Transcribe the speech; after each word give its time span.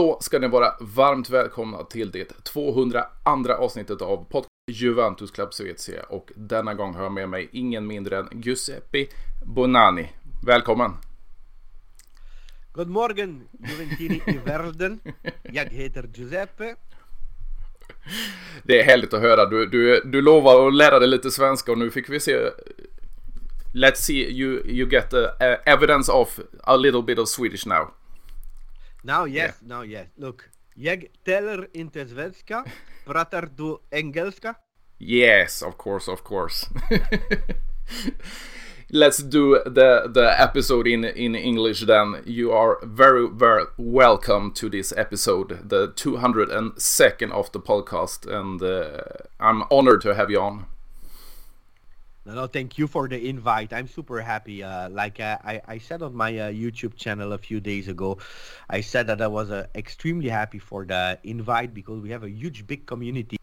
Då 0.00 0.18
ska 0.20 0.38
ni 0.38 0.48
vara 0.48 0.74
varmt 0.80 1.30
välkomna 1.30 1.84
till 1.84 2.10
det 2.10 2.44
202 2.44 3.52
avsnittet 3.58 4.02
av 4.02 4.24
podcast 4.24 4.48
Juventus 4.70 5.30
Club 5.30 5.54
Svezia 5.54 6.02
och 6.02 6.32
denna 6.34 6.74
gång 6.74 6.94
har 6.94 7.02
jag 7.02 7.12
med 7.12 7.28
mig 7.28 7.48
ingen 7.52 7.86
mindre 7.86 8.18
än 8.18 8.28
Giuseppe 8.32 9.06
Bonani. 9.44 10.12
Välkommen! 10.46 10.92
God 12.72 12.88
morgon 12.88 13.48
Juventini 13.68 14.22
i 14.26 14.38
världen. 14.44 15.00
Jag 15.42 15.64
heter 15.64 16.10
Giuseppe. 16.14 16.76
Det 18.62 18.80
är 18.80 18.84
härligt 18.84 19.14
att 19.14 19.20
höra. 19.20 19.46
Du, 19.46 19.66
du, 19.66 20.02
du 20.04 20.22
lovar 20.22 20.68
att 20.68 20.74
lära 20.74 20.98
dig 20.98 21.08
lite 21.08 21.30
svenska 21.30 21.72
och 21.72 21.78
nu 21.78 21.90
fick 21.90 22.08
vi 22.08 22.20
se 22.20 22.50
Let's 23.74 23.94
see 23.94 24.30
you, 24.30 24.66
you 24.66 24.88
get 24.88 25.10
the 25.10 25.24
uh, 25.24 25.56
evidence 25.66 26.12
of 26.12 26.40
a 26.64 26.76
little 26.76 27.02
bit 27.02 27.18
of 27.18 27.28
Swedish 27.28 27.66
now. 27.66 27.99
Now 29.02 29.26
yes, 29.26 29.54
yeah. 29.62 29.68
now 29.68 29.82
yes. 29.82 30.08
Look, 30.16 30.42
jeg 30.74 31.06
talar 31.24 31.68
inte 31.72 32.08
svenska. 32.08 32.64
Pratar 33.06 33.48
du 33.56 33.78
engelska? 33.90 34.54
Yes, 34.98 35.62
of 35.62 35.76
course, 35.76 36.10
of 36.10 36.22
course. 36.22 36.66
Let's 38.92 39.18
do 39.22 39.62
the 39.64 40.10
the 40.14 40.42
episode 40.42 40.86
in 40.86 41.04
in 41.04 41.34
English 41.34 41.86
then. 41.86 42.22
You 42.26 42.52
are 42.52 42.76
very 42.82 43.28
very 43.28 43.64
welcome 43.78 44.52
to 44.54 44.68
this 44.68 44.92
episode, 44.96 45.58
the 45.68 45.92
202nd 45.96 47.32
of 47.32 47.52
the 47.52 47.60
podcast, 47.60 48.26
and 48.26 48.62
uh, 48.62 49.00
I'm 49.38 49.62
honored 49.70 50.00
to 50.02 50.14
have 50.14 50.30
you 50.30 50.40
on. 50.40 50.66
No, 52.26 52.34
no, 52.34 52.46
thank 52.46 52.76
you 52.76 52.86
for 52.86 53.08
the 53.08 53.28
invite. 53.28 53.72
I'm 53.72 53.88
super 53.88 54.20
happy. 54.20 54.62
Uh, 54.62 54.90
like 54.90 55.20
uh, 55.20 55.38
I, 55.42 55.62
I 55.66 55.78
said 55.78 56.02
on 56.02 56.14
my 56.14 56.36
uh, 56.38 56.50
YouTube 56.50 56.94
channel 56.94 57.32
a 57.32 57.38
few 57.38 57.60
days 57.60 57.88
ago, 57.88 58.18
I 58.68 58.82
said 58.82 59.06
that 59.06 59.22
I 59.22 59.26
was 59.26 59.50
uh, 59.50 59.66
extremely 59.74 60.28
happy 60.28 60.58
for 60.58 60.84
the 60.84 61.18
invite 61.24 61.72
because 61.72 62.02
we 62.02 62.10
have 62.10 62.22
a 62.22 62.28
huge, 62.28 62.66
big 62.66 62.84
community 62.84 63.38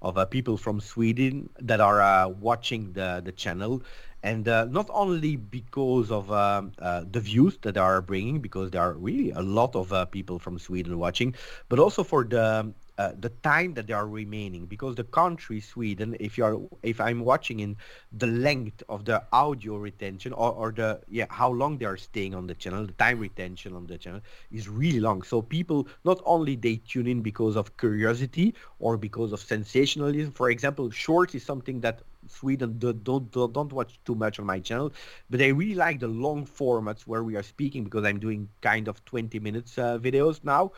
of 0.00 0.16
uh, 0.16 0.26
people 0.26 0.56
from 0.56 0.80
Sweden 0.80 1.50
that 1.58 1.80
are 1.80 2.28
watching 2.28 2.92
the 2.92 3.20
the 3.24 3.32
channel, 3.32 3.82
and 4.22 4.46
not 4.46 4.88
only 4.90 5.34
because 5.34 6.12
of 6.12 6.30
um, 6.30 6.72
the 6.78 7.20
views 7.20 7.58
that 7.62 7.74
they 7.74 7.80
are 7.80 8.00
bringing, 8.00 8.38
because 8.38 8.70
there 8.70 8.82
are 8.82 8.92
really 8.92 9.32
a 9.32 9.42
lot 9.42 9.74
of 9.74 9.92
people 10.12 10.38
from 10.38 10.56
Sweden 10.56 10.98
watching, 10.98 11.34
but 11.68 11.80
also 11.80 12.04
for 12.04 12.22
the 12.22 12.72
uh, 13.00 13.12
the 13.26 13.30
time 13.50 13.74
that 13.74 13.86
they 13.86 13.94
are 13.94 14.08
remaining 14.22 14.66
because 14.66 14.94
the 14.96 15.04
country 15.20 15.60
Sweden 15.60 16.16
if 16.20 16.36
you 16.38 16.44
are 16.44 16.56
if 16.82 17.00
I'm 17.00 17.20
watching 17.32 17.60
in 17.60 17.76
the 18.12 18.26
length 18.26 18.82
of 18.88 19.04
the 19.04 19.22
audio 19.32 19.76
retention 19.76 20.32
or, 20.32 20.52
or 20.52 20.72
the 20.72 21.00
yeah 21.08 21.26
how 21.30 21.50
long 21.50 21.78
they 21.78 21.86
are 21.86 21.96
staying 21.96 22.34
on 22.34 22.46
the 22.46 22.54
channel 22.54 22.86
the 22.86 22.92
time 23.04 23.18
retention 23.18 23.74
on 23.74 23.86
the 23.86 23.98
channel 23.98 24.20
is 24.52 24.68
really 24.68 25.00
long. 25.00 25.22
So 25.22 25.40
people 25.42 25.88
not 26.04 26.20
only 26.24 26.56
they 26.56 26.76
tune 26.76 27.06
in 27.06 27.22
because 27.22 27.56
of 27.56 27.76
curiosity 27.76 28.54
or 28.78 28.96
because 28.96 29.32
of 29.32 29.40
sensationalism. 29.40 30.32
For 30.32 30.50
example 30.50 30.90
short 30.90 31.34
is 31.34 31.44
something 31.44 31.80
that 31.80 32.02
Sweden 32.28 32.78
don't, 32.78 33.02
don't 33.02 33.32
don't 33.32 33.72
watch 33.72 33.98
too 34.04 34.14
much 34.14 34.38
on 34.38 34.46
my 34.46 34.60
channel, 34.60 34.92
but 35.30 35.38
they 35.38 35.52
really 35.52 35.74
like 35.74 36.00
the 36.00 36.08
long 36.08 36.46
formats 36.46 37.02
where 37.06 37.24
we 37.24 37.36
are 37.36 37.42
speaking 37.42 37.84
because 37.84 38.04
I'm 38.04 38.18
doing 38.18 38.48
kind 38.60 38.88
of 38.88 39.04
20 39.06 39.38
minutes 39.40 39.78
uh, 39.78 39.98
videos 39.98 40.44
now, 40.44 40.72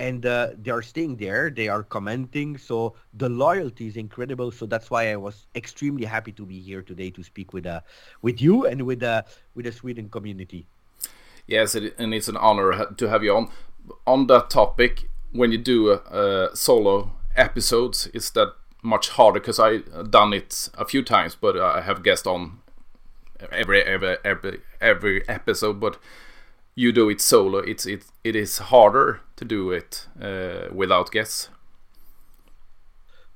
and 0.00 0.26
uh, 0.26 0.48
they 0.60 0.70
are 0.70 0.82
staying 0.82 1.16
there 1.16 1.50
they 1.50 1.68
are 1.68 1.82
commenting 1.82 2.58
so 2.58 2.94
the 3.14 3.28
loyalty 3.28 3.86
is 3.86 3.96
incredible 3.96 4.50
so 4.50 4.66
that's 4.66 4.90
why 4.90 5.12
i 5.12 5.16
was 5.16 5.46
extremely 5.54 6.04
happy 6.04 6.32
to 6.32 6.44
be 6.44 6.58
here 6.60 6.82
today 6.82 7.10
to 7.10 7.22
speak 7.22 7.52
with 7.52 7.66
uh 7.66 7.80
with 8.22 8.40
you 8.40 8.66
and 8.66 8.82
with 8.82 9.02
uh 9.02 9.22
with 9.54 9.64
the 9.66 9.72
sweden 9.72 10.08
community. 10.08 10.66
Yes 11.46 11.74
and 11.74 12.14
it's 12.14 12.28
an 12.28 12.36
honor 12.36 12.86
to 12.96 13.08
have 13.08 13.22
you 13.22 13.36
on. 13.36 13.50
On 14.06 14.26
that 14.28 14.50
topic 14.50 15.08
when 15.32 15.52
you 15.52 15.58
do 15.58 15.90
uh, 15.92 16.54
solo 16.54 17.10
episodes 17.36 18.06
is 18.08 18.30
that 18.30 18.54
much 18.82 19.08
harder 19.10 19.40
because 19.40 19.58
i 19.58 19.78
done 20.10 20.32
it 20.32 20.68
a 20.78 20.84
few 20.84 21.02
times 21.02 21.34
but 21.34 21.58
i 21.58 21.80
have 21.80 22.02
guests 22.02 22.26
on 22.26 22.58
every 23.50 23.82
every 23.82 24.16
every 24.24 24.60
every 24.80 25.28
episode 25.28 25.80
but 25.80 25.98
you 26.74 26.92
do 26.92 27.08
it 27.08 27.20
solo, 27.20 27.58
it's 27.58 27.86
it 27.86 28.04
it 28.24 28.36
is 28.36 28.58
harder 28.58 29.20
to 29.36 29.44
do 29.44 29.70
it 29.70 30.06
uh, 30.20 30.68
without 30.72 31.10
guests. 31.10 31.48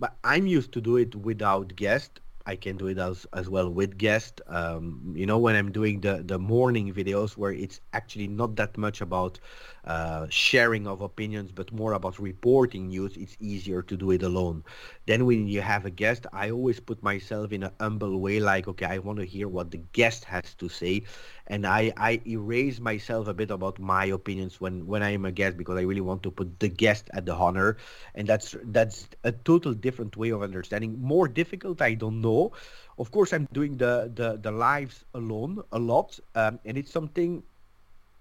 But 0.01 0.17
I'm 0.23 0.47
used 0.47 0.73
to 0.73 0.81
do 0.81 0.97
it 0.97 1.15
without 1.15 1.75
guest. 1.77 2.21
I 2.47 2.57
can 2.57 2.77
do 2.77 2.87
it 2.87 2.99
as 2.99 3.27
as 3.33 3.49
well 3.51 3.69
with 3.71 3.99
guest. 3.99 4.41
Um, 4.47 5.13
you 5.15 5.27
know, 5.27 5.39
when 5.39 5.55
I'm 5.55 5.71
doing 5.71 6.01
the 6.01 6.23
the 6.25 6.39
morning 6.39 6.93
videos 6.93 7.37
where 7.37 7.53
it's 7.53 7.81
actually 7.93 8.29
not 8.29 8.57
that 8.57 8.77
much 8.79 9.01
about 9.01 9.39
uh, 9.85 10.27
sharing 10.29 10.87
of 10.87 11.01
opinions, 11.01 11.51
but 11.53 11.73
more 11.73 11.93
about 11.93 12.19
reporting 12.19 12.89
news, 12.89 13.17
it's 13.17 13.37
easier 13.41 13.83
to 13.83 13.97
do 13.97 14.11
it 14.11 14.23
alone. 14.23 14.65
Then 15.07 15.27
when 15.27 15.49
you 15.49 15.61
have 15.61 15.85
a 15.87 15.91
guest, 15.91 16.27
I 16.33 16.51
always 16.51 16.81
put 16.81 17.03
myself 17.03 17.53
in 17.53 17.63
a 17.63 17.73
humble 17.81 18.21
way, 18.21 18.41
like, 18.41 18.69
okay, 18.69 18.87
I 18.87 18.99
want 18.99 19.19
to 19.19 19.25
hear 19.25 19.49
what 19.49 19.71
the 19.71 19.79
guest 19.93 20.25
has 20.25 20.55
to 20.55 20.69
say. 20.69 21.03
And 21.47 21.67
I, 21.67 21.93
I 21.97 22.21
erase 22.27 22.81
myself 22.81 23.27
a 23.29 23.35
bit 23.35 23.51
about 23.51 23.79
my 23.79 24.05
opinions 24.07 24.61
when, 24.61 24.87
when 24.87 25.03
I'm 25.03 25.25
a 25.25 25.33
guest 25.33 25.57
because 25.57 25.79
I 25.79 25.83
really 25.83 26.01
want 26.01 26.23
to 26.25 26.31
put 26.31 26.61
the 26.61 26.69
guest 26.69 27.09
at 27.15 27.25
the 27.27 27.35
honor. 27.35 27.77
And 28.15 28.27
that's 28.29 28.55
that's 28.65 29.09
a 29.25 29.33
total 29.33 29.75
different 29.75 30.17
way 30.17 30.31
of 30.31 30.43
understanding. 30.43 31.01
More 31.01 31.29
difficult, 31.29 31.81
I 31.81 31.95
don't 31.95 32.21
know. 32.21 32.53
Of 32.99 33.11
course, 33.11 33.33
I'm 33.33 33.47
doing 33.53 33.77
the, 33.77 34.11
the, 34.15 34.37
the 34.37 34.51
lives 34.51 35.05
alone 35.15 35.63
a 35.73 35.79
lot. 35.79 36.19
Um, 36.35 36.59
and 36.65 36.77
it's 36.77 36.91
something 36.93 37.43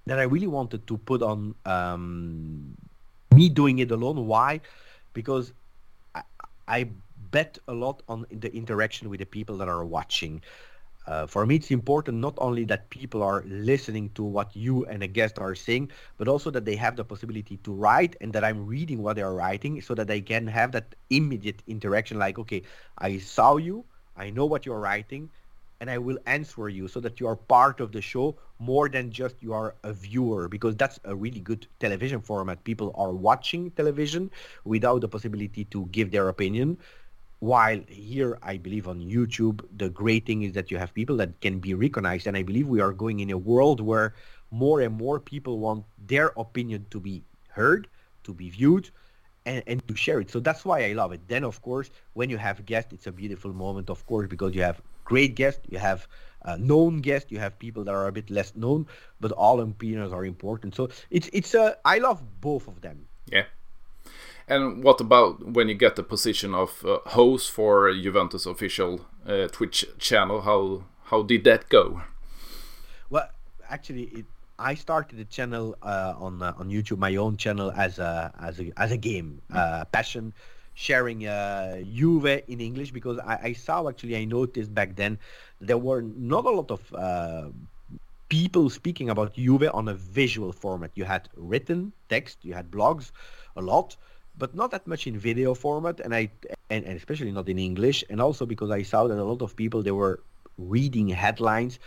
that 0.08 0.20
I 0.20 0.24
really 0.24 0.48
wanted 0.48 0.88
to 0.88 0.98
put 0.98 1.22
on 1.22 1.54
um, 1.66 2.76
me 3.34 3.50
doing 3.50 3.80
it 3.80 3.92
alone. 3.92 4.26
Why? 4.26 4.62
Because 5.14 5.54
I, 6.16 6.24
I, 6.68 6.90
bet 7.30 7.58
a 7.68 7.74
lot 7.74 8.02
on 8.08 8.26
the 8.32 8.56
interaction 8.56 9.10
with 9.10 9.20
the 9.20 9.26
people 9.26 9.58
that 9.58 9.68
are 9.68 9.84
watching. 9.84 10.42
Uh, 11.08 11.28
for 11.28 11.46
me, 11.46 11.56
it's 11.56 11.72
important 11.72 12.18
not 12.18 12.34
only 12.38 12.64
that 12.64 12.90
people 12.90 13.22
are 13.22 13.44
listening 13.48 14.10
to 14.16 14.24
what 14.24 14.56
you 14.56 14.86
and 14.86 15.04
a 15.04 15.08
guest 15.08 15.38
are 15.40 15.54
saying, 15.54 15.92
but 16.18 16.30
also 16.30 16.50
that 16.50 16.64
they 16.64 16.76
have 16.76 16.96
the 16.96 17.04
possibility 17.04 17.58
to 17.58 17.74
write 17.74 18.16
and 18.22 18.32
that 18.32 18.46
I'm 18.46 18.66
reading 18.66 19.04
what 19.04 19.18
they 19.18 19.24
are 19.24 19.34
writing 19.34 19.82
so 19.82 19.94
that 19.96 20.08
they 20.08 20.22
can 20.22 20.48
have 20.48 20.72
that 20.72 20.96
immediate 21.10 21.62
interaction 21.68 22.18
like, 22.18 22.40
okay, 22.40 22.64
I 22.98 23.18
saw 23.18 23.58
you, 23.58 23.84
I 24.16 24.30
know 24.30 24.46
what 24.46 24.66
you're 24.66 24.80
writing, 24.80 25.30
and 25.80 25.90
I 25.90 25.98
will 25.98 26.18
answer 26.26 26.70
you 26.70 26.88
so 26.88 27.00
that 27.02 27.20
you 27.20 27.28
are 27.28 27.36
part 27.36 27.80
of 27.80 27.92
the 27.92 28.02
show 28.02 28.36
more 28.60 28.90
than 28.90 29.12
just 29.12 29.36
you 29.42 29.54
are 29.54 29.76
a 29.84 29.94
viewer 29.94 30.48
because 30.48 30.76
that's 30.76 31.00
a 31.04 31.16
really 31.16 31.40
good 31.40 31.68
television 31.80 32.22
format. 32.22 32.64
People 32.64 32.92
are 32.96 33.12
watching 33.14 33.72
television 33.72 34.32
without 34.66 35.02
the 35.02 35.08
possibility 35.08 35.66
to 35.66 35.86
give 35.92 36.12
their 36.12 36.30
opinion. 36.30 36.78
While 37.40 37.82
here, 37.88 38.40
I 38.42 38.58
believe 38.58 38.88
on 38.88 39.00
YouTube, 39.00 39.64
the 39.78 39.90
great 39.90 40.26
thing 40.26 40.42
is 40.42 40.54
that 40.54 40.72
you 40.72 40.78
have 40.78 40.94
people 40.94 41.16
that 41.18 41.40
can 41.42 41.60
be 41.60 41.76
recognized. 41.76 42.26
And 42.26 42.36
I 42.36 42.42
believe 42.42 42.68
we 42.68 42.82
are 42.82 42.94
going 42.94 43.20
in 43.20 43.30
a 43.30 43.38
world 43.38 43.80
where 43.80 44.16
more 44.50 44.82
and 44.82 44.98
more 44.98 45.20
people 45.20 45.60
want 45.60 45.86
their 46.08 46.32
opinion 46.38 46.88
to 46.90 47.00
be 47.00 47.24
heard, 47.50 47.88
to 48.24 48.34
be 48.34 48.50
viewed, 48.50 48.90
and, 49.46 49.64
and 49.68 49.88
to 49.88 49.96
share 49.96 50.20
it. 50.20 50.32
So 50.32 50.40
that's 50.40 50.66
why 50.66 50.86
I 50.86 50.94
love 50.94 51.12
it. 51.12 51.22
Then, 51.28 51.44
of 51.44 51.62
course, 51.62 51.92
when 52.14 52.30
you 52.32 52.38
have 52.38 52.66
guests, 52.66 52.92
it's 52.92 53.06
a 53.06 53.12
beautiful 53.12 53.54
moment, 53.54 53.92
of 53.92 54.06
course, 54.08 54.28
because 54.28 54.56
you 54.56 54.64
have 54.64 54.82
great 55.08 55.36
guests, 55.36 55.62
you 55.70 55.80
have 55.80 56.08
uh, 56.44 56.58
known 56.60 57.02
guests, 57.02 57.32
you 57.32 57.40
have 57.40 57.58
people 57.60 57.84
that 57.86 57.96
are 57.96 58.08
a 58.08 58.12
bit 58.12 58.30
less 58.30 58.56
known, 58.56 58.86
but 59.20 59.32
all 59.32 59.60
opinions 59.62 60.14
are 60.14 60.26
important. 60.26 60.76
So 60.76 60.90
it's 61.10 61.30
it's 61.34 61.56
uh, 61.56 61.76
I 61.86 61.98
love 62.00 62.20
both 62.42 62.68
of 62.68 62.82
them. 62.82 63.08
Yeah. 63.26 63.46
And 64.48 64.84
what 64.84 65.02
about 65.02 65.44
when 65.56 65.68
you 65.68 65.76
get 65.76 65.96
the 65.96 66.04
position 66.04 66.56
of 66.56 66.86
uh, 66.86 67.00
host 67.10 67.52
for 67.52 67.92
Juventus 67.94 68.46
official 68.46 69.06
uh, 69.26 69.48
Twitch 69.48 69.86
channel? 70.00 70.42
How 70.42 70.84
how 71.04 71.24
did 71.24 71.44
that 71.44 71.70
go? 71.70 72.02
Well, 73.10 73.28
actually, 73.70 74.04
it, 74.20 74.26
I 74.60 74.76
started 74.76 75.20
the 75.20 75.26
channel 75.26 75.76
uh, 75.82 76.14
on 76.18 76.42
uh, 76.42 76.54
on 76.58 76.70
YouTube, 76.70 77.00
my 77.00 77.16
own 77.18 77.38
channel 77.38 77.72
as 77.72 78.00
a 78.00 78.32
as 78.40 78.60
a 78.60 78.72
as 78.78 78.92
a 78.92 78.98
game 78.98 79.42
uh, 79.54 79.86
passion 79.92 80.34
sharing 80.78 81.26
uh, 81.26 81.82
Juve 81.92 82.44
in 82.48 82.62
English 82.62 82.92
because 82.92 83.18
I, 83.18 83.40
I, 83.50 83.54
saw 83.54 83.90
actually 83.90 84.16
I 84.16 84.26
noticed 84.26 84.72
back 84.76 84.96
then 84.96 85.18
there 85.60 85.80
were 85.80 86.04
not 86.04 86.46
a 86.46 86.52
lot 86.52 86.70
of 86.70 86.94
uh, 86.94 87.50
people 88.30 88.70
speaking 88.70 89.10
about 89.10 89.34
Juve 89.34 89.70
on 89.74 89.88
a 89.88 89.96
visual 89.96 90.52
format. 90.52 90.92
You 90.94 91.06
had 91.06 91.30
written 91.36 91.94
text, 92.10 92.38
you 92.44 92.54
had 92.54 92.70
blogs, 92.70 93.12
a 93.56 93.62
lot, 93.62 93.96
but 94.38 94.54
not 94.54 94.70
that 94.70 94.86
much 94.86 95.08
in 95.08 95.18
video 95.18 95.56
format, 95.56 96.00
and 96.00 96.14
I 96.14 96.30
and, 96.70 96.86
and 96.86 96.96
especially 96.96 97.32
not 97.32 97.50
in 97.50 97.58
English. 97.58 98.04
And 98.08 98.22
also 98.22 98.46
because 98.46 98.70
I 98.70 98.84
saw 98.84 99.08
that 99.08 99.18
a 99.18 99.24
lot 99.24 99.42
of 99.42 99.56
people 99.56 99.82
they 99.82 99.98
were 100.04 100.20
reading 100.60 101.08
headlines 101.10 101.80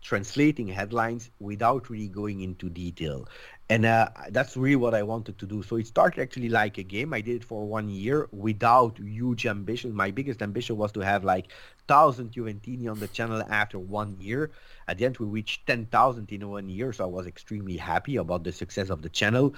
translating 0.00 0.68
headlines 0.68 1.30
without 1.40 1.90
really 1.90 2.08
going 2.08 2.40
into 2.40 2.68
detail 2.70 3.26
and 3.70 3.84
uh, 3.84 4.08
that's 4.30 4.56
really 4.56 4.76
what 4.76 4.94
I 4.94 5.02
wanted 5.02 5.38
to 5.38 5.46
do. 5.46 5.62
So 5.62 5.76
it 5.76 5.86
started 5.86 6.22
actually 6.22 6.48
like 6.48 6.78
a 6.78 6.82
game. 6.82 7.12
I 7.12 7.20
did 7.20 7.36
it 7.36 7.44
for 7.44 7.66
one 7.66 7.90
year 7.90 8.28
without 8.32 8.98
huge 8.98 9.46
ambition. 9.46 9.94
My 9.94 10.10
biggest 10.10 10.40
ambition 10.40 10.76
was 10.76 10.90
to 10.92 11.00
have 11.00 11.22
like 11.22 11.48
thousand 11.86 12.32
Juventini 12.32 12.90
on 12.90 12.98
the 12.98 13.08
channel 13.08 13.42
after 13.50 13.78
one 13.78 14.16
year. 14.20 14.50
At 14.88 14.98
the 14.98 15.04
end, 15.04 15.18
we 15.18 15.26
reached 15.26 15.66
ten 15.66 15.84
thousand 15.86 16.32
in 16.32 16.48
one 16.48 16.68
year, 16.68 16.92
so 16.92 17.04
I 17.04 17.08
was 17.08 17.26
extremely 17.26 17.76
happy 17.76 18.16
about 18.16 18.42
the 18.44 18.52
success 18.52 18.88
of 18.88 19.02
the 19.02 19.10
channel. 19.10 19.54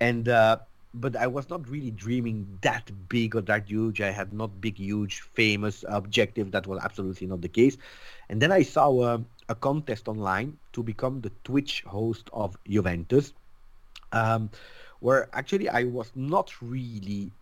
And 0.00 0.28
uh, 0.28 0.58
but 0.94 1.14
I 1.16 1.26
was 1.26 1.48
not 1.50 1.68
really 1.68 1.90
dreaming 1.90 2.58
that 2.62 2.90
big 3.08 3.36
or 3.36 3.42
that 3.42 3.68
huge. 3.68 4.00
I 4.00 4.10
had 4.10 4.32
not 4.32 4.60
big, 4.60 4.76
huge, 4.78 5.20
famous 5.20 5.84
objective. 5.86 6.50
That 6.50 6.66
was 6.66 6.80
absolutely 6.82 7.26
not 7.26 7.42
the 7.42 7.48
case. 7.48 7.76
And 8.28 8.40
then 8.40 8.50
I 8.52 8.62
saw 8.62 9.02
a, 9.02 9.24
a 9.48 9.54
contest 9.54 10.08
online 10.08 10.56
to 10.72 10.82
become 10.82 11.20
the 11.20 11.30
Twitch 11.44 11.82
host 11.82 12.30
of 12.32 12.56
Juventus, 12.66 13.32
um, 14.12 14.50
where 15.00 15.28
actually 15.32 15.68
I 15.68 15.84
was 15.84 16.12
not 16.14 16.52
really 16.60 17.32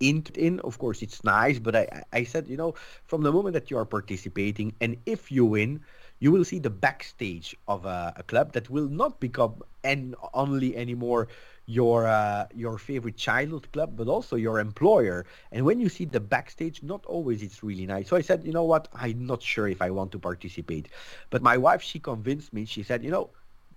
in, 0.00 0.24
in. 0.34 0.60
Of 0.60 0.78
course, 0.78 1.02
it's 1.02 1.24
nice, 1.24 1.58
but 1.58 1.76
I, 1.76 2.02
I 2.12 2.24
said, 2.24 2.48
you 2.48 2.56
know, 2.56 2.74
from 3.04 3.22
the 3.22 3.32
moment 3.32 3.54
that 3.54 3.70
you 3.70 3.78
are 3.78 3.84
participating, 3.84 4.74
and 4.80 4.96
if 5.06 5.30
you 5.30 5.44
win, 5.44 5.80
you 6.20 6.32
will 6.32 6.44
see 6.44 6.58
the 6.58 6.70
backstage 6.70 7.56
of 7.68 7.84
a, 7.84 8.12
a 8.16 8.22
club 8.22 8.52
that 8.52 8.70
will 8.70 8.88
not 8.88 9.20
become 9.20 9.62
and 9.82 10.14
only 10.32 10.76
anymore 10.76 11.28
your 11.66 12.06
uh, 12.06 12.46
your 12.54 12.78
favorite 12.78 13.16
childhood 13.16 13.70
club, 13.72 13.96
but 13.96 14.08
also 14.08 14.36
your 14.36 14.58
employer. 14.60 15.24
And 15.52 15.64
when 15.64 15.80
you 15.80 15.88
see 15.88 16.04
the 16.04 16.20
backstage, 16.20 16.82
not 16.82 17.04
always 17.06 17.42
it's 17.42 17.62
really 17.62 17.86
nice. 17.86 18.08
So 18.08 18.16
I 18.16 18.20
said, 18.20 18.44
you 18.44 18.52
know 18.52 18.64
what, 18.64 18.88
I'm 18.94 19.26
not 19.26 19.42
sure 19.42 19.68
if 19.68 19.80
I 19.80 19.90
want 19.90 20.12
to 20.12 20.18
participate. 20.18 20.88
But 21.30 21.42
my 21.42 21.56
wife, 21.56 21.82
she 21.82 21.98
convinced 21.98 22.52
me. 22.52 22.64
She 22.66 22.82
said, 22.82 23.02
you 23.02 23.10
know, 23.10 23.30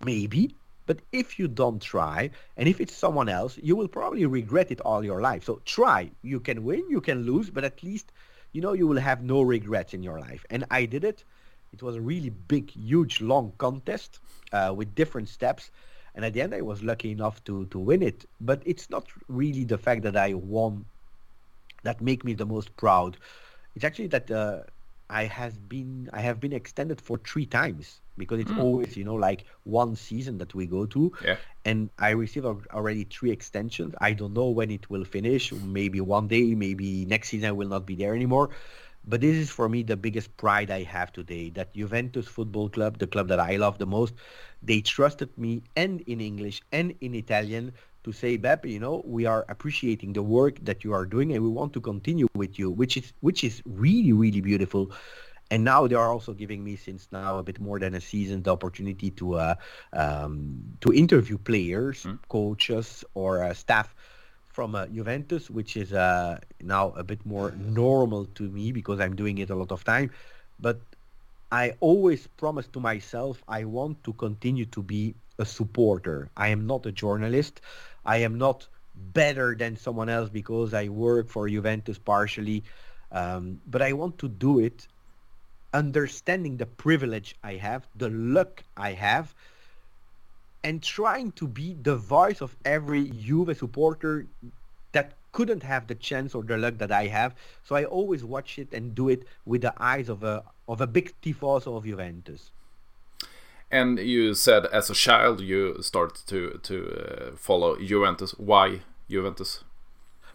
maybe. 0.04 0.56
But 0.88 1.04
if 1.12 1.40
you 1.40 1.48
don't 1.48 1.82
try, 1.82 2.32
and 2.58 2.68
if 2.68 2.82
it's 2.82 2.96
someone 2.96 3.30
else, 3.30 3.60
you 3.62 3.76
will 3.76 3.88
probably 3.90 4.26
regret 4.26 4.72
it 4.72 4.82
all 4.82 5.06
your 5.06 5.22
life. 5.22 5.44
So 5.46 5.62
try. 5.66 6.12
You 6.24 6.40
can 6.40 6.64
win, 6.64 6.86
you 6.90 7.02
can 7.02 7.24
lose, 7.24 7.52
but 7.52 7.64
at 7.66 7.84
least, 7.84 8.14
you 8.54 8.62
know, 8.62 8.74
you 8.74 8.88
will 8.88 9.00
have 9.00 9.24
no 9.24 9.42
regrets 9.44 9.94
in 9.94 10.04
your 10.04 10.20
life. 10.20 10.46
And 10.50 10.66
I 10.72 10.86
did 10.86 11.04
it. 11.04 11.24
It 11.74 11.84
was 11.84 11.98
a 11.98 12.02
really 12.02 12.32
big, 12.32 12.72
huge, 12.72 13.22
long 13.22 13.54
contest 13.60 14.20
uh, 14.54 14.74
with 14.76 14.96
different 14.96 15.30
steps 15.30 15.72
and 16.16 16.26
at 16.26 16.34
the 16.34 16.42
end 16.42 16.54
I 16.56 16.62
was 16.62 16.84
lucky 16.84 17.12
enough 17.12 17.44
to 17.46 17.68
to 17.68 17.80
win 17.80 18.02
it. 18.02 18.26
But 18.42 18.64
it's 18.66 18.90
not 18.90 19.06
really 19.28 19.66
the 19.66 19.78
fact 19.78 20.02
that 20.04 20.18
I 20.18 20.34
won 20.34 20.86
that 21.84 22.02
make 22.02 22.24
me 22.26 22.34
the 22.34 22.46
most 22.46 22.76
proud. 22.78 23.18
It's 23.76 23.86
actually 23.86 24.08
that 24.08 24.32
uh, 24.32 24.64
I 25.10 25.24
has 25.26 25.58
been 25.58 26.10
I 26.14 26.22
have 26.22 26.40
been 26.40 26.54
extended 26.54 27.00
for 27.00 27.18
three 27.18 27.46
times 27.46 28.02
because 28.18 28.40
it's 28.40 28.52
mm. 28.52 28.60
always 28.60 28.98
you 28.98 29.04
know 29.04 29.16
like 29.16 29.46
one 29.64 29.96
season 29.96 30.38
that 30.40 30.54
we 30.54 30.66
go 30.66 30.86
to, 30.88 31.12
yeah. 31.24 31.38
and 31.66 31.90
I 31.98 32.10
received 32.12 32.46
already 32.46 33.06
three 33.06 33.32
extensions. 33.32 33.96
I 34.02 34.14
don't 34.14 34.34
know 34.34 34.50
when 34.50 34.72
it 34.72 34.90
will 34.90 35.06
finish. 35.06 35.52
Maybe 35.52 36.02
one 36.02 36.28
day, 36.28 36.56
maybe 36.56 37.06
next 37.06 37.30
season 37.30 37.50
I 37.50 37.54
will 37.54 37.70
not 37.70 37.86
be 37.86 37.96
there 37.96 38.14
anymore. 38.14 38.50
But 39.10 39.22
this 39.22 39.38
is 39.38 39.50
for 39.50 39.70
me 39.70 39.84
the 39.84 39.96
biggest 39.96 40.36
pride 40.36 40.70
I 40.70 40.84
have 40.84 41.14
today. 41.14 41.50
That 41.52 41.74
Juventus 41.74 42.28
Football 42.28 42.70
Club, 42.70 42.98
the 42.98 43.08
club 43.08 43.30
that 43.30 43.40
I 43.40 43.56
love 43.56 43.78
the 43.78 43.86
most, 43.86 44.14
they 44.62 44.82
trusted 44.82 45.30
me 45.38 45.64
and 45.78 46.02
in 46.02 46.20
English 46.20 46.62
and 46.74 46.94
in 47.00 47.16
Italian 47.16 47.72
to 48.08 48.14
say, 48.14 48.38
Beppe, 48.38 48.72
you 48.72 48.80
know, 48.80 49.04
we 49.06 49.26
are 49.26 49.46
appreciating 49.50 50.14
the 50.14 50.24
work 50.24 50.64
that 50.64 50.84
you 50.84 50.94
are 50.94 51.06
doing 51.06 51.34
and 51.34 51.44
we 51.44 51.50
want 51.50 51.74
to 51.74 51.82
continue 51.82 52.28
with 52.36 52.58
you, 52.58 52.72
which 52.72 52.96
is 52.96 53.12
which 53.20 53.44
is 53.44 53.62
really, 53.66 54.14
really 54.14 54.42
beautiful. 54.42 54.92
And 55.52 55.64
now 55.64 55.88
they 55.88 55.96
are 55.96 56.12
also 56.12 56.34
giving 56.34 56.64
me, 56.64 56.76
since 56.76 57.08
now 57.12 57.38
a 57.38 57.44
bit 57.44 57.60
more 57.60 57.80
than 57.80 57.94
a 57.96 58.02
season, 58.02 58.44
the 58.44 58.52
opportunity 58.52 59.12
to 59.20 59.36
uh, 59.36 59.56
um, 59.94 60.64
to 60.82 60.94
interview 60.94 61.38
players, 61.38 62.04
mm. 62.04 62.18
coaches, 62.30 63.04
or 63.14 63.44
uh, 63.44 63.54
staff 63.54 63.94
from 64.56 64.76
uh, 64.76 64.88
Juventus, 64.88 65.50
which 65.50 65.76
is 65.76 65.92
uh, 65.92 66.40
now 66.62 66.92
a 66.96 67.04
bit 67.04 67.26
more 67.26 67.52
normal 67.60 68.26
to 68.40 68.44
me 68.44 68.72
because 68.72 69.00
I'm 69.00 69.16
doing 69.16 69.38
it 69.38 69.50
a 69.50 69.56
lot 69.56 69.72
of 69.72 69.84
time. 69.84 70.12
But 70.60 70.80
I 71.52 71.76
always 71.80 72.28
promise 72.28 72.68
to 72.74 72.80
myself 72.80 73.44
I 73.48 73.64
want 73.66 74.04
to 74.06 74.14
continue 74.14 74.66
to 74.76 74.82
be 74.82 75.14
a 75.40 75.46
supporter. 75.46 76.30
I 76.36 76.50
am 76.50 76.68
not 76.68 76.86
a 76.86 76.92
journalist. 76.92 77.62
I 78.08 78.18
am 78.18 78.38
not 78.40 78.68
better 78.96 79.56
than 79.56 79.78
someone 79.78 80.10
else 80.10 80.30
because 80.30 80.74
I 80.74 80.88
work 80.88 81.30
for 81.30 81.48
Juventus 81.48 82.00
partially. 82.00 82.64
Um, 83.12 83.62
but 83.68 83.82
I 83.82 83.94
want 83.94 84.18
to 84.20 84.30
do 84.30 84.60
it 84.60 84.88
understanding 85.74 86.58
the 86.58 86.66
privilege 86.66 87.36
I 87.44 87.56
have, 87.56 87.88
the 87.96 88.10
luck 88.10 88.64
I 88.76 88.94
have, 88.94 89.36
and 90.64 90.82
trying 90.82 91.32
to 91.34 91.48
be 91.48 91.76
the 91.76 91.96
voice 91.96 92.42
of 92.42 92.56
every 92.66 93.10
Juve 93.12 93.56
supporter 93.58 94.28
that 94.94 95.14
couldn't 95.32 95.64
have 95.64 95.88
the 95.88 95.96
chance 95.96 96.34
or 96.34 96.44
the 96.44 96.58
luck 96.58 96.78
that 96.80 96.92
I 96.92 97.08
have. 97.08 97.36
So 97.64 97.76
I 97.76 97.86
always 97.86 98.24
watch 98.24 98.58
it 98.58 98.74
and 98.74 98.96
do 98.96 99.10
it 99.10 99.28
with 99.46 99.62
the 99.62 99.74
eyes 99.78 100.10
of 100.10 100.24
a 100.24 100.44
of 100.68 100.82
a 100.82 100.88
big 100.88 101.14
tifoso 101.22 101.78
of 101.78 101.86
Juventus. 101.86 102.52
And 103.70 104.00
you 104.00 104.34
said 104.34 104.66
as 104.68 104.90
a 104.90 104.94
child 104.94 105.42
you 105.42 105.82
started 105.82 106.26
to 106.28 106.60
to 106.64 107.32
uh, 107.34 107.36
follow 107.36 107.78
Juventus. 107.78 108.32
Why 108.38 108.82
Juventus? 109.10 109.64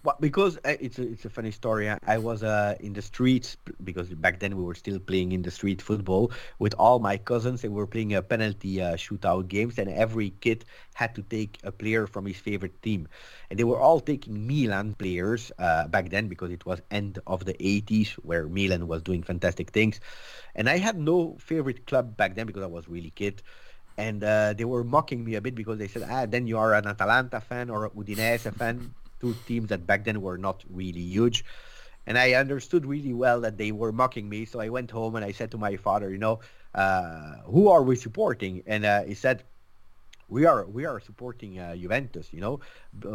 Well, 0.04 0.16
because 0.18 0.56
uh, 0.64 0.74
it's 0.80 0.98
a, 0.98 1.02
it's 1.02 1.24
a 1.24 1.30
funny 1.30 1.52
story. 1.52 1.88
I 1.88 2.18
was 2.18 2.42
uh, 2.42 2.74
in 2.80 2.92
the 2.92 3.02
streets 3.02 3.56
because 3.84 4.08
back 4.08 4.40
then 4.40 4.56
we 4.56 4.64
were 4.64 4.74
still 4.74 4.98
playing 4.98 5.30
in 5.30 5.42
the 5.42 5.50
street 5.52 5.80
football 5.80 6.32
with 6.58 6.74
all 6.76 6.98
my 6.98 7.16
cousins, 7.16 7.62
we 7.62 7.68
were 7.68 7.86
playing 7.86 8.12
a 8.14 8.20
penalty 8.20 8.82
uh, 8.82 8.96
shootout 8.96 9.46
games. 9.46 9.78
And 9.78 9.88
every 9.88 10.30
kid 10.40 10.64
had 10.94 11.14
to 11.14 11.22
take 11.22 11.60
a 11.62 11.70
player 11.70 12.08
from 12.08 12.26
his 12.26 12.36
favorite 12.36 12.82
team, 12.82 13.06
and 13.48 13.56
they 13.60 13.62
were 13.62 13.78
all 13.78 14.00
taking 14.00 14.44
Milan 14.44 14.94
players 14.94 15.52
uh, 15.60 15.86
back 15.86 16.10
then 16.10 16.26
because 16.26 16.50
it 16.50 16.66
was 16.66 16.82
end 16.90 17.20
of 17.28 17.44
the 17.44 17.54
80s 17.60 18.14
where 18.24 18.48
Milan 18.48 18.88
was 18.88 19.02
doing 19.02 19.22
fantastic 19.22 19.70
things. 19.70 20.00
And 20.56 20.68
I 20.68 20.78
had 20.78 20.98
no 20.98 21.36
favorite 21.38 21.86
club 21.86 22.16
back 22.16 22.34
then 22.34 22.46
because 22.46 22.64
I 22.64 22.66
was 22.66 22.88
really 22.88 23.10
kid 23.10 23.40
and 23.96 24.24
uh, 24.24 24.54
they 24.54 24.64
were 24.64 24.82
mocking 24.82 25.22
me 25.24 25.34
a 25.36 25.40
bit 25.40 25.54
because 25.54 25.78
they 25.78 25.86
said, 25.86 26.02
"Ah, 26.08 26.26
then 26.26 26.46
you 26.46 26.58
are 26.58 26.74
an 26.74 26.86
Atalanta 26.86 27.40
fan 27.40 27.70
or 27.70 27.84
a 27.84 27.90
Udinese 27.90 28.52
fan." 28.54 28.94
Two 29.22 29.34
teams 29.46 29.68
that 29.70 29.86
back 29.86 30.04
then 30.04 30.20
were 30.20 30.36
not 30.36 30.64
really 30.68 31.00
huge. 31.00 31.44
And 32.06 32.18
I 32.18 32.32
understood 32.34 32.84
really 32.84 33.14
well 33.14 33.40
that 33.40 33.56
they 33.56 33.70
were 33.72 33.92
mocking 33.92 34.28
me. 34.28 34.44
So 34.44 34.60
I 34.60 34.68
went 34.68 34.90
home 34.90 35.14
and 35.16 35.24
I 35.24 35.32
said 35.32 35.52
to 35.52 35.58
my 35.58 35.76
father, 35.76 36.10
you 36.10 36.18
know, 36.18 36.40
uh, 36.74 37.36
who 37.46 37.68
are 37.68 37.82
we 37.82 37.96
supporting? 37.96 38.62
And 38.66 38.84
uh, 38.84 39.04
he 39.04 39.14
said, 39.14 39.44
we 40.28 40.46
are 40.46 40.66
we 40.66 40.86
are 40.86 40.98
supporting 40.98 41.58
uh, 41.58 41.76
Juventus. 41.76 42.32
You 42.32 42.40
know, 42.40 42.60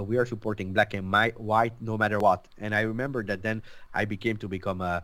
we 0.03 0.17
are 0.17 0.25
supporting 0.25 0.71
black 0.71 0.93
and 0.93 1.11
white 1.11 1.73
no 1.81 1.97
matter 1.97 2.19
what. 2.19 2.47
And 2.57 2.75
I 2.75 2.81
remember 2.81 3.23
that 3.23 3.41
then 3.41 3.63
I 3.93 4.05
became 4.05 4.37
to 4.37 4.47
become 4.47 4.81
a 4.81 5.03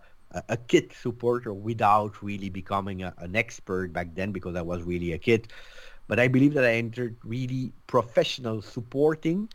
a 0.50 0.58
kid 0.58 0.92
supporter 0.94 1.54
without 1.54 2.22
really 2.24 2.50
becoming 2.50 3.04
a, 3.04 3.14
an 3.20 3.36
expert 3.36 3.94
back 3.94 4.16
then 4.16 4.32
because 4.32 4.56
I 4.56 4.62
was 4.62 4.84
really 4.84 5.14
a 5.14 5.18
kid. 5.18 5.48
But 6.08 6.20
I 6.20 6.28
believe 6.28 6.54
that 6.56 6.66
I 6.66 6.74
entered 6.74 7.18
really 7.24 7.74
professional 7.88 8.62
supporting 8.62 9.50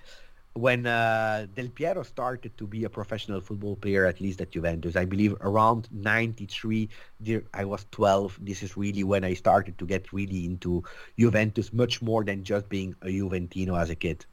when 0.59 0.87
uh, 0.87 1.47
Del 1.55 1.69
Piero 1.69 2.03
started 2.03 2.57
to 2.59 2.67
be 2.67 2.85
a 2.85 2.91
professional 2.91 3.41
football 3.41 3.77
player, 3.77 4.07
at 4.07 4.21
least 4.21 4.41
at 4.41 4.51
Juventus, 4.51 4.97
I 4.97 5.05
believe 5.05 5.37
around 5.41 5.89
93, 5.93 6.89
I 7.55 7.65
was 7.65 7.87
12. 7.93 8.39
This 8.43 8.63
is 8.63 8.77
really 8.77 9.05
when 9.05 9.25
I 9.25 9.35
started 9.35 9.79
to 9.79 9.87
get 9.87 10.13
really 10.13 10.45
into 10.45 10.83
Juventus 11.19 11.73
much 11.73 12.03
more 12.03 12.25
than 12.25 12.43
just 12.43 12.69
being 12.69 12.95
a 13.03 13.07
Juventino 13.07 13.81
as 13.81 13.91
a 13.91 13.95
kid. 13.95 14.27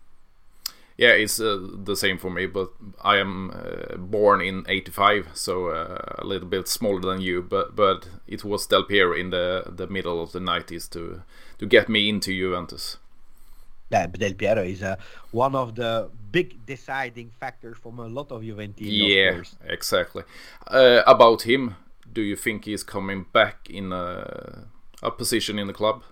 Yeah, 0.97 1.09
it's 1.09 1.41
uh, 1.41 1.59
the 1.83 1.95
same 1.95 2.17
for 2.17 2.29
me, 2.29 2.45
but 2.45 2.71
I 3.03 3.17
am 3.17 3.51
uh, 3.51 3.97
born 3.97 4.39
in 4.39 4.63
85, 4.67 5.27
so 5.33 5.67
uh, 5.67 6.15
a 6.19 6.25
little 6.25 6.47
bit 6.47 6.69
smaller 6.69 7.01
than 7.01 7.19
you, 7.19 7.41
but 7.41 7.75
but 7.75 8.07
it 8.27 8.45
was 8.45 8.65
Del 8.65 8.83
Piero 8.83 9.13
in 9.13 9.29
the 9.29 9.63
the 9.67 9.87
middle 9.87 10.23
of 10.23 10.31
the 10.31 10.39
90s 10.39 10.89
to 10.91 11.23
to 11.57 11.65
get 11.65 11.89
me 11.89 12.07
into 12.07 12.31
Juventus. 12.31 12.97
Yeah, 13.91 14.07
Del 14.07 14.33
Piero 14.33 14.63
is 14.63 14.81
uh, 14.81 14.95
one 15.31 15.55
of 15.55 15.75
the 15.75 16.09
big 16.31 16.65
deciding 16.65 17.29
factors 17.39 17.77
from 17.77 17.99
a 17.99 18.07
lot 18.07 18.31
of 18.31 18.43
Juventus. 18.43 18.87
Yeah, 18.87 19.41
exactly. 19.67 20.23
Uh, 20.67 21.01
about 21.05 21.43
him, 21.43 21.75
do 22.11 22.21
you 22.21 22.35
think 22.35 22.65
he's 22.65 22.83
coming 22.83 23.25
back 23.31 23.69
in 23.69 23.91
a, 23.93 24.67
a 25.03 25.11
position 25.11 25.59
in 25.59 25.67
the 25.67 25.73
club? 25.73 26.03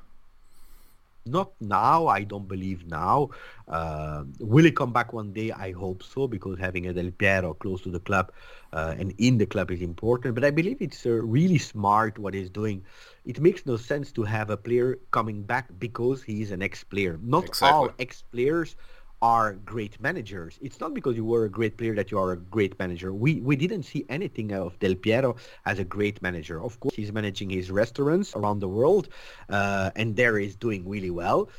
Not 1.25 1.53
now. 1.62 2.08
I 2.08 2.24
don't 2.24 2.48
believe 2.48 2.86
now. 2.86 3.30
Uh, 3.68 4.25
will 4.39 4.65
he 4.65 4.72
come 4.72 4.92
back 4.92 5.13
one 5.13 5.32
day? 5.32 5.51
I 5.51 5.72
hope 5.72 6.03
so, 6.03 6.27
because 6.27 6.60
having 6.60 6.86
a 6.88 6.94
Del 6.94 7.12
Piero 7.12 7.53
close 7.53 7.82
to 7.84 7.89
the 7.89 8.01
club 8.01 8.32
uh, 8.74 8.94
and 8.98 9.13
in 9.18 9.38
the 9.38 9.46
club 9.46 9.72
is 9.72 9.82
important. 9.82 10.36
But 10.36 10.44
I 10.44 10.51
believe 10.51 10.82
it's 10.82 11.06
uh, 11.06 11.12
really 11.12 11.58
smart 11.58 12.20
what 12.20 12.34
he's 12.34 12.50
doing. 12.50 12.84
It 13.25 13.39
makes 13.39 13.65
no 13.65 13.77
sense 13.77 14.12
to 14.13 14.24
have 14.24 14.50
a 14.50 14.58
player 14.58 15.00
coming 15.12 15.44
back 15.44 15.70
because 15.80 16.24
he 16.24 16.42
is 16.42 16.51
an 16.51 16.62
ex-player. 16.62 17.20
Not 17.24 17.46
exactly. 17.46 17.70
all 17.70 17.89
ex-players 18.00 18.75
are 19.24 19.53
great 19.53 20.00
managers. 20.01 20.60
It's 20.62 20.82
not 20.82 20.94
because 20.94 21.15
you 21.15 21.24
were 21.24 21.46
a 21.46 21.50
great 21.50 21.77
player 21.77 21.96
that 21.96 22.12
you 22.12 22.20
are 22.20 22.34
a 22.34 22.38
great 22.38 22.77
manager. 22.77 23.13
We 23.13 23.39
we 23.39 23.56
didn't 23.56 23.84
see 23.84 24.06
anything 24.10 24.51
of 24.51 24.77
Del 24.80 24.96
Piero 24.96 25.38
as 25.65 25.80
a 25.80 25.86
great 25.86 26.22
manager. 26.22 26.62
Of 26.62 26.77
course, 26.82 26.94
he's 26.94 27.13
managing 27.13 27.50
his 27.50 27.72
restaurants 27.72 28.36
around 28.36 28.60
the 28.60 28.68
world, 28.68 29.08
uh, 29.48 29.92
and 29.96 30.18
there 30.18 30.38
is 30.38 30.58
doing 30.58 30.82
really 30.88 31.10
well. 31.10 31.50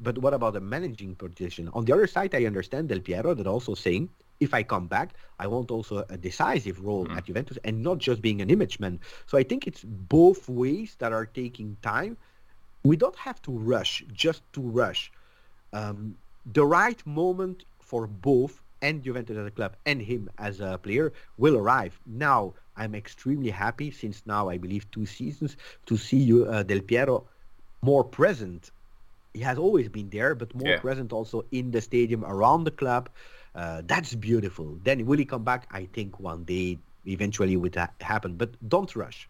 But 0.00 0.18
what 0.18 0.34
about 0.34 0.54
the 0.54 0.60
managing 0.60 1.14
position? 1.14 1.70
On 1.72 1.84
the 1.84 1.92
other 1.92 2.08
side, 2.08 2.34
I 2.34 2.44
understand 2.44 2.88
Del 2.88 3.00
Piero 3.00 3.32
that 3.32 3.46
also 3.46 3.74
saying, 3.74 4.10
if 4.40 4.54
I 4.54 4.62
come 4.62 4.86
back, 4.86 5.14
I 5.38 5.46
want 5.46 5.70
also 5.70 6.04
a 6.08 6.16
decisive 6.16 6.84
role 6.84 7.06
mm. 7.06 7.16
at 7.16 7.26
Juventus 7.26 7.58
and 7.64 7.82
not 7.82 7.98
just 7.98 8.22
being 8.22 8.40
an 8.40 8.50
image 8.50 8.80
man. 8.80 9.00
So 9.26 9.38
I 9.38 9.42
think 9.42 9.66
it's 9.66 9.82
both 9.84 10.48
ways 10.48 10.96
that 10.98 11.12
are 11.12 11.26
taking 11.26 11.76
time. 11.82 12.16
We 12.84 12.96
don't 12.96 13.16
have 13.16 13.40
to 13.42 13.52
rush 13.52 14.04
just 14.12 14.42
to 14.54 14.60
rush. 14.60 15.10
Um, 15.72 16.16
the 16.52 16.64
right 16.64 17.04
moment 17.06 17.64
for 17.80 18.06
both 18.06 18.62
and 18.82 19.02
Juventus 19.02 19.36
as 19.36 19.46
a 19.46 19.50
club 19.50 19.76
and 19.86 20.00
him 20.00 20.30
as 20.38 20.60
a 20.60 20.78
player 20.78 21.12
will 21.38 21.56
arrive. 21.56 21.98
Now, 22.06 22.54
I'm 22.76 22.94
extremely 22.94 23.50
happy 23.50 23.90
since 23.90 24.22
now 24.26 24.48
I 24.48 24.58
believe 24.58 24.90
two 24.90 25.06
seasons 25.06 25.56
to 25.86 25.96
see 25.96 26.18
you 26.18 26.44
uh, 26.44 26.62
Del 26.62 26.80
Piero 26.80 27.24
more 27.82 28.04
present. 28.04 28.70
He 29.32 29.40
has 29.40 29.58
always 29.58 29.88
been 29.88 30.10
there, 30.10 30.34
but 30.34 30.54
more 30.54 30.72
yeah. 30.72 30.80
present 30.80 31.12
also 31.12 31.44
in 31.50 31.70
the 31.70 31.80
stadium 31.80 32.24
around 32.24 32.64
the 32.64 32.70
club. 32.70 33.08
Uh, 33.56 33.80
that's 33.86 34.14
beautiful. 34.14 34.78
Then 34.84 35.06
will 35.06 35.18
he 35.18 35.24
come 35.24 35.42
back? 35.42 35.66
I 35.70 35.86
think 35.86 36.20
one 36.20 36.44
day 36.44 36.78
eventually 37.06 37.56
would 37.56 37.74
ha- 37.74 37.90
happen, 38.00 38.36
but 38.36 38.50
don't 38.68 38.94
rush. 38.94 39.28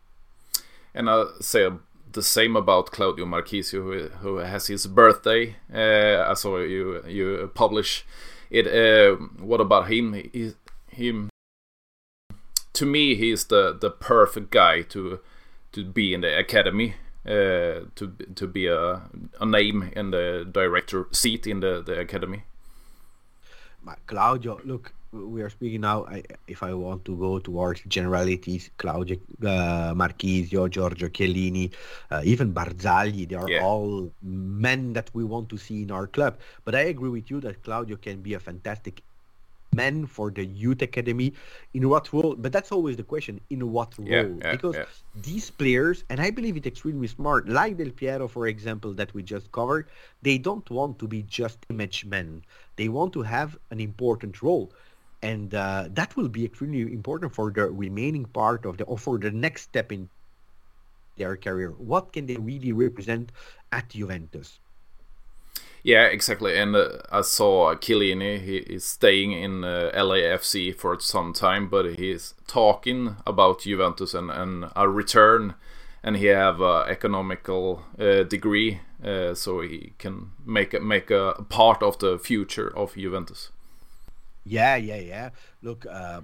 And 0.94 1.08
I'll 1.08 1.32
say 1.40 1.70
the 2.12 2.22
same 2.22 2.56
about 2.56 2.90
Claudio 2.90 3.24
Marchisio, 3.24 3.82
who, 3.82 4.08
who 4.20 4.36
has 4.38 4.66
his 4.66 4.86
birthday. 4.88 5.54
Uh, 5.72 6.28
I 6.28 6.34
saw 6.34 6.58
you 6.58 7.02
you 7.06 7.50
publish 7.54 8.04
it. 8.50 8.66
Uh, 8.66 9.16
what 9.38 9.60
about 9.60 9.88
him? 9.88 10.14
He, 10.14 10.54
him. 10.90 11.28
To 12.72 12.86
me, 12.86 13.14
he's 13.14 13.44
the 13.44 13.76
the 13.78 13.90
perfect 13.90 14.50
guy 14.50 14.82
to 14.82 15.20
to 15.72 15.84
be 15.84 16.14
in 16.14 16.22
the 16.22 16.36
academy. 16.38 16.94
Uh, 17.24 17.86
to 17.94 18.12
to 18.34 18.46
be 18.46 18.66
a 18.66 19.02
a 19.40 19.46
name 19.46 19.90
in 19.94 20.10
the 20.10 20.46
director 20.50 21.06
seat 21.12 21.46
in 21.46 21.60
the 21.60 21.82
the 21.82 22.00
academy. 22.00 22.42
Claudio, 24.06 24.60
look, 24.64 24.92
we 25.12 25.42
are 25.42 25.50
speaking 25.50 25.80
now. 25.80 26.04
I, 26.06 26.22
if 26.48 26.62
I 26.62 26.74
want 26.74 27.04
to 27.06 27.16
go 27.16 27.38
towards 27.38 27.82
generalities, 27.88 28.70
Claudio 28.76 29.16
uh, 29.42 29.94
Marchisio, 29.94 30.68
Giorgio 30.68 31.08
Chiellini, 31.08 31.72
uh, 32.10 32.22
even 32.24 32.52
Barzagli, 32.52 33.28
they 33.28 33.36
are 33.36 33.48
yeah. 33.48 33.62
all 33.62 34.10
men 34.22 34.92
that 34.92 35.10
we 35.14 35.24
want 35.24 35.48
to 35.50 35.56
see 35.56 35.82
in 35.82 35.90
our 35.90 36.06
club. 36.06 36.38
But 36.64 36.74
I 36.74 36.80
agree 36.80 37.10
with 37.10 37.30
you 37.30 37.40
that 37.40 37.62
Claudio 37.62 37.96
can 37.96 38.20
be 38.20 38.34
a 38.34 38.40
fantastic 38.40 39.02
man 39.76 40.06
for 40.06 40.30
the 40.30 40.44
youth 40.44 40.82
academy 40.82 41.32
in 41.74 41.88
what 41.88 42.12
role 42.12 42.34
but 42.36 42.52
that's 42.52 42.72
always 42.72 42.96
the 42.96 43.02
question 43.02 43.40
in 43.50 43.70
what 43.70 43.96
role 43.98 44.08
yeah, 44.08 44.26
yeah, 44.42 44.52
because 44.52 44.76
these 45.22 45.50
players 45.50 46.04
and 46.08 46.20
i 46.20 46.30
believe 46.30 46.56
it's 46.56 46.66
extremely 46.66 47.06
smart 47.06 47.48
like 47.48 47.76
del 47.76 47.90
piero 47.90 48.26
for 48.26 48.46
example 48.46 48.94
that 48.94 49.12
we 49.12 49.22
just 49.22 49.50
covered 49.52 49.88
they 50.22 50.38
don't 50.38 50.70
want 50.70 50.98
to 50.98 51.06
be 51.06 51.22
just 51.22 51.58
image 51.68 52.04
men 52.06 52.42
they 52.76 52.88
want 52.88 53.12
to 53.12 53.22
have 53.22 53.56
an 53.70 53.80
important 53.80 54.42
role 54.42 54.72
and 55.22 55.54
uh, 55.54 55.88
that 55.90 56.16
will 56.16 56.28
be 56.28 56.44
extremely 56.44 56.82
important 56.92 57.34
for 57.34 57.50
the 57.50 57.66
remaining 57.66 58.24
part 58.24 58.66
of 58.66 58.76
the 58.76 58.84
or 58.84 58.98
for 58.98 59.18
the 59.18 59.30
next 59.30 59.62
step 59.62 59.90
in 59.92 60.08
their 61.16 61.36
career 61.36 61.70
what 61.78 62.12
can 62.12 62.26
they 62.26 62.36
really 62.36 62.72
represent 62.72 63.32
at 63.72 63.88
juventus 63.88 64.60
yeah, 65.86 66.06
exactly. 66.06 66.58
And 66.58 66.74
uh, 66.74 66.98
I 67.12 67.20
saw 67.20 67.76
Chiellini. 67.76 68.40
He 68.40 68.56
is 68.56 68.84
staying 68.84 69.30
in 69.30 69.62
uh, 69.62 69.92
LAFC 69.94 70.74
for 70.74 70.98
some 70.98 71.32
time, 71.32 71.68
but 71.68 71.96
he's 71.96 72.34
talking 72.48 73.14
about 73.24 73.60
Juventus 73.60 74.12
and, 74.12 74.28
and 74.28 74.64
a 74.74 74.88
return. 74.88 75.54
And 76.06 76.16
he 76.16 76.26
have 76.26 76.60
a 76.60 76.86
economical 76.88 77.82
uh, 77.98 78.22
degree, 78.22 78.80
uh, 79.04 79.34
so 79.34 79.60
he 79.60 79.92
can 79.98 80.30
make 80.46 80.72
a, 80.72 80.80
make 80.80 81.10
a 81.10 81.44
part 81.48 81.82
of 81.82 81.98
the 81.98 82.18
future 82.18 82.68
of 82.74 82.94
Juventus. 82.94 83.50
Yeah, 84.44 84.76
yeah, 84.76 85.00
yeah. 85.00 85.30
Look, 85.62 85.84
uh, 85.84 86.20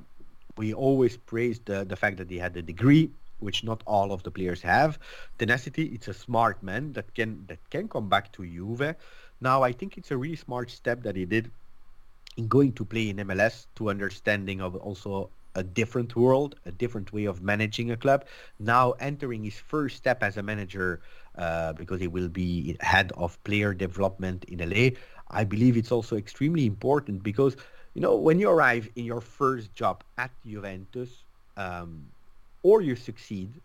we 0.56 0.72
always 0.72 1.16
praise 1.16 1.60
the 1.64 1.84
the 1.84 1.96
fact 1.96 2.16
that 2.18 2.30
he 2.30 2.38
had 2.38 2.54
the 2.54 2.62
degree 2.62 3.10
which 3.42 3.64
not 3.64 3.82
all 3.86 4.12
of 4.12 4.22
the 4.22 4.30
players 4.30 4.62
have. 4.62 4.98
Tenacity, 5.38 5.86
it's 5.86 6.08
a 6.08 6.14
smart 6.14 6.62
man 6.62 6.92
that 6.92 7.12
can 7.14 7.44
that 7.48 7.58
can 7.70 7.88
come 7.88 8.08
back 8.08 8.32
to 8.32 8.46
Juve. 8.46 8.94
Now, 9.40 9.62
I 9.62 9.72
think 9.72 9.98
it's 9.98 10.12
a 10.12 10.16
really 10.16 10.36
smart 10.36 10.70
step 10.70 11.02
that 11.02 11.16
he 11.16 11.24
did 11.24 11.50
in 12.36 12.46
going 12.48 12.72
to 12.74 12.84
play 12.84 13.10
in 13.10 13.16
MLS 13.16 13.66
to 13.74 13.90
understanding 13.90 14.60
of 14.60 14.76
also 14.76 15.28
a 15.54 15.62
different 15.62 16.16
world, 16.16 16.54
a 16.66 16.73
different 16.73 17.12
way 17.12 17.25
of 17.25 17.42
managing 17.42 17.90
a 17.90 17.97
club. 17.97 18.25
Now 18.59 18.92
entering 18.92 19.44
his 19.44 19.59
first 19.59 19.97
step 19.97 20.23
as 20.23 20.37
a 20.37 20.42
manager 20.42 21.00
uh, 21.37 21.73
because 21.75 22.00
he 22.00 22.09
will 22.09 22.28
be 22.28 22.76
head 22.80 23.12
of 23.16 23.42
player 23.44 23.75
development 23.75 24.44
in 24.44 24.59
LA. 24.59 24.90
I 25.30 25.44
believe 25.44 25.76
it's 25.76 25.92
also 25.92 26.16
extremely 26.16 26.66
important 26.66 27.23
because 27.23 27.56
you 27.94 28.00
know 28.02 28.16
when 28.16 28.38
you 28.38 28.50
arrive 28.50 28.88
in 28.97 29.04
your 29.04 29.21
first 29.21 29.75
job 29.75 30.04
at 30.18 30.30
Juventus, 30.47 31.25
um, 31.56 32.04
or 32.62 32.80
you 32.80 32.97
succeed, 32.97 33.61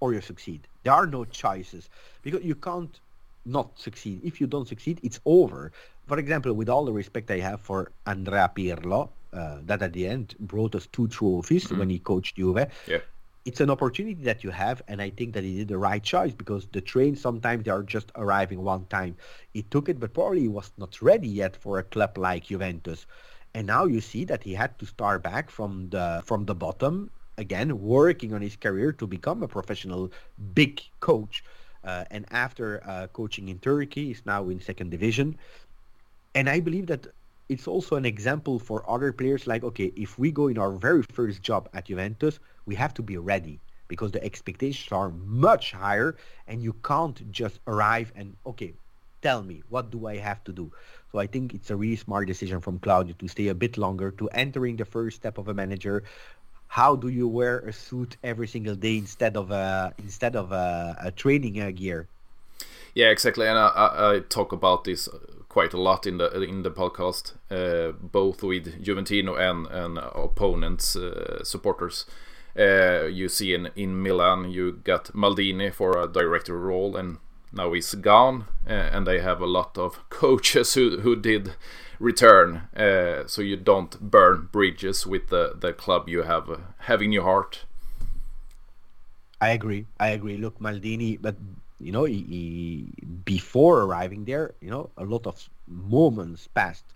or 0.00 0.12
you 0.12 0.20
succeed. 0.20 0.66
There 0.82 0.92
are 0.92 1.06
no 1.06 1.24
choices 1.24 1.88
because 2.22 2.42
you 2.42 2.54
can't 2.54 2.98
not 3.44 3.78
succeed. 3.78 4.20
If 4.24 4.40
you 4.40 4.46
don't 4.46 4.68
succeed, 4.68 5.00
it's 5.02 5.20
over. 5.24 5.72
For 6.06 6.18
example, 6.18 6.52
with 6.52 6.68
all 6.68 6.84
the 6.84 6.92
respect 6.92 7.30
I 7.30 7.38
have 7.38 7.60
for 7.60 7.92
Andrea 8.06 8.50
Pirlo, 8.54 9.10
uh, 9.32 9.58
that 9.62 9.82
at 9.82 9.92
the 9.92 10.06
end 10.06 10.34
brought 10.40 10.74
us 10.74 10.86
two 10.92 11.08
trophies 11.08 11.64
mm-hmm. 11.64 11.78
when 11.78 11.90
he 11.90 11.98
coached 11.98 12.36
Juve. 12.36 12.66
Yeah. 12.86 12.98
It's 13.44 13.60
an 13.60 13.70
opportunity 13.70 14.22
that 14.22 14.44
you 14.44 14.50
have, 14.50 14.82
and 14.86 15.02
I 15.02 15.10
think 15.10 15.34
that 15.34 15.42
he 15.42 15.58
did 15.58 15.68
the 15.68 15.78
right 15.78 16.02
choice 16.02 16.32
because 16.32 16.68
the 16.70 16.80
train 16.80 17.16
sometimes 17.16 17.64
they 17.64 17.72
are 17.72 17.82
just 17.82 18.12
arriving 18.14 18.62
one 18.62 18.86
time. 18.86 19.16
He 19.52 19.62
took 19.62 19.88
it, 19.88 19.98
but 19.98 20.14
probably 20.14 20.42
he 20.42 20.48
was 20.48 20.70
not 20.78 21.02
ready 21.02 21.28
yet 21.28 21.56
for 21.56 21.80
a 21.80 21.82
club 21.82 22.18
like 22.18 22.44
Juventus. 22.44 23.04
And 23.52 23.66
now 23.66 23.84
you 23.84 24.00
see 24.00 24.24
that 24.26 24.44
he 24.44 24.54
had 24.54 24.78
to 24.78 24.86
start 24.86 25.24
back 25.24 25.50
from 25.50 25.90
the 25.90 26.22
from 26.24 26.46
the 26.46 26.54
bottom 26.54 27.10
again, 27.38 27.80
working 27.80 28.34
on 28.34 28.42
his 28.42 28.56
career 28.56 28.92
to 28.92 29.06
become 29.06 29.42
a 29.42 29.48
professional 29.48 30.10
big 30.54 30.80
coach. 31.00 31.44
Uh, 31.84 32.04
and 32.10 32.24
after 32.30 32.82
uh, 32.86 33.06
coaching 33.08 33.48
in 33.48 33.58
Turkey, 33.58 34.06
he's 34.06 34.22
now 34.24 34.48
in 34.48 34.60
second 34.60 34.90
division. 34.90 35.36
And 36.34 36.48
I 36.48 36.60
believe 36.60 36.86
that 36.86 37.08
it's 37.52 37.68
also 37.68 37.96
an 37.96 38.04
example 38.04 38.58
for 38.58 38.88
other 38.90 39.12
players 39.12 39.46
like, 39.46 39.62
okay, 39.62 39.92
if 39.94 40.18
we 40.18 40.32
go 40.32 40.48
in 40.48 40.58
our 40.58 40.72
very 40.72 41.02
first 41.02 41.42
job 41.42 41.68
at 41.74 41.84
Juventus, 41.84 42.38
we 42.66 42.74
have 42.74 42.94
to 42.94 43.02
be 43.02 43.16
ready 43.18 43.60
because 43.88 44.10
the 44.10 44.24
expectations 44.24 44.90
are 44.90 45.10
much 45.10 45.72
higher 45.72 46.16
and 46.48 46.62
you 46.62 46.72
can't 46.84 47.30
just 47.30 47.60
arrive 47.66 48.12
and, 48.16 48.34
okay, 48.46 48.72
tell 49.20 49.42
me, 49.42 49.62
what 49.68 49.90
do 49.90 50.06
I 50.06 50.16
have 50.16 50.42
to 50.44 50.52
do? 50.52 50.72
So 51.12 51.18
I 51.18 51.26
think 51.26 51.54
it's 51.54 51.70
a 51.70 51.76
really 51.76 51.96
smart 51.96 52.26
decision 52.26 52.60
from 52.60 52.78
Claudio 52.78 53.14
to 53.18 53.28
stay 53.28 53.48
a 53.48 53.54
bit 53.54 53.76
longer, 53.76 54.10
to 54.12 54.28
entering 54.28 54.76
the 54.76 54.86
first 54.86 55.16
step 55.16 55.36
of 55.36 55.48
a 55.48 55.54
manager, 55.54 56.04
how 56.72 56.96
do 56.96 57.08
you 57.08 57.28
wear 57.28 57.58
a 57.58 57.72
suit 57.72 58.16
every 58.24 58.48
single 58.48 58.74
day 58.74 58.96
instead 58.96 59.36
of 59.36 59.50
a 59.50 59.92
instead 59.98 60.34
of 60.34 60.52
a, 60.52 60.96
a 61.02 61.10
training 61.10 61.60
gear? 61.74 62.08
Yeah, 62.94 63.10
exactly, 63.10 63.46
and 63.46 63.58
I, 63.58 63.68
I, 63.68 64.14
I, 64.14 64.20
talk 64.20 64.52
about 64.52 64.84
this 64.84 65.06
quite 65.52 65.74
a 65.74 65.80
lot 65.80 66.06
in 66.06 66.16
the 66.16 66.42
in 66.42 66.62
the 66.62 66.70
podcast, 66.70 67.34
uh, 67.50 67.92
both 67.92 68.42
with 68.42 68.82
Juventino 68.82 69.36
and 69.38 69.66
and 69.66 69.98
opponents 69.98 70.96
uh, 70.96 71.44
supporters. 71.44 72.06
Uh, 72.58 73.04
you 73.04 73.28
see 73.28 73.54
in 73.54 73.68
in 73.76 74.02
Milan, 74.02 74.50
you 74.50 74.72
got 74.84 75.12
Maldini 75.14 75.70
for 75.70 75.98
a 75.98 76.08
director 76.08 76.58
role, 76.58 76.96
and 76.96 77.18
now 77.52 77.72
he's 77.74 77.94
gone, 77.94 78.46
uh, 78.66 78.90
and 78.94 79.06
they 79.06 79.20
have 79.20 79.42
a 79.42 79.46
lot 79.46 79.78
of 79.78 79.98
coaches 80.10 80.74
who 80.74 81.00
who 81.00 81.16
did 81.16 81.54
return, 82.00 82.62
uh, 82.76 83.26
so 83.26 83.42
you 83.42 83.56
don't 83.56 84.00
burn 84.00 84.48
bridges 84.52 85.06
with 85.06 85.28
the 85.28 85.52
the 85.60 85.72
club 85.72 86.08
you 86.08 86.22
have 86.22 86.60
have 86.78 87.02
in 87.04 87.12
your 87.12 87.24
heart. 87.24 87.66
I 89.40 89.50
agree. 89.50 89.86
I 89.98 90.10
agree. 90.10 90.36
Look, 90.36 90.60
Maldini, 90.60 91.18
but 91.20 91.36
you 91.82 91.92
know, 91.92 92.04
he, 92.04 92.22
he, 92.22 93.06
before 93.24 93.82
arriving 93.82 94.24
there, 94.24 94.54
you 94.60 94.70
know, 94.70 94.90
a 94.96 95.04
lot 95.04 95.26
of 95.26 95.48
moments 95.66 96.48
passed, 96.48 96.94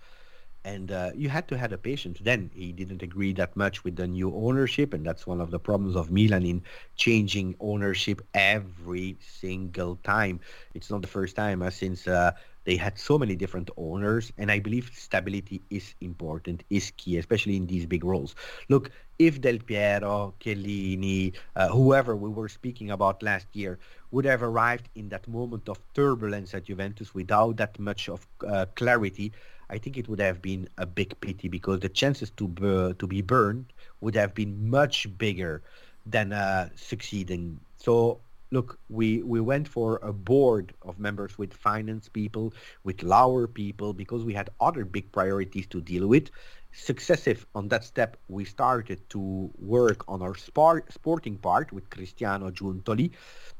and 0.64 0.90
uh, 0.90 1.11
you 1.14 1.28
had 1.28 1.49
to 1.49 1.59
have 1.59 1.73
a 1.73 1.78
patience. 1.78 2.19
Then 2.21 2.50
he 2.55 2.73
didn't 2.73 3.02
agree 3.02 3.33
that 3.35 3.57
much 3.57 3.85
with 3.85 3.97
the 3.97 4.07
new 4.07 4.35
ownership, 4.35 4.95
and 4.95 5.07
that's 5.07 5.26
one 5.26 5.40
of 5.40 5.50
the 5.50 5.61
problems 5.61 5.97
of 5.97 6.11
Milan 6.11 6.45
in 6.45 6.62
changing 6.97 7.55
ownership 7.61 8.21
every 8.35 9.16
single 9.21 9.97
time. 9.97 10.40
It's 10.75 10.90
not 10.90 11.02
the 11.02 11.09
first 11.09 11.37
time 11.37 11.62
uh, 11.62 11.71
since 11.71 12.07
uh, 12.09 12.33
they 12.64 12.76
had 12.76 12.99
so 12.99 13.19
many 13.19 13.37
different 13.37 13.71
owners, 13.76 14.33
and 14.38 14.50
I 14.50 14.59
believe 14.59 14.90
stability 14.93 15.62
is 15.71 15.95
important, 16.00 16.64
is 16.71 16.90
key, 16.97 17.16
especially 17.16 17.57
in 17.57 17.66
these 17.66 17.87
big 17.87 18.05
roles. 18.05 18.35
Look, 18.69 18.90
if 19.19 19.40
Del 19.40 19.59
Piero, 19.59 20.35
Chiellini, 20.40 21.35
uh, 21.55 21.69
whoever 21.69 22.16
we 22.16 22.28
were 22.28 22.49
speaking 22.49 22.90
about 22.90 23.23
last 23.23 23.47
year 23.55 23.78
would 24.11 24.25
have 24.25 24.43
arrived 24.43 24.89
in 24.95 25.09
that 25.11 25.27
moment 25.29 25.69
of 25.69 25.79
turbulence 25.95 26.55
at 26.55 26.65
Juventus 26.65 27.15
without 27.15 27.57
that 27.57 27.79
much 27.79 28.09
of 28.09 28.27
uh, 28.47 28.67
clarity, 28.75 29.33
I 29.69 29.79
think 29.79 29.97
it 29.97 30.09
would 30.09 30.21
have 30.21 30.41
been 30.41 30.69
a 30.79 30.87
big 30.87 31.19
pity 31.21 31.49
because 31.49 31.81
the 31.81 31.89
chances 31.89 32.31
to 32.39 32.45
uh, 32.63 32.93
to 32.99 33.07
be 33.07 33.21
burned 33.23 33.73
would 34.01 34.15
have 34.15 34.35
been 34.35 34.71
much 34.71 35.07
bigger 35.19 35.63
than 36.05 36.33
uh, 36.33 36.69
succeeding. 36.77 37.59
So 37.77 38.21
look, 38.51 38.79
we, 38.89 39.23
we 39.23 39.41
went 39.41 39.69
for 39.69 39.99
a 40.03 40.13
board 40.13 40.73
of 40.83 40.99
members 40.99 41.37
with 41.39 41.53
finance 41.53 42.09
people, 42.09 42.55
with 42.85 43.03
lower 43.03 43.47
people, 43.47 43.93
because 43.93 44.25
we 44.25 44.35
had 44.35 44.51
other 44.61 44.85
big 44.85 45.11
priorities 45.13 45.67
to 45.69 45.81
deal 45.81 46.07
with. 46.07 46.31
Successive 46.73 47.47
on 47.55 47.69
that 47.69 47.85
step, 47.85 48.17
we 48.29 48.45
started 48.45 49.09
to 49.11 49.51
work 49.59 50.05
on 50.09 50.23
our 50.23 50.35
sport, 50.35 50.93
sporting 50.93 51.37
part 51.39 51.73
with 51.73 51.89
Cristiano 51.91 52.51
Giuntoli, 52.51 53.11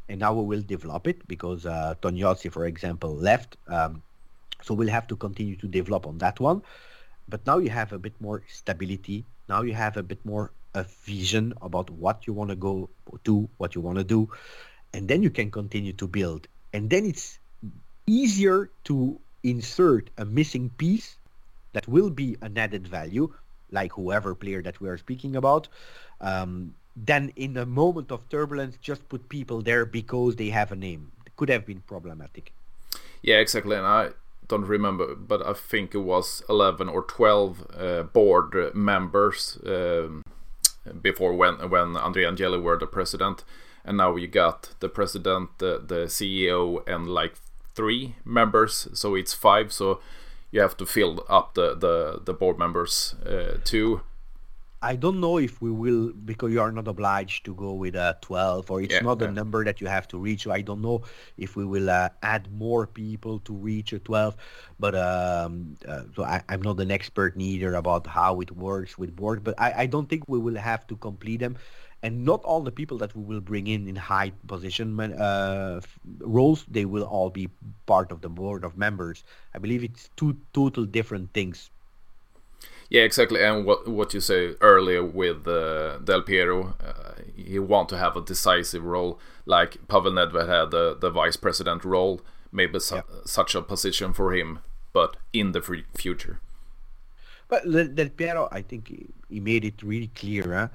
and 0.09 0.21
now 0.21 0.33
we 0.35 0.45
will 0.45 0.63
develop 0.63 1.07
it 1.07 1.27
because 1.29 1.67
uh, 1.67 1.95
for 2.51 2.67
example, 2.67 3.15
left. 3.15 3.57
Um, 3.69 4.03
So 4.63 4.75
we'll 4.75 4.91
have 4.91 5.07
to 5.09 5.17
continue 5.17 5.55
to 5.57 5.69
develop 5.69 6.07
on 6.07 6.19
that 6.19 6.41
one. 6.41 6.63
But 7.29 7.47
now 7.47 7.59
you 7.59 7.71
have 7.71 7.93
a 7.93 7.99
bit 7.99 8.19
more 8.21 8.43
stability. 8.49 9.25
Now 9.49 9.63
you 9.63 9.75
have 9.75 9.97
a 9.97 10.03
bit 10.03 10.25
more 10.25 10.51
a 10.75 10.85
vision 11.07 11.55
about 11.63 11.91
what 11.91 12.27
you 12.27 12.33
want 12.33 12.51
to 12.51 12.57
go 12.57 12.89
do, 13.25 13.49
what 13.59 13.75
you 13.75 13.81
want 13.81 13.99
to 13.99 14.05
do, 14.05 14.29
and 14.93 15.09
then 15.09 15.23
you 15.23 15.31
can 15.31 15.51
continue 15.51 15.93
to 15.95 16.07
build. 16.07 16.49
And 16.73 16.91
then 16.91 17.07
it's 17.07 17.39
easier 18.07 18.71
to 18.85 19.19
insert 19.43 20.11
a 20.19 20.25
missing 20.25 20.71
piece 20.77 21.17
that 21.73 21.87
will 21.89 22.11
be 22.11 22.37
an 22.43 22.59
added 22.59 22.89
value, 22.89 23.33
like 23.71 23.93
whoever 23.93 24.35
player 24.35 24.63
that 24.63 24.81
we 24.81 24.89
are 24.89 24.99
speaking 24.99 25.37
about. 25.37 25.69
Um, 26.21 26.75
then 26.97 27.33
in 27.37 27.57
a 27.57 27.67
moment 27.67 28.11
of 28.11 28.29
turbulence, 28.31 28.77
just 28.81 29.09
put 29.09 29.29
people 29.29 29.61
there 29.61 29.85
because 29.85 30.37
they 30.37 30.49
have 30.49 30.73
a 30.73 30.77
name. 30.77 31.13
It 31.27 31.37
could 31.37 31.51
have 31.51 31.67
been 31.67 31.83
problematic. 31.87 32.53
Yeah, 33.23 33.37
exactly. 33.37 33.77
And 33.77 33.87
I 33.87 34.11
don't 34.49 34.65
remember, 34.65 35.15
but 35.15 35.45
I 35.45 35.53
think 35.53 35.95
it 35.95 35.99
was 35.99 36.43
11 36.49 36.89
or 36.89 37.03
12 37.03 37.67
uh, 37.77 38.03
board 38.05 38.75
members 38.75 39.59
um, 39.67 40.23
before 41.03 41.35
when 41.35 41.69
when 41.69 41.97
Andrea 41.97 42.31
Agnelli 42.33 42.63
were 42.63 42.79
the 42.79 42.87
president. 42.87 43.45
And 43.85 43.99
now 43.99 44.17
you 44.17 44.27
got 44.27 44.71
the 44.81 44.89
president, 44.89 45.59
the, 45.59 45.81
the 45.87 46.07
CEO, 46.07 46.87
and 46.89 47.07
like 47.07 47.35
three 47.75 48.17
members. 48.25 48.89
So 48.95 49.15
it's 49.15 49.33
five. 49.33 49.73
So 49.73 50.01
you 50.51 50.61
have 50.61 50.77
to 50.79 50.87
fill 50.87 51.25
up 51.29 51.55
the, 51.55 51.75
the, 51.75 52.21
the 52.25 52.33
board 52.33 52.59
members 52.59 53.15
uh, 53.25 53.59
too. 53.65 54.01
I 54.83 54.95
don't 54.95 55.21
know 55.21 55.39
if 55.39 55.63
we 55.63 55.71
will 55.71 56.13
because 56.13 56.53
you 56.53 56.61
are 56.61 56.71
not 56.71 56.87
obliged 56.87 57.47
to 57.47 57.55
go 57.55 57.73
with 57.73 57.95
a 57.95 58.19
12 58.21 58.71
or 58.71 58.83
it's 58.83 58.95
yeah, 58.95 59.01
not 59.01 59.21
yeah. 59.21 59.29
a 59.29 59.33
number 59.33 59.65
that 59.65 59.81
you 59.81 59.87
have 59.87 60.07
to 60.09 60.19
reach. 60.19 60.43
So 60.43 60.53
I 60.53 60.61
don't 60.61 60.83
know 60.83 61.03
if 61.39 61.57
we 61.57 61.65
will 61.65 61.89
uh, 61.89 62.11
add 62.23 62.53
more 62.53 62.87
people 62.87 63.39
to 63.41 63.55
reach 63.55 63.95
a 63.95 63.99
12. 63.99 64.37
But 64.79 64.95
um, 64.95 65.77
uh, 65.89 66.03
so 66.15 66.25
I, 66.25 66.43
am 66.51 66.61
not 66.61 66.79
an 66.81 66.91
expert 66.91 67.37
neither 67.37 67.75
about 67.75 68.07
how 68.07 68.41
it 68.41 68.51
works 68.53 68.99
with 68.99 69.17
board. 69.17 69.43
But 69.43 69.55
I, 69.59 69.73
I 69.83 69.87
don't 69.87 70.09
think 70.09 70.25
we 70.29 70.39
will 70.39 70.57
have 70.57 70.87
to 70.89 70.97
complete 70.97 71.39
them. 71.39 71.57
And 72.03 72.27
not 72.27 72.43
all 72.45 72.61
the 72.61 72.71
people 72.71 72.99
that 72.99 73.17
we 73.17 73.25
will 73.25 73.41
bring 73.41 73.67
in 73.67 73.89
in 73.89 73.97
high 73.97 74.31
position 74.47 75.01
uh, 75.01 75.81
roles, 76.19 76.67
they 76.69 76.85
will 76.85 77.05
all 77.05 77.31
be 77.31 77.49
part 77.87 78.13
of 78.13 78.21
the 78.21 78.29
board 78.29 78.63
of 78.63 78.77
members. 78.77 79.25
I 79.55 79.59
believe 79.59 79.83
it's 79.83 80.11
two 80.17 80.37
total 80.53 80.85
different 80.85 81.33
things 81.33 81.71
yeah, 82.89 83.03
exactly. 83.03 83.43
And 83.43 83.65
what 83.65 83.89
what 83.89 84.15
you 84.15 84.21
say 84.21 84.55
earlier 84.61 85.05
with 85.05 85.47
uh, 85.47 85.99
Del 85.99 86.23
Piero, 86.23 86.75
uh, 86.85 87.23
he 87.35 87.59
want 87.59 87.89
to 87.91 87.99
have 87.99 88.17
a 88.17 88.21
decisive 88.21 88.85
role, 88.85 89.19
like 89.45 89.77
Pavel 89.89 90.13
Nedved 90.13 90.49
had 90.49 90.71
the 90.71 90.97
the 90.99 91.11
vice 91.11 91.37
president 91.37 91.85
role. 91.85 92.21
Maybe 92.53 92.79
su- 92.79 93.03
such 93.25 93.55
a 93.55 93.61
position 93.61 94.13
for 94.13 94.33
him, 94.33 94.61
but 94.93 95.17
in 95.33 95.53
the 95.53 95.61
future. 95.95 96.41
But 97.49 97.65
Del 97.95 98.09
Piero, 98.11 98.49
I 98.51 98.63
think 98.63 98.89
he 99.29 99.41
made 99.41 99.65
it 99.65 99.83
really 99.83 100.09
clear 100.09 100.55
huh? 100.55 100.69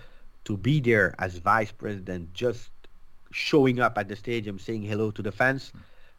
to 0.45 0.57
be 0.57 0.79
there 0.79 1.15
as 1.17 1.37
vice 1.37 1.71
president, 1.71 2.33
just 2.33 2.69
showing 3.31 3.79
up 3.79 3.97
at 3.97 4.09
the 4.09 4.15
stadium, 4.15 4.59
saying 4.59 4.83
hello 4.83 5.11
to 5.11 5.21
the 5.21 5.31
fans. 5.31 5.71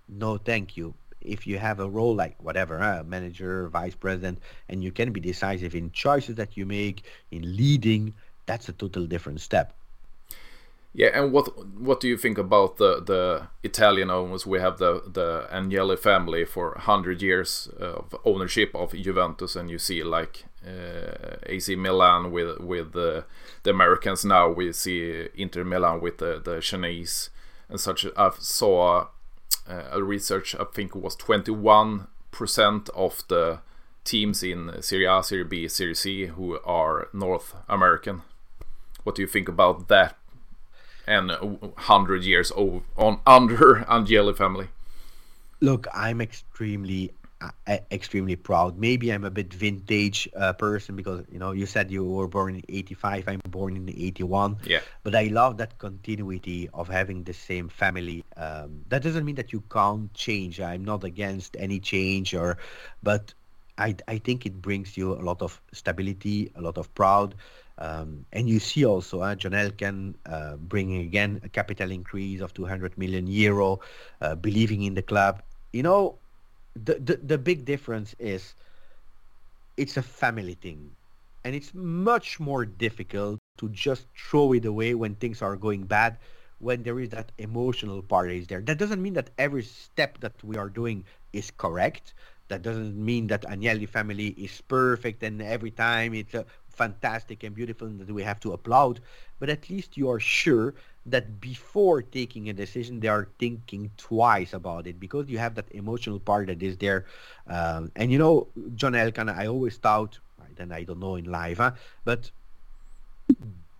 No, 0.09 0.37
thank 0.37 0.77
you 0.77 0.95
if 1.25 1.47
you 1.47 1.59
have 1.59 1.81
a 1.81 1.89
role 1.89 2.15
like 2.15 2.43
whatever, 2.43 2.81
uh, 2.81 3.03
manager, 3.05 3.69
vice 3.69 3.95
president, 3.95 4.39
and 4.69 4.83
you 4.83 4.93
can 4.93 5.13
be 5.13 5.21
decisive 5.21 5.75
in 5.75 5.91
choices 5.93 6.37
that 6.37 6.57
you 6.57 6.67
make, 6.67 7.05
in 7.31 7.57
leading, 7.57 8.15
that's 8.47 8.69
a 8.69 8.73
total 8.73 9.07
different 9.07 9.41
step. 9.41 9.75
Yeah, 10.95 11.09
and 11.15 11.33
what 11.33 11.47
what 11.79 12.01
do 12.01 12.09
you 12.09 12.19
think 12.19 12.37
about 12.37 12.77
the 12.77 13.01
the 13.01 13.49
Italian 13.63 14.11
owners? 14.11 14.47
We 14.47 14.61
have 14.61 14.77
the 14.77 15.03
the 15.11 15.49
Agnelli 15.51 15.99
family 15.99 16.45
for 16.45 16.77
hundred 16.79 17.23
years 17.23 17.69
of 17.79 18.15
ownership 18.27 18.75
of 18.75 18.93
Juventus, 18.93 19.57
and 19.57 19.71
you 19.71 19.79
see 19.79 20.03
like 20.03 20.45
uh, 20.67 21.37
AC 21.47 21.77
Milan 21.77 22.31
with 22.31 22.61
with 22.61 22.93
the, 22.93 23.25
the 23.63 23.71
Americans 23.71 24.23
now. 24.23 24.51
We 24.51 24.73
see 24.73 25.29
Inter 25.35 25.65
Milan 25.65 26.03
with 26.03 26.19
the 26.19 26.39
the 26.45 26.61
Chinese 26.61 27.31
and 27.71 27.81
such. 27.81 28.05
I 28.15 28.31
saw 28.39 28.99
uh, 28.99 29.07
Uh, 29.69 29.83
a 29.93 30.03
research, 30.03 30.55
I 30.55 30.65
think 30.65 30.95
it 30.95 31.03
was 31.03 31.17
21% 31.17 32.07
of 32.91 33.23
the 33.29 33.61
teams 34.05 34.43
in 34.43 34.83
Serie 34.83 35.07
A, 35.07 35.23
Serie 35.23 35.45
B, 35.45 35.69
Serie 35.69 35.95
C 35.95 36.27
who 36.27 36.59
are 36.65 37.09
North 37.13 37.55
American. 37.69 38.23
What 39.05 39.17
do 39.17 39.23
you 39.23 39.29
think 39.29 39.49
about 39.49 39.89
that? 39.89 40.17
And 41.07 41.31
100 41.31 42.25
years 42.25 42.51
on 42.53 42.83
under 43.27 43.85
Agnelli 43.89 44.37
family. 44.37 44.69
Look, 45.61 45.87
I'm 45.95 46.21
extremely 46.21 47.13
extremely 47.91 48.37
proud. 48.37 48.79
Maybe 48.79 49.13
I'm 49.13 49.25
a 49.25 49.31
bit 49.31 49.53
vintage 49.53 50.29
uh, 50.37 50.53
person 50.53 50.97
because 50.97 51.25
you 51.31 51.39
know 51.39 51.53
you 51.53 51.67
said 51.67 51.91
you 51.91 52.05
were 52.05 52.29
born 52.29 52.57
in 52.57 52.63
85. 52.69 53.29
I'm 53.29 53.41
born 53.49 53.77
in 53.77 53.89
81. 53.89 54.59
Yeah. 54.65 54.81
But 55.03 55.15
I 55.15 55.25
love 55.25 55.57
that 55.59 55.79
continuity 55.79 56.69
of 56.75 56.89
having 56.89 57.25
the 57.25 57.33
same 57.33 57.69
family. 57.69 58.25
Um, 58.37 58.85
that 58.89 59.03
doesn't 59.03 59.25
mean 59.25 59.37
that 59.37 59.53
you 59.53 59.63
can't 59.71 60.13
change. 60.15 60.61
I'm 60.61 60.85
not 60.85 61.05
against 61.05 61.57
any 61.59 61.81
change 61.81 62.35
or, 62.35 62.59
but 63.03 63.35
I 63.79 63.97
I 64.07 64.19
think 64.19 64.47
it 64.47 64.61
brings 64.61 64.97
you 64.97 65.13
a 65.15 65.23
lot 65.23 65.43
of 65.43 65.61
stability, 65.73 66.53
a 66.55 66.61
lot 66.61 66.79
of 66.79 66.93
proud. 66.95 67.35
Um, 67.79 68.27
and 68.33 68.49
you 68.49 68.61
see 68.61 68.85
also 68.85 69.23
uh, 69.23 69.35
John 69.35 69.53
Elkann 69.53 70.15
uh, 70.27 70.57
bringing 70.57 71.01
again 71.03 71.41
a 71.43 71.49
capital 71.49 71.91
increase 71.91 72.41
of 72.41 72.53
200 72.55 72.97
million 72.99 73.27
euro, 73.27 73.81
uh, 74.21 74.35
believing 74.35 74.83
in 74.83 74.95
the 74.95 75.03
club. 75.03 75.43
You 75.73 75.83
know, 75.83 76.19
the, 76.75 76.95
the 76.95 77.17
the 77.17 77.39
big 77.39 77.65
difference 77.65 78.15
is 78.19 78.55
it's 79.77 79.97
a 79.97 80.03
family 80.03 80.55
thing. 80.55 80.91
And 81.45 81.55
it's 81.55 81.75
much 81.75 82.39
more 82.39 82.65
difficult 82.65 83.41
to 83.59 83.69
just 83.71 84.07
throw 84.17 84.53
it 84.53 84.65
away 84.65 84.95
when 84.95 85.17
things 85.17 85.43
are 85.43 85.57
going 85.57 85.85
bad 85.85 86.19
when 86.59 86.85
there 86.85 87.01
is 87.01 87.09
that 87.09 87.33
emotional 87.39 88.01
part 88.03 88.31
is 88.31 88.47
there. 88.47 88.61
That 88.61 88.79
doesn't 88.79 89.03
mean 89.03 89.15
that 89.15 89.31
every 89.37 89.65
step 89.65 90.21
that 90.21 90.43
we 90.45 90.57
are 90.57 90.69
doing 90.69 91.05
is 91.33 91.51
correct. 91.51 92.15
That 92.47 92.63
doesn't 92.63 92.95
mean 92.97 93.27
that 93.27 93.43
Agnelli 93.43 93.89
family 93.89 94.29
is 94.29 94.61
perfect 94.61 95.25
and 95.25 95.43
every 95.43 95.73
time 95.73 96.15
it's 96.15 96.35
fantastic 96.69 97.43
and 97.43 97.55
beautiful 97.55 97.89
and 97.89 97.99
that 97.99 98.13
we 98.13 98.23
have 98.23 98.39
to 98.41 98.53
applaud. 98.53 99.01
But 99.41 99.49
at 99.51 99.69
least 99.69 99.97
you 99.97 100.09
are 100.11 100.21
sure 100.21 100.75
that 101.07 101.41
before 101.41 102.01
taking 102.01 102.49
a 102.49 102.53
decision 102.53 103.01
they 103.01 103.09
are 103.09 103.29
thinking 103.39 103.91
twice 103.97 104.53
about 104.53 104.87
it 104.87 105.01
because 105.01 105.29
you 105.29 105.39
have 105.39 105.55
that 105.55 105.67
emotional 105.73 106.21
part 106.21 106.47
that 106.47 106.63
is 106.63 106.77
there 106.79 107.07
um, 107.49 107.91
and 107.97 108.13
you 108.13 108.19
know 108.19 108.47
john 108.77 108.95
elkann 108.95 109.29
i 109.29 109.47
always 109.47 109.77
thought 109.77 110.19
then 110.57 110.71
i 110.71 110.83
don't 110.83 111.01
know 111.01 111.17
in 111.17 111.25
live 111.25 111.59
huh? 111.59 111.73
but 112.05 112.31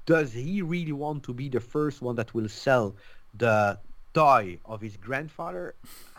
does 0.07 0.33
he 0.33 0.63
really 0.63 0.93
want 0.93 1.23
to 1.23 1.33
be 1.33 1.49
the 1.49 1.61
first 1.61 2.03
one 2.03 2.17
that 2.17 2.35
will 2.35 2.49
sell 2.49 2.95
the 3.35 3.79
toy 4.15 4.59
of 4.67 4.81
his 4.81 4.97
grandfather 4.97 5.75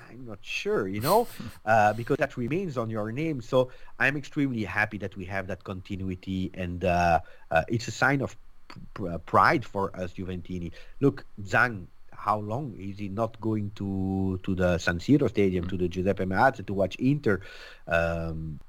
i'm 0.10 0.26
not 0.26 0.40
sure 0.42 0.88
you 0.88 1.02
know 1.02 1.28
uh, 1.66 1.94
because 1.94 2.18
that 2.18 2.38
remains 2.38 2.78
on 2.78 2.90
your 2.90 3.12
name 3.12 3.42
so 3.42 3.70
i'm 4.00 4.18
extremely 4.18 4.64
happy 4.64 4.98
that 4.98 5.16
we 5.16 5.26
have 5.26 5.48
that 5.48 5.64
continuity 5.64 6.50
and 6.54 6.86
uh, 6.86 7.20
uh, 7.52 7.64
it's 7.68 7.88
a 7.88 7.92
sign 7.92 8.22
of 8.22 8.36
pride 9.26 9.66
for 9.66 9.96
us 9.96 10.14
Juventini. 10.14 10.72
Look, 11.00 11.26
Zhang, 11.42 11.88
how 12.12 12.40
long 12.40 12.76
is 12.80 13.00
he 13.00 13.10
not 13.10 13.40
going 13.42 13.72
to 13.76 14.40
to 14.44 14.56
the 14.56 14.78
San 14.78 15.00
Siro 15.00 15.30
Stadium, 15.30 15.68
to 15.68 15.78
the 15.78 15.88
Giuseppe 15.88 16.26
Meazza 16.26 16.66
to 16.66 16.74
watch 16.74 16.96
Inter? 16.96 17.42
Um, 17.88 18.60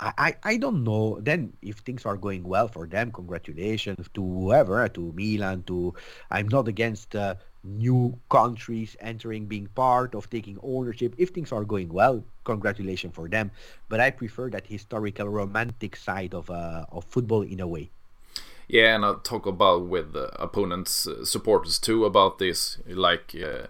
I, 0.00 0.12
I, 0.18 0.36
I 0.42 0.56
don't 0.56 0.84
know. 0.84 1.18
Then 1.20 1.52
if 1.62 1.78
things 1.78 2.04
are 2.04 2.16
going 2.16 2.42
well 2.42 2.68
for 2.68 2.86
them, 2.86 3.12
congratulations 3.12 4.08
to 4.14 4.22
whoever, 4.22 4.88
to 4.88 5.12
Milan, 5.12 5.62
to 5.64 5.94
I'm 6.30 6.48
not 6.48 6.68
against 6.68 7.14
uh, 7.16 7.36
new 7.64 8.18
countries 8.30 8.96
entering, 9.00 9.46
being 9.46 9.68
part 9.68 10.14
of 10.14 10.28
taking 10.30 10.58
ownership. 10.62 11.14
If 11.18 11.30
things 11.30 11.52
are 11.52 11.64
going 11.64 11.88
well, 11.88 12.24
congratulations 12.44 13.14
for 13.14 13.28
them. 13.28 13.50
But 13.88 14.00
I 14.00 14.10
prefer 14.10 14.50
that 14.50 14.66
historical, 14.66 15.28
romantic 15.28 15.96
side 15.96 16.34
of 16.34 16.50
uh, 16.50 16.86
of 16.90 17.04
football 17.04 17.42
in 17.42 17.60
a 17.60 17.66
way. 17.66 17.90
Yeah, 18.68 18.96
and 18.96 19.04
I 19.04 19.14
talk 19.22 19.46
about 19.46 19.86
with 19.86 20.12
the 20.12 20.28
opponents' 20.42 21.06
uh, 21.06 21.24
supporters 21.24 21.78
too 21.78 22.04
about 22.04 22.38
this, 22.38 22.78
like 22.88 23.34
uh, 23.40 23.66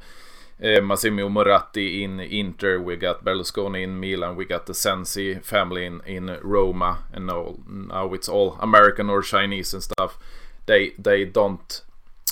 uh, 0.65 0.81
Massimo 0.81 1.29
Moratti 1.29 2.03
in 2.03 2.19
Inter, 2.19 2.81
we 2.81 2.97
got 2.97 3.23
Berlusconi 3.23 3.83
in 3.83 4.01
Milan, 4.01 4.37
we 4.37 4.47
got 4.47 4.65
the 4.65 4.75
Sensi 4.75 5.35
family 5.41 5.85
in, 5.85 6.01
in 6.07 6.39
Roma, 6.43 7.05
and 7.13 7.27
now, 7.27 7.57
now 7.67 8.15
it's 8.15 8.29
all 8.29 8.57
American 8.61 9.11
or 9.11 9.21
Chinese 9.23 9.75
and 9.75 9.83
stuff. 9.83 10.19
They 10.65 10.95
they 10.99 11.25
don't 11.27 11.83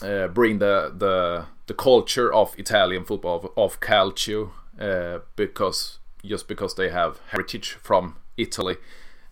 uh, 0.02 0.28
bring 0.28 0.58
the 0.58 0.92
the 0.96 1.46
the 1.66 1.74
culture 1.74 2.32
of 2.32 2.58
Italian 2.58 3.04
football 3.04 3.36
of, 3.36 3.50
of 3.56 3.80
calcio 3.80 4.50
uh, 4.80 5.20
because 5.36 5.98
just 6.24 6.48
because 6.48 6.74
they 6.74 6.88
have 6.88 7.20
heritage 7.28 7.72
from 7.82 8.16
Italy. 8.36 8.76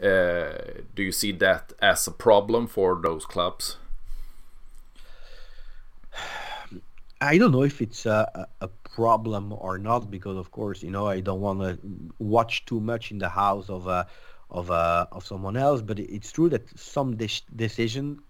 Uh, 0.03 0.83
do 0.95 1.03
you 1.03 1.13
see 1.13 1.33
that 1.33 1.73
as 1.81 2.07
a 2.07 2.11
problem 2.11 2.67
for 2.67 3.01
those 3.01 3.25
clubs? 3.25 3.77
I 7.21 7.39
don't 7.39 7.53
know 7.53 7.63
if 7.63 7.81
it's 7.81 8.05
a, 8.05 8.49
a 8.61 8.69
problem 8.95 9.53
or 9.53 9.79
not 9.79 10.11
because, 10.11 10.37
of 10.37 10.51
course, 10.51 10.83
you 10.83 10.91
know, 10.91 11.07
I 11.07 11.21
don't 11.21 11.41
want 11.41 11.61
to 11.61 11.79
watch 12.19 12.65
too 12.65 12.81
much 12.81 13.13
in 13.13 13.19
the 13.19 13.29
house 13.29 13.71
of 13.71 13.87
a, 13.87 14.09
of 14.51 14.71
a, 14.71 15.07
of 15.13 15.25
someone 15.25 15.57
else. 15.57 15.83
But 15.83 16.01
it's 16.01 16.33
true 16.33 16.49
that 16.49 16.77
some 16.77 17.17
de- 17.17 17.43
decision 17.55 18.21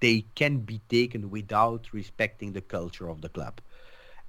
they 0.00 0.24
can 0.34 0.58
be 0.58 0.80
taken 0.88 1.30
without 1.30 1.92
respecting 1.92 2.52
the 2.52 2.60
culture 2.60 3.08
of 3.08 3.22
the 3.22 3.30
club, 3.30 3.60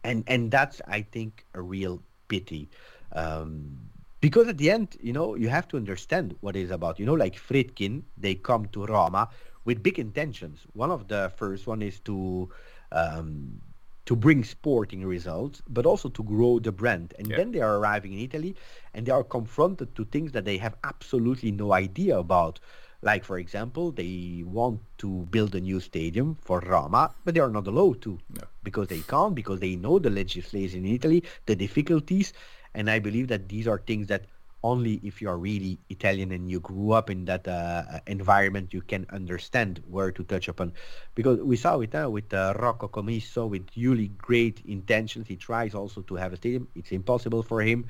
and 0.04 0.24
and 0.28 0.50
that's 0.50 0.82
I 0.88 1.02
think 1.02 1.46
a 1.54 1.62
real 1.62 2.02
pity. 2.30 2.70
Um, 3.12 3.78
because 4.22 4.48
at 4.48 4.58
the 4.58 4.72
end, 4.72 4.98
you 5.02 5.14
know, 5.14 5.36
you 5.36 5.50
have 5.50 5.68
to 5.70 5.78
understand 5.78 6.36
what 6.42 6.56
it's 6.56 6.72
about. 6.72 7.00
You 7.00 7.06
know, 7.06 7.14
like 7.14 7.36
Friedkin, 7.36 8.04
they 8.18 8.36
come 8.36 8.68
to 8.68 8.86
Roma 8.86 9.30
with 9.66 9.84
big 9.84 10.00
intentions. 10.00 10.66
One 10.74 10.92
of 10.92 11.08
the 11.08 11.32
first 11.36 11.68
one 11.68 11.82
is 11.82 12.00
to 12.02 12.50
um, 12.92 13.62
to 14.08 14.16
bring 14.16 14.42
sporting 14.42 15.06
results, 15.06 15.62
but 15.68 15.86
also 15.86 16.08
to 16.08 16.24
grow 16.24 16.60
the 16.60 16.72
brand. 16.72 17.14
And 17.20 17.28
yeah. 17.28 17.36
then 17.38 17.52
they 17.52 17.60
are 17.60 17.78
arriving 17.78 18.14
in 18.14 18.20
Italy 18.20 18.56
and 18.94 19.06
they 19.06 19.12
are 19.12 19.24
confronted 19.24 19.94
to 19.96 20.06
things 20.06 20.32
that 20.32 20.46
they 20.46 20.58
have 20.58 20.76
absolutely 20.86 21.52
no 21.52 21.74
idea 21.74 22.18
about. 22.18 22.62
Like, 23.02 23.26
for 23.26 23.38
example, 23.38 23.92
they 23.92 24.44
want 24.46 24.80
to 25.00 25.28
build 25.30 25.54
a 25.56 25.60
new 25.60 25.82
stadium 25.82 26.38
for 26.42 26.62
Roma, 26.62 27.14
but 27.26 27.34
they 27.34 27.42
are 27.42 27.50
not 27.50 27.68
allowed 27.68 28.02
to 28.04 28.18
no. 28.34 28.48
because 28.64 28.88
they 28.88 29.02
can't, 29.02 29.36
because 29.36 29.60
they 29.60 29.76
know 29.76 30.00
the 30.00 30.10
legislation 30.10 30.86
in 30.86 30.96
Italy, 30.96 31.24
the 31.46 31.56
difficulties. 31.56 32.32
And 32.74 32.90
I 32.90 33.00
believe 33.00 33.28
that 33.30 33.50
these 33.50 33.68
are 33.68 33.80
things 33.80 34.08
that 34.08 34.26
only 34.64 34.96
if 35.04 35.22
you 35.22 35.30
are 35.30 35.38
really 35.38 35.80
Italian 35.90 36.32
and 36.32 36.50
you 36.50 36.60
grew 36.60 36.92
up 36.92 37.10
in 37.10 37.26
that 37.26 37.48
uh, 37.48 37.84
environment, 38.08 38.74
you 38.74 38.82
can 38.82 39.06
understand 39.12 39.82
where 39.88 40.12
to 40.12 40.24
touch 40.24 40.48
upon. 40.48 40.74
Because 41.16 41.40
we 41.40 41.56
saw 41.56 41.80
it 41.80 41.94
uh, 41.96 42.10
with 42.10 42.34
uh, 42.34 42.54
Rocco 42.58 42.88
Commisso, 42.88 43.48
with 43.50 43.68
really 43.78 44.10
great 44.10 44.62
intentions. 44.66 45.28
He 45.28 45.36
tries 45.38 45.74
also 45.76 46.02
to 46.02 46.16
have 46.16 46.34
a 46.34 46.38
stadium. 46.38 46.68
It's 46.76 46.92
impossible 46.92 47.44
for 47.44 47.62
him. 47.62 47.86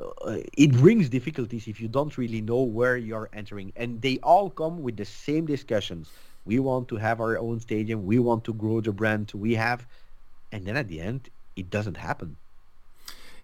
Uh, 0.00 0.38
it 0.56 0.72
brings 0.72 1.08
difficulties 1.10 1.68
if 1.68 1.80
you 1.80 1.88
don't 1.88 2.16
really 2.16 2.40
know 2.40 2.62
where 2.62 2.96
you're 2.96 3.28
entering. 3.32 3.72
And 3.76 4.00
they 4.00 4.18
all 4.22 4.50
come 4.50 4.82
with 4.82 4.96
the 4.96 5.04
same 5.04 5.46
discussions. 5.46 6.10
We 6.44 6.58
want 6.58 6.88
to 6.88 6.96
have 6.96 7.20
our 7.20 7.38
own 7.38 7.60
stadium. 7.60 8.04
We 8.06 8.18
want 8.18 8.44
to 8.44 8.54
grow 8.54 8.80
the 8.80 8.92
brand 8.92 9.30
we 9.34 9.54
have. 9.54 9.86
And 10.52 10.64
then 10.64 10.76
at 10.76 10.88
the 10.88 11.00
end, 11.00 11.28
it 11.56 11.70
doesn't 11.70 11.98
happen. 11.98 12.36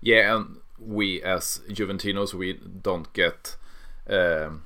Yeah, 0.07 0.37
and 0.37 0.59
we 0.79 1.21
as 1.21 1.63
Juventinos 1.69 2.33
we 2.33 2.61
don't 2.83 3.13
get 3.13 3.57
um, 4.09 4.63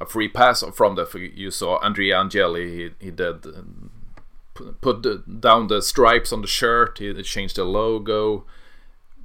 a 0.00 0.06
free 0.06 0.28
pass 0.28 0.64
from 0.72 0.94
that. 0.94 1.12
You 1.14 1.50
saw 1.50 1.78
Andrea 1.80 2.16
Agnelli, 2.16 2.66
he, 2.74 2.90
he 3.04 3.10
did 3.10 3.44
uh, 3.44 4.72
put 4.80 5.02
the, 5.02 5.22
down 5.40 5.66
the 5.66 5.82
stripes 5.82 6.32
on 6.32 6.40
the 6.40 6.48
shirt, 6.48 6.98
he 6.98 7.12
changed 7.22 7.56
the 7.56 7.64
logo, 7.64 8.46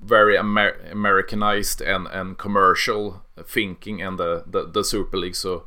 very 0.03 0.35
Amer- 0.35 0.77
Americanized 0.91 1.81
and, 1.81 2.07
and 2.07 2.37
commercial 2.37 3.23
thinking 3.45 4.01
and 4.01 4.19
the, 4.19 4.43
the, 4.45 4.65
the 4.65 4.83
Super 4.83 5.15
League. 5.15 5.35
So 5.37 5.63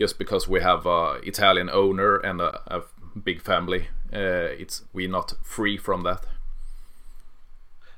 just 0.00 0.18
because 0.18 0.48
we 0.48 0.62
have 0.62 0.86
a 0.86 1.20
Italian 1.22 1.68
owner 1.68 2.16
and 2.16 2.40
a, 2.40 2.62
a 2.74 2.82
big 3.22 3.42
family, 3.42 3.88
uh, 4.14 4.48
it's 4.58 4.84
we're 4.94 5.10
not 5.10 5.34
free 5.42 5.76
from 5.76 6.04
that. 6.04 6.24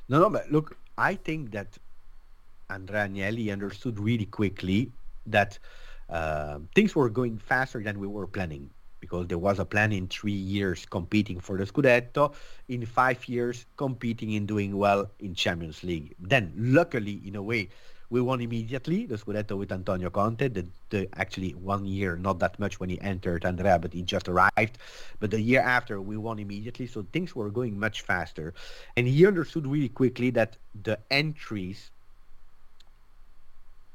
No, 0.08 0.18
no, 0.18 0.30
but 0.30 0.50
look, 0.50 0.76
I 0.98 1.14
think 1.14 1.52
that 1.52 1.78
Andrea 2.68 3.08
Agnelli 3.08 3.52
understood 3.52 3.98
really 3.98 4.26
quickly 4.26 4.92
that 5.26 5.58
uh, 6.10 6.58
things 6.74 6.94
were 6.94 7.08
going 7.08 7.38
faster 7.38 7.82
than 7.82 7.98
we 8.00 8.06
were 8.08 8.26
planning 8.26 8.70
because 9.00 9.28
there 9.28 9.38
was 9.38 9.60
a 9.60 9.64
plan 9.64 9.92
in 9.92 10.08
three 10.08 10.32
years 10.32 10.84
competing 10.84 11.38
for 11.38 11.56
the 11.56 11.64
Scudetto, 11.64 12.34
in 12.68 12.84
five 12.84 13.28
years 13.28 13.64
competing 13.76 14.34
and 14.34 14.48
doing 14.48 14.76
well 14.76 15.08
in 15.20 15.34
Champions 15.34 15.84
League. 15.84 16.14
Then, 16.18 16.52
luckily, 16.56 17.22
in 17.24 17.36
a 17.36 17.42
way, 17.42 17.68
we 18.10 18.20
won 18.20 18.40
immediately 18.40 19.06
the 19.06 19.16
Scudetto 19.16 19.56
with 19.56 19.72
Antonio 19.72 20.10
Conte. 20.10 20.48
The, 20.48 20.66
the, 20.90 21.08
actually 21.14 21.50
one 21.52 21.84
year, 21.84 22.16
not 22.16 22.38
that 22.40 22.58
much 22.58 22.80
when 22.80 22.88
he 22.88 23.00
entered 23.00 23.44
Andrea, 23.44 23.78
but 23.78 23.92
he 23.92 24.02
just 24.02 24.28
arrived. 24.28 24.78
But 25.20 25.30
the 25.30 25.40
year 25.40 25.60
after, 25.60 26.00
we 26.00 26.16
won 26.16 26.38
immediately, 26.38 26.86
so 26.86 27.06
things 27.12 27.34
were 27.36 27.50
going 27.50 27.78
much 27.78 28.02
faster. 28.02 28.54
And 28.96 29.06
he 29.06 29.26
understood 29.26 29.66
really 29.66 29.88
quickly 29.88 30.30
that 30.30 30.56
the 30.82 30.98
entries 31.10 31.90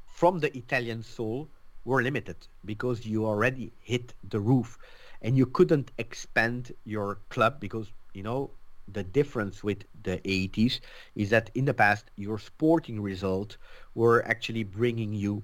from 0.06 0.38
the 0.38 0.56
Italian 0.56 1.02
soul 1.02 1.50
were 1.84 2.02
limited 2.02 2.46
because 2.64 3.04
you 3.04 3.26
already 3.26 3.72
hit 3.80 4.14
the 4.28 4.40
roof 4.40 4.78
and 5.22 5.36
you 5.36 5.46
couldn't 5.46 5.90
expand 5.98 6.72
your 6.84 7.18
club 7.30 7.60
because 7.60 7.92
you 8.14 8.22
know 8.22 8.50
the 8.88 9.02
difference 9.02 9.62
with 9.62 9.84
the 10.02 10.20
80s 10.24 10.80
is 11.14 11.30
that 11.30 11.50
in 11.54 11.64
the 11.64 11.74
past 11.74 12.10
your 12.16 12.38
sporting 12.38 13.00
result 13.00 13.56
were 13.94 14.24
actually 14.26 14.62
bringing 14.64 15.12
you 15.12 15.42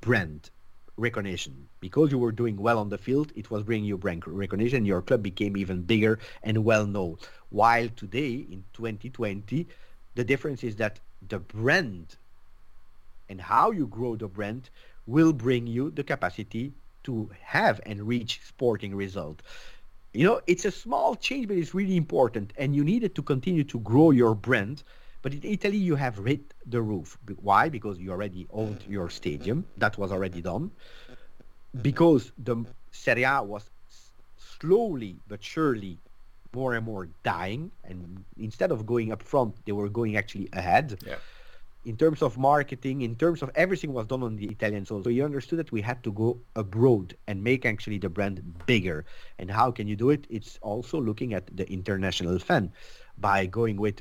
brand 0.00 0.50
recognition. 0.96 1.68
Because 1.80 2.10
you 2.10 2.18
were 2.18 2.32
doing 2.32 2.56
well 2.56 2.78
on 2.78 2.88
the 2.90 2.98
field 2.98 3.32
it 3.36 3.50
was 3.50 3.62
bringing 3.64 3.86
you 3.86 3.96
brand 3.98 4.26
recognition. 4.26 4.84
Your 4.84 5.02
club 5.02 5.22
became 5.22 5.56
even 5.56 5.82
bigger 5.82 6.18
and 6.42 6.64
well 6.64 6.86
known. 6.86 7.16
While 7.50 7.88
today 7.90 8.34
in 8.50 8.64
2020 8.72 9.66
the 10.14 10.24
difference 10.24 10.62
is 10.64 10.76
that 10.76 11.00
the 11.26 11.38
brand 11.38 12.16
and 13.28 13.40
how 13.40 13.70
you 13.70 13.86
grow 13.86 14.16
the 14.16 14.28
brand 14.28 14.70
will 15.06 15.32
bring 15.32 15.66
you 15.66 15.90
the 15.90 16.04
capacity 16.04 16.72
to 17.04 17.30
have 17.40 17.80
and 17.86 18.06
reach 18.06 18.40
sporting 18.46 18.94
result. 18.94 19.42
You 20.12 20.26
know, 20.26 20.40
it's 20.46 20.64
a 20.64 20.70
small 20.70 21.14
change, 21.14 21.48
but 21.48 21.56
it's 21.56 21.74
really 21.74 21.96
important. 21.96 22.52
And 22.56 22.76
you 22.76 22.84
needed 22.84 23.14
to 23.14 23.22
continue 23.22 23.64
to 23.64 23.78
grow 23.80 24.10
your 24.10 24.34
brand. 24.34 24.82
But 25.22 25.32
in 25.32 25.40
Italy, 25.42 25.76
you 25.76 25.94
have 25.94 26.16
hit 26.24 26.52
the 26.66 26.82
roof. 26.82 27.16
Why? 27.40 27.68
Because 27.68 27.98
you 27.98 28.10
already 28.10 28.46
owned 28.52 28.84
your 28.88 29.08
stadium. 29.08 29.64
That 29.78 29.96
was 29.96 30.12
already 30.12 30.42
done. 30.42 30.70
Because 31.80 32.32
the 32.38 32.64
Serie 32.90 33.22
A 33.22 33.42
was 33.42 33.70
slowly 34.36 35.16
but 35.28 35.42
surely 35.42 35.98
more 36.52 36.74
and 36.74 36.84
more 36.84 37.08
dying. 37.22 37.70
And 37.84 38.24
instead 38.36 38.70
of 38.70 38.84
going 38.84 39.12
up 39.12 39.22
front, 39.22 39.54
they 39.64 39.72
were 39.72 39.88
going 39.88 40.16
actually 40.16 40.48
ahead. 40.52 40.98
Yeah 41.06 41.16
in 41.84 41.96
terms 41.96 42.22
of 42.22 42.38
marketing, 42.38 43.02
in 43.02 43.16
terms 43.16 43.42
of 43.42 43.50
everything 43.54 43.92
was 43.92 44.06
done 44.06 44.22
on 44.22 44.36
the 44.36 44.46
Italian 44.46 44.84
soil. 44.84 45.02
So 45.02 45.10
you 45.10 45.24
understood 45.24 45.58
that 45.58 45.72
we 45.72 45.80
had 45.80 46.02
to 46.04 46.12
go 46.12 46.40
abroad 46.54 47.16
and 47.26 47.42
make 47.42 47.66
actually 47.66 47.98
the 47.98 48.08
brand 48.08 48.42
bigger. 48.66 49.04
And 49.38 49.50
how 49.50 49.70
can 49.72 49.88
you 49.88 49.96
do 49.96 50.10
it? 50.10 50.26
It's 50.30 50.58
also 50.62 51.00
looking 51.00 51.34
at 51.34 51.54
the 51.56 51.70
international 51.70 52.38
fan 52.38 52.72
by 53.18 53.46
going 53.46 53.76
with 53.76 54.00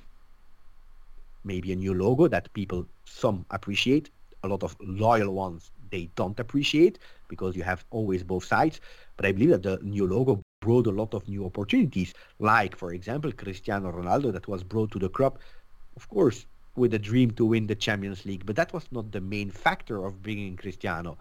maybe 1.43 1.71
a 1.71 1.75
new 1.75 1.93
logo 1.93 2.27
that 2.27 2.53
people 2.53 2.87
some 3.05 3.45
appreciate, 3.49 4.11
a 4.43 4.47
lot 4.47 4.63
of 4.63 4.75
loyal 4.81 5.33
ones 5.33 5.71
they 5.89 6.09
don't 6.15 6.39
appreciate 6.39 6.99
because 7.27 7.55
you 7.55 7.63
have 7.63 7.85
always 7.89 8.23
both 8.23 8.45
sides. 8.45 8.79
But 9.17 9.25
I 9.25 9.31
believe 9.31 9.49
that 9.49 9.63
the 9.63 9.79
new 9.81 10.07
logo 10.07 10.41
brought 10.61 10.87
a 10.87 10.91
lot 10.91 11.13
of 11.13 11.27
new 11.27 11.45
opportunities, 11.45 12.13
like 12.39 12.75
for 12.75 12.93
example 12.93 13.31
Cristiano 13.31 13.91
Ronaldo 13.91 14.31
that 14.33 14.47
was 14.47 14.63
brought 14.63 14.91
to 14.91 14.99
the 14.99 15.09
club. 15.09 15.39
Of 15.97 16.07
course, 16.07 16.45
with 16.75 16.93
a 16.93 16.99
dream 16.99 17.31
to 17.31 17.45
win 17.45 17.67
the 17.67 17.75
Champions 17.75 18.25
League. 18.25 18.45
But 18.45 18.55
that 18.55 18.73
was 18.73 18.85
not 18.91 19.11
the 19.11 19.21
main 19.21 19.49
factor 19.51 20.05
of 20.05 20.21
bringing 20.21 20.55
Cristiano. 20.55 21.17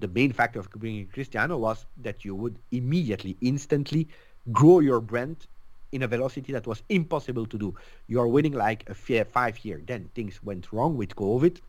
The 0.00 0.08
main 0.08 0.32
factor 0.32 0.60
of 0.60 0.70
bringing 0.70 1.06
Cristiano 1.06 1.58
was 1.58 1.86
that 2.02 2.24
you 2.24 2.34
would 2.34 2.58
immediately, 2.70 3.36
instantly 3.40 4.08
grow 4.52 4.80
your 4.80 5.00
brand 5.00 5.46
in 5.92 6.02
a 6.02 6.08
velocity 6.08 6.52
that 6.52 6.66
was 6.66 6.82
impossible 6.88 7.46
to 7.46 7.58
do. 7.58 7.74
You 8.08 8.20
are 8.20 8.28
winning 8.28 8.52
like 8.52 8.88
a 8.88 9.24
five 9.24 9.64
year. 9.64 9.80
Then 9.86 10.10
things 10.14 10.42
went 10.42 10.72
wrong 10.72 10.96
with 10.96 11.14
COVID. 11.14 11.60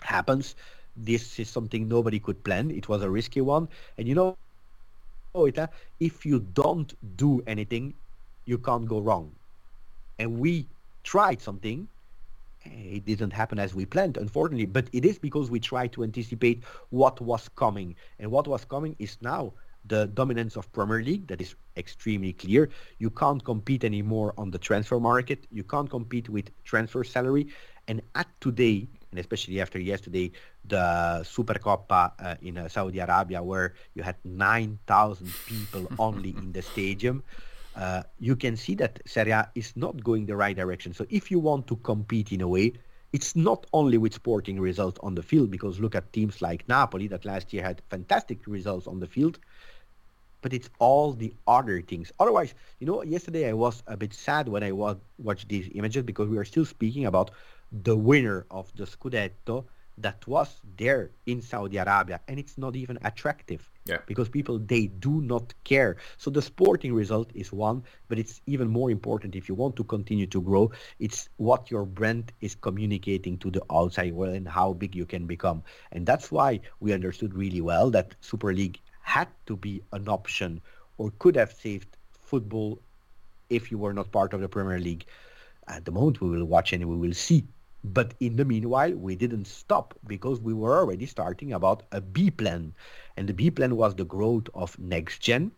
Happens. 0.00 0.54
This 0.96 1.38
is 1.40 1.48
something 1.48 1.88
nobody 1.88 2.20
could 2.20 2.42
plan. 2.44 2.70
It 2.70 2.88
was 2.88 3.02
a 3.02 3.10
risky 3.10 3.40
one. 3.40 3.68
And 3.98 4.06
you 4.06 4.14
know, 4.14 4.36
if 5.98 6.26
you 6.26 6.40
don't 6.52 6.94
do 7.16 7.42
anything, 7.46 7.94
you 8.44 8.58
can't 8.58 8.86
go 8.86 9.00
wrong. 9.00 9.32
And 10.18 10.38
we 10.38 10.66
tried 11.02 11.40
something 11.40 11.88
it 12.64 13.04
didn't 13.04 13.32
happen 13.32 13.58
as 13.58 13.74
we 13.74 13.84
planned, 13.86 14.16
unfortunately. 14.16 14.66
But 14.66 14.88
it 14.92 15.04
is 15.04 15.18
because 15.18 15.50
we 15.50 15.60
tried 15.60 15.92
to 15.92 16.02
anticipate 16.02 16.64
what 16.90 17.20
was 17.20 17.48
coming. 17.48 17.96
And 18.18 18.30
what 18.30 18.46
was 18.46 18.64
coming 18.64 18.96
is 18.98 19.16
now 19.20 19.52
the 19.86 20.06
dominance 20.06 20.56
of 20.56 20.70
Premier 20.72 21.02
League 21.02 21.26
that 21.26 21.40
is 21.40 21.54
extremely 21.76 22.32
clear. 22.32 22.70
You 22.98 23.10
can't 23.10 23.44
compete 23.44 23.84
anymore 23.84 24.32
on 24.38 24.50
the 24.50 24.58
transfer 24.58 24.98
market. 24.98 25.46
You 25.50 25.64
can't 25.64 25.90
compete 25.90 26.28
with 26.28 26.50
transfer 26.64 27.04
salary. 27.04 27.48
And 27.86 28.00
at 28.14 28.28
today, 28.40 28.88
and 29.10 29.20
especially 29.20 29.60
after 29.60 29.78
yesterday, 29.78 30.32
the 30.64 31.20
Supercoppa 31.22 32.12
uh, 32.18 32.34
in 32.42 32.58
uh, 32.58 32.68
Saudi 32.68 32.98
Arabia, 32.98 33.42
where 33.42 33.74
you 33.94 34.02
had 34.02 34.16
9,000 34.24 35.32
people 35.46 35.86
only 35.98 36.30
in 36.30 36.52
the 36.52 36.62
stadium, 36.62 37.22
uh, 37.76 38.02
you 38.18 38.36
can 38.36 38.56
see 38.56 38.74
that 38.76 39.00
Serie 39.06 39.32
A 39.32 39.50
is 39.54 39.76
not 39.76 40.02
going 40.02 40.26
the 40.26 40.36
right 40.36 40.56
direction. 40.56 40.92
So 40.94 41.06
if 41.10 41.30
you 41.30 41.38
want 41.40 41.66
to 41.68 41.76
compete 41.76 42.32
in 42.32 42.40
a 42.40 42.48
way, 42.48 42.74
it's 43.12 43.36
not 43.36 43.66
only 43.72 43.98
with 43.98 44.14
sporting 44.14 44.60
results 44.60 44.98
on 45.02 45.14
the 45.14 45.22
field, 45.22 45.50
because 45.50 45.80
look 45.80 45.94
at 45.94 46.12
teams 46.12 46.42
like 46.42 46.68
Napoli 46.68 47.08
that 47.08 47.24
last 47.24 47.52
year 47.52 47.62
had 47.62 47.82
fantastic 47.90 48.46
results 48.46 48.86
on 48.86 49.00
the 49.00 49.06
field. 49.06 49.38
but 50.44 50.52
it's 50.52 50.68
all 50.78 51.14
the 51.14 51.34
other 51.46 51.80
things. 51.80 52.12
Otherwise, 52.20 52.54
you 52.78 52.86
know, 52.86 53.02
yesterday 53.02 53.48
I 53.48 53.54
was 53.54 53.82
a 53.86 53.96
bit 53.96 54.12
sad 54.12 54.46
when 54.46 54.62
I 54.62 54.72
was 54.72 54.98
watched 55.16 55.48
these 55.48 55.70
images 55.74 56.02
because 56.02 56.28
we 56.28 56.36
are 56.36 56.44
still 56.44 56.66
speaking 56.66 57.06
about 57.06 57.30
the 57.72 57.96
winner 57.96 58.44
of 58.50 58.70
the 58.76 58.84
Scudetto 58.84 59.64
that 59.96 60.26
was 60.26 60.60
there 60.76 61.12
in 61.24 61.40
Saudi 61.40 61.78
Arabia, 61.78 62.20
and 62.28 62.38
it's 62.38 62.58
not 62.58 62.76
even 62.76 62.98
attractive. 63.04 63.70
Yeah. 63.86 63.98
Because 64.06 64.30
people 64.30 64.58
they 64.58 64.86
do 64.86 65.20
not 65.20 65.52
care. 65.64 65.98
So 66.16 66.30
the 66.30 66.40
sporting 66.40 66.94
result 66.94 67.30
is 67.34 67.52
one, 67.52 67.82
but 68.08 68.18
it's 68.18 68.40
even 68.46 68.68
more 68.68 68.90
important 68.90 69.36
if 69.36 69.46
you 69.48 69.54
want 69.54 69.76
to 69.76 69.84
continue 69.84 70.26
to 70.28 70.40
grow. 70.40 70.70
It's 71.00 71.28
what 71.36 71.70
your 71.70 71.84
brand 71.84 72.32
is 72.40 72.54
communicating 72.54 73.36
to 73.38 73.50
the 73.50 73.62
outside 73.70 74.14
world 74.14 74.34
and 74.34 74.48
how 74.48 74.72
big 74.72 74.94
you 74.94 75.04
can 75.04 75.26
become. 75.26 75.62
And 75.92 76.06
that's 76.06 76.32
why 76.32 76.60
we 76.80 76.92
understood 76.94 77.34
really 77.34 77.60
well 77.60 77.90
that 77.90 78.14
Super 78.20 78.54
League 78.54 78.80
had 79.02 79.28
to 79.46 79.56
be 79.56 79.82
an 79.92 80.08
option 80.08 80.62
or 80.96 81.12
could 81.18 81.36
have 81.36 81.52
saved 81.52 81.96
football 82.12 82.78
if 83.50 83.70
you 83.70 83.76
were 83.76 83.92
not 83.92 84.10
part 84.10 84.32
of 84.32 84.40
the 84.40 84.48
Premier 84.48 84.78
League. 84.78 85.04
At 85.68 85.84
the 85.84 85.92
moment, 85.92 86.20
we 86.22 86.30
will 86.30 86.44
watch 86.46 86.72
and 86.72 86.84
we 86.88 86.96
will 86.96 87.14
see. 87.14 87.44
But 87.84 88.14
in 88.18 88.36
the 88.36 88.44
meanwhile, 88.46 88.92
we 88.92 89.14
didn't 89.14 89.46
stop 89.46 89.94
because 90.06 90.40
we 90.40 90.54
were 90.54 90.78
already 90.78 91.04
starting 91.04 91.52
about 91.52 91.82
a 91.92 92.00
B 92.00 92.30
plan. 92.30 92.74
And 93.16 93.28
the 93.28 93.34
B 93.34 93.50
plan 93.50 93.76
was 93.76 93.94
the 93.94 94.06
growth 94.06 94.48
of 94.54 94.78
next 94.78 95.20
gen 95.20 95.52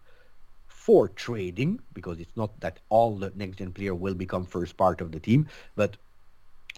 for 0.67 1.09
trading, 1.09 1.81
because 1.95 2.19
it's 2.19 2.37
not 2.37 2.59
that 2.61 2.81
all 2.89 3.17
the 3.17 3.33
next 3.37 3.59
gen 3.59 3.73
player 3.73 3.95
will 3.95 4.15
become 4.15 4.45
first 4.45 4.77
part 4.77 5.01
of 5.01 5.13
the 5.13 5.21
team, 5.21 5.47
but 5.77 5.97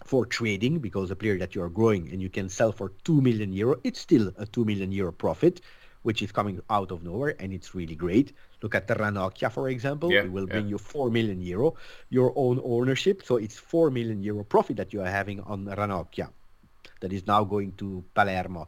for 0.05 0.25
trading, 0.25 0.79
because 0.79 1.11
a 1.11 1.15
player 1.15 1.37
that 1.39 1.55
you 1.55 1.61
are 1.61 1.69
growing 1.69 2.09
and 2.11 2.21
you 2.21 2.29
can 2.29 2.47
sell 2.47 2.71
for 2.71 2.93
2 3.03 3.21
million 3.21 3.51
euro, 3.51 3.79
it's 3.83 3.99
still 3.99 4.31
a 4.37 4.45
2 4.45 4.65
million 4.65 4.91
euro 4.91 5.11
profit 5.11 5.61
which 6.03 6.21
is 6.21 6.31
coming 6.31 6.61
out 6.69 6.91
of 6.91 7.03
nowhere 7.03 7.35
and 7.39 7.53
it's 7.53 7.75
really 7.75 7.95
great. 7.95 8.33
Look 8.61 8.75
at 8.75 8.87
the 8.87 8.95
Ranocchia, 8.95 9.51
for 9.51 9.69
example. 9.69 10.11
Yeah, 10.11 10.23
it 10.23 10.31
will 10.31 10.47
yeah. 10.47 10.53
bring 10.53 10.67
you 10.67 10.77
4 10.77 11.09
million 11.09 11.41
euro, 11.41 11.75
your 12.09 12.33
own 12.35 12.61
ownership. 12.63 13.23
So 13.25 13.37
it's 13.37 13.57
4 13.57 13.91
million 13.91 14.21
euro 14.23 14.43
profit 14.43 14.77
that 14.77 14.93
you 14.93 15.01
are 15.01 15.09
having 15.09 15.41
on 15.41 15.65
Ranocchia 15.65 16.29
that 17.01 17.13
is 17.13 17.27
now 17.27 17.43
going 17.43 17.73
to 17.73 18.03
Palermo. 18.13 18.67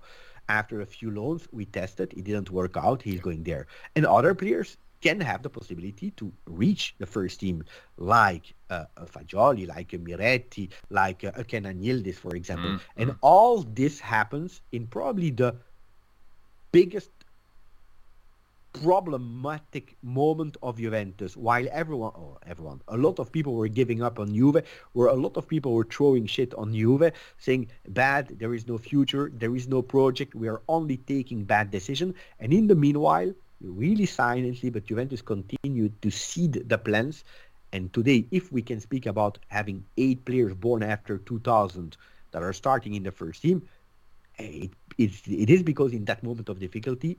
After 0.49 0.81
a 0.81 0.85
few 0.85 1.11
loans, 1.11 1.47
we 1.51 1.65
tested. 1.65 2.13
It 2.15 2.25
didn't 2.25 2.51
work 2.51 2.75
out. 2.75 3.01
He's 3.01 3.21
going 3.21 3.43
there. 3.43 3.67
And 3.95 4.05
other 4.05 4.33
players 4.33 4.77
can 5.01 5.19
have 5.19 5.41
the 5.41 5.49
possibility 5.49 6.11
to 6.11 6.31
reach 6.45 6.95
the 6.99 7.05
first 7.05 7.39
team, 7.39 7.63
like 7.97 8.53
uh, 8.69 8.85
a 8.97 9.05
Fagioli, 9.05 9.67
like 9.67 9.93
a 9.93 9.97
Miretti, 9.97 10.69
like 10.89 11.23
uh, 11.23 11.31
a 11.35 11.43
Kenan 11.43 11.81
Yildiz, 11.81 12.15
for 12.15 12.35
example. 12.35 12.69
Mm, 12.69 12.81
And 12.97 13.15
all 13.21 13.63
this 13.63 13.99
happens 13.99 14.61
in 14.71 14.87
probably 14.87 15.31
the 15.31 15.55
biggest 16.71 17.09
problematic 18.73 19.97
moment 20.01 20.55
of 20.63 20.77
Juventus 20.77 21.35
while 21.35 21.65
everyone 21.71 22.11
oh 22.15 22.37
everyone 22.45 22.81
a 22.87 22.95
lot 22.95 23.19
of 23.19 23.31
people 23.31 23.53
were 23.53 23.67
giving 23.67 24.01
up 24.01 24.17
on 24.17 24.33
Juve 24.33 24.63
where 24.93 25.07
a 25.07 25.13
lot 25.13 25.35
of 25.35 25.47
people 25.47 25.73
were 25.73 25.83
throwing 25.83 26.25
shit 26.25 26.53
on 26.53 26.73
Juve 26.73 27.11
saying 27.37 27.67
bad 27.89 28.39
there 28.39 28.53
is 28.53 28.67
no 28.67 28.77
future 28.77 29.29
there 29.33 29.55
is 29.55 29.67
no 29.67 29.81
project 29.81 30.35
we 30.35 30.47
are 30.47 30.61
only 30.69 30.97
taking 30.97 31.43
bad 31.43 31.69
decision. 31.69 32.15
And 32.39 32.53
in 32.53 32.67
the 32.67 32.75
meanwhile 32.75 33.33
really 33.61 34.05
silently 34.05 34.69
but 34.69 34.85
Juventus 34.85 35.21
continued 35.21 36.01
to 36.01 36.09
seed 36.09 36.69
the 36.69 36.77
plans. 36.77 37.23
And 37.73 37.91
today 37.93 38.25
if 38.31 38.51
we 38.51 38.61
can 38.61 38.79
speak 38.79 39.05
about 39.05 39.37
having 39.49 39.83
eight 39.97 40.23
players 40.23 40.53
born 40.53 40.81
after 40.81 41.17
2000 41.17 41.97
that 42.31 42.41
are 42.41 42.53
starting 42.53 42.95
in 42.95 43.03
the 43.03 43.11
first 43.11 43.41
team 43.41 43.67
it, 44.39 44.71
it, 44.97 45.11
it 45.27 45.49
is 45.49 45.61
because 45.61 45.91
in 45.91 46.05
that 46.05 46.23
moment 46.23 46.47
of 46.47 46.59
difficulty 46.59 47.17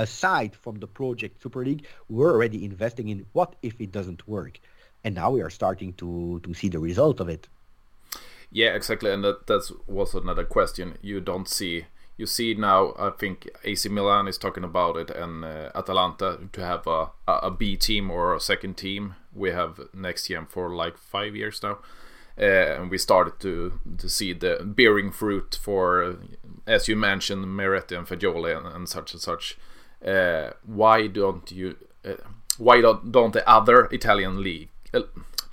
aside 0.00 0.56
from 0.56 0.76
the 0.80 0.86
project 0.86 1.42
Super 1.42 1.64
League, 1.64 1.86
we're 2.08 2.32
already 2.32 2.64
investing 2.64 3.08
in 3.08 3.26
what 3.32 3.54
if 3.62 3.80
it 3.80 3.92
doesn't 3.92 4.26
work, 4.26 4.58
and 5.04 5.14
now 5.14 5.30
we 5.30 5.42
are 5.42 5.50
starting 5.50 5.92
to 5.94 6.40
to 6.44 6.54
see 6.54 6.68
the 6.68 6.78
result 6.78 7.20
of 7.20 7.28
it. 7.28 7.48
Yeah, 8.50 8.74
exactly, 8.74 9.12
and 9.12 9.22
that 9.24 9.46
that 9.46 9.70
was 9.86 10.14
another 10.14 10.44
question. 10.44 10.98
You 11.02 11.20
don't 11.20 11.48
see. 11.48 11.86
You 12.16 12.26
see 12.26 12.54
now. 12.54 12.94
I 12.98 13.10
think 13.10 13.48
AC 13.64 13.88
Milan 13.88 14.28
is 14.28 14.38
talking 14.38 14.64
about 14.64 14.96
it, 14.96 15.10
and 15.10 15.44
uh, 15.44 15.70
Atalanta 15.74 16.38
to 16.52 16.60
have 16.60 16.86
a, 16.86 17.10
a 17.26 17.50
B 17.50 17.76
team 17.76 18.10
or 18.10 18.34
a 18.34 18.40
second 18.40 18.76
team. 18.76 19.14
We 19.34 19.52
have 19.52 19.80
next 19.94 20.28
year 20.30 20.46
for 20.48 20.74
like 20.74 20.98
five 20.98 21.36
years 21.36 21.62
now, 21.62 21.78
uh, 22.38 22.80
and 22.80 22.90
we 22.90 22.98
started 22.98 23.38
to 23.40 23.80
to 23.98 24.08
see 24.08 24.34
the 24.34 24.58
bearing 24.64 25.12
fruit 25.12 25.58
for, 25.62 26.16
as 26.66 26.88
you 26.88 26.96
mentioned, 26.96 27.44
Miretti 27.46 27.96
and 27.96 28.06
Fagioli 28.06 28.56
and, 28.56 28.66
and 28.66 28.88
such 28.88 29.12
and 29.12 29.22
such. 29.22 29.56
Uh, 30.04 30.50
why 30.64 31.06
don't 31.06 31.50
you? 31.52 31.76
Uh, 32.04 32.14
why 32.58 32.80
don't 32.80 33.12
don't 33.12 33.32
the 33.32 33.48
other 33.48 33.86
Italian 33.92 34.42
league 34.42 34.70
uh, 34.94 35.02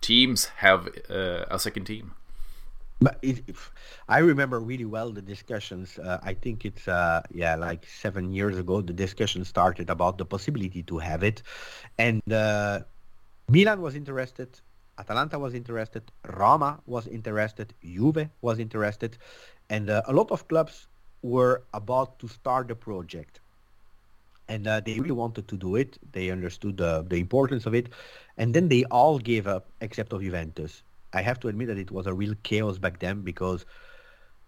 teams 0.02 0.46
have 0.58 0.88
a 1.10 1.60
second 1.60 1.86
team? 1.86 2.14
But 3.00 3.20
it, 3.22 3.44
I 4.08 4.20
remember 4.20 4.60
really 4.60 4.86
well 4.86 5.12
the 5.12 5.22
discussions. 5.22 6.00
Uh, 6.00 6.20
I 6.24 6.34
think 6.34 6.66
it's 6.66 6.88
uh, 6.88 7.22
yeah, 7.32 7.56
like 7.56 7.86
seven 7.86 8.32
years 8.34 8.58
ago. 8.58 8.82
The 8.82 8.94
discussion 8.94 9.44
started 9.46 9.90
about 9.90 10.18
the 10.18 10.26
possibility 10.26 10.82
to 10.84 10.98
have 10.98 11.24
it, 11.24 11.44
and 11.98 12.22
uh, 12.32 12.80
Milan 13.50 13.82
was 13.82 13.96
interested. 13.96 14.60
Atalanta 14.98 15.38
was 15.38 15.54
interested. 15.54 16.04
Roma 16.26 16.80
was 16.88 17.06
interested. 17.06 17.74
Juve 17.84 18.30
was 18.42 18.58
interested, 18.58 19.18
and 19.70 19.90
a 19.90 20.12
lot 20.12 20.32
of 20.32 20.48
clubs 20.48 20.88
were 21.22 21.64
about 21.74 22.18
to 22.20 22.28
start 22.28 22.68
the 22.68 22.76
project 22.76 23.40
and 24.50 24.68
uh, 24.68 24.80
they 24.80 25.00
really 25.00 25.12
wanted 25.12 25.48
to 25.48 25.58
do 25.58 25.76
it. 25.76 25.98
They 26.12 26.30
understood 26.30 26.78
the, 26.78 27.06
the 27.08 27.18
importance 27.18 27.66
of 27.66 27.74
it, 27.76 27.90
and 28.38 28.54
then 28.54 28.70
they 28.70 28.84
all 28.86 29.20
gave 29.20 29.48
up 29.48 29.70
except 29.82 30.14
of 30.14 30.22
Juventus. 30.22 30.84
I 31.14 31.22
have 31.22 31.40
to 31.42 31.48
admit 31.48 31.68
that 31.68 31.78
it 31.78 31.92
was 31.92 32.08
a 32.08 32.14
real 32.14 32.36
chaos 32.44 32.78
back 32.78 33.00
then 33.00 33.22
because 33.22 33.66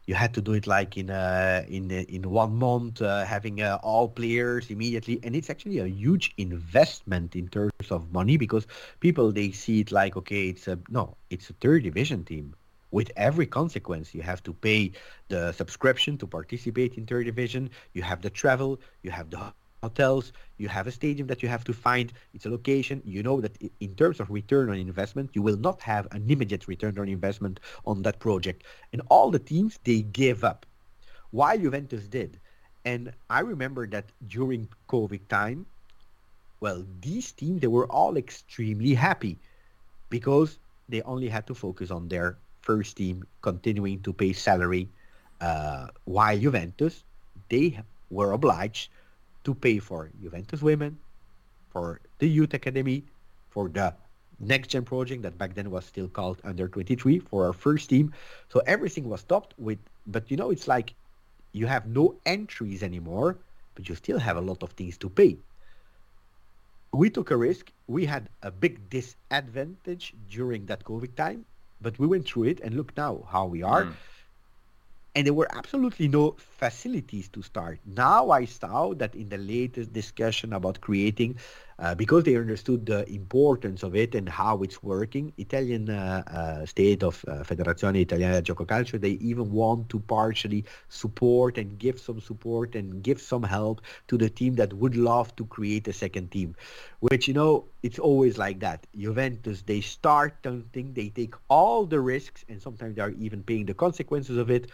you 0.05 0.15
had 0.15 0.33
to 0.33 0.41
do 0.41 0.53
it 0.53 0.65
like 0.65 0.97
in 0.97 1.11
uh, 1.11 1.63
in 1.67 1.91
in 1.91 2.29
one 2.29 2.55
month, 2.55 3.01
uh, 3.01 3.25
having 3.25 3.61
uh, 3.61 3.77
all 3.83 4.09
players 4.09 4.71
immediately, 4.71 5.19
and 5.23 5.35
it's 5.35 5.49
actually 5.49 5.77
a 5.79 5.85
huge 5.85 6.33
investment 6.37 7.35
in 7.35 7.47
terms 7.47 7.91
of 7.91 8.11
money 8.11 8.35
because 8.35 8.65
people 8.99 9.31
they 9.31 9.51
see 9.51 9.81
it 9.81 9.91
like 9.91 10.17
okay, 10.17 10.49
it's 10.49 10.67
a 10.67 10.79
no, 10.89 11.15
it's 11.29 11.49
a 11.51 11.53
third 11.53 11.83
division 11.83 12.23
team 12.23 12.55
with 12.91 13.11
every 13.17 13.45
consequence. 13.45 14.15
You 14.15 14.23
have 14.23 14.41
to 14.43 14.53
pay 14.53 14.93
the 15.27 15.51
subscription 15.51 16.17
to 16.17 16.27
participate 16.27 16.95
in 16.95 17.05
third 17.05 17.25
division. 17.25 17.69
You 17.93 18.01
have 18.01 18.21
the 18.21 18.31
travel. 18.31 18.81
You 19.03 19.11
have 19.11 19.29
the 19.29 19.53
hotels. 19.83 20.33
You 20.57 20.67
have 20.67 20.87
a 20.87 20.91
stadium 20.91 21.27
that 21.27 21.41
you 21.41 21.49
have 21.49 21.63
to 21.65 21.73
find. 21.73 22.11
It's 22.33 22.45
a 22.45 22.49
location. 22.49 23.01
You 23.05 23.23
know 23.23 23.41
that 23.41 23.57
in 23.79 23.95
terms 23.95 24.19
of 24.19 24.29
return 24.29 24.69
on 24.69 24.75
investment, 24.75 25.31
you 25.33 25.41
will 25.41 25.57
not 25.57 25.81
have 25.81 26.07
an 26.11 26.29
immediate 26.29 26.67
return 26.67 26.97
on 26.99 27.07
investment 27.07 27.59
on 27.85 28.01
that 28.03 28.19
project. 28.19 28.63
And 28.93 29.01
all 29.09 29.31
the 29.31 29.39
teams 29.39 29.79
they 29.83 30.01
gave 30.01 30.43
up, 30.43 30.65
while 31.31 31.57
Juventus 31.57 32.07
did. 32.07 32.39
And 32.85 33.13
I 33.29 33.41
remember 33.41 33.87
that 33.87 34.11
during 34.27 34.67
COVID 34.87 35.27
time, 35.27 35.65
well, 36.59 36.85
these 37.01 37.31
teams 37.31 37.61
they 37.61 37.67
were 37.67 37.87
all 37.87 38.17
extremely 38.17 38.93
happy 38.93 39.37
because 40.09 40.59
they 40.89 41.01
only 41.03 41.29
had 41.29 41.47
to 41.47 41.55
focus 41.55 41.91
on 41.91 42.07
their 42.07 42.37
first 42.61 42.97
team 42.97 43.23
continuing 43.41 44.01
to 44.01 44.11
pay 44.11 44.33
salary, 44.33 44.89
uh, 45.39 45.87
while 46.05 46.37
Juventus 46.37 47.03
they 47.49 47.79
were 48.09 48.31
obliged 48.33 48.89
to 49.43 49.53
pay 49.53 49.79
for 49.79 50.09
Juventus 50.21 50.61
women, 50.61 50.97
for 51.69 52.01
the 52.19 52.27
youth 52.27 52.53
academy, 52.53 53.03
for 53.49 53.69
the 53.69 53.93
next 54.39 54.69
gen 54.69 54.83
project 54.85 55.21
that 55.23 55.37
back 55.37 55.53
then 55.53 55.69
was 55.69 55.85
still 55.85 56.07
called 56.07 56.39
under 56.43 56.67
23 56.67 57.19
for 57.19 57.45
our 57.45 57.53
first 57.53 57.89
team. 57.89 58.13
So 58.49 58.61
everything 58.65 59.09
was 59.09 59.21
stopped 59.21 59.53
with, 59.57 59.79
but 60.07 60.29
you 60.31 60.37
know, 60.37 60.49
it's 60.49 60.67
like 60.67 60.93
you 61.51 61.67
have 61.67 61.87
no 61.87 62.15
entries 62.25 62.83
anymore, 62.83 63.37
but 63.75 63.89
you 63.89 63.95
still 63.95 64.19
have 64.19 64.37
a 64.37 64.41
lot 64.41 64.63
of 64.63 64.71
things 64.71 64.97
to 64.99 65.09
pay. 65.09 65.37
We 66.91 67.09
took 67.09 67.31
a 67.31 67.37
risk. 67.37 67.71
We 67.87 68.05
had 68.05 68.29
a 68.41 68.51
big 68.51 68.89
disadvantage 68.89 70.13
during 70.29 70.65
that 70.67 70.83
COVID 70.83 71.15
time, 71.15 71.45
but 71.81 71.99
we 71.99 72.07
went 72.07 72.27
through 72.27 72.45
it 72.45 72.59
and 72.61 72.75
look 72.75 72.95
now 72.97 73.23
how 73.27 73.45
we 73.45 73.61
are. 73.61 73.85
Mm. 73.85 73.93
And 75.15 75.27
there 75.27 75.33
were 75.33 75.47
absolutely 75.51 76.07
no 76.07 76.35
facilities 76.59 77.29
to 77.29 77.41
start. 77.41 77.79
Now 77.85 78.31
I 78.31 78.43
saw 78.45 78.93
that 78.95 79.15
in 79.15 79.29
the 79.29 79.37
latest 79.37 79.93
discussion 79.93 80.51
about 80.51 80.81
creating, 80.81 81.37
uh, 81.79 81.95
because 81.95 82.25
they 82.25 82.35
understood 82.35 82.85
the 82.85 83.09
importance 83.09 83.81
of 83.83 83.95
it 83.95 84.13
and 84.13 84.27
how 84.27 84.61
it's 84.63 84.83
working, 84.83 85.31
Italian 85.37 85.89
uh, 85.89 86.23
uh, 86.27 86.65
state 86.65 87.01
of 87.01 87.23
uh, 87.27 87.43
Federazione 87.43 88.01
Italiana 88.01 88.41
Gioco 88.41 88.67
Calcio, 88.67 88.99
they 88.99 89.15
even 89.31 89.51
want 89.51 89.87
to 89.87 89.99
partially 90.01 90.65
support 90.89 91.57
and 91.57 91.79
give 91.79 91.97
some 91.97 92.19
support 92.19 92.75
and 92.75 93.01
give 93.01 93.21
some 93.21 93.43
help 93.43 93.81
to 94.09 94.17
the 94.17 94.29
team 94.29 94.55
that 94.55 94.73
would 94.73 94.97
love 94.97 95.33
to 95.37 95.45
create 95.45 95.87
a 95.87 95.93
second 95.93 96.29
team. 96.29 96.53
Which, 96.99 97.29
you 97.29 97.33
know, 97.33 97.65
it's 97.83 97.99
always 97.99 98.37
like 98.37 98.59
that. 98.59 98.85
Juventus, 98.97 99.61
they 99.61 99.79
start 99.79 100.35
something, 100.43 100.93
they 100.93 101.07
take 101.07 101.35
all 101.47 101.85
the 101.85 102.01
risks, 102.01 102.43
and 102.49 102.61
sometimes 102.61 102.97
they 102.97 103.01
are 103.01 103.11
even 103.11 103.43
paying 103.43 103.65
the 103.65 103.73
consequences 103.73 104.35
of 104.35 104.51
it 104.51 104.69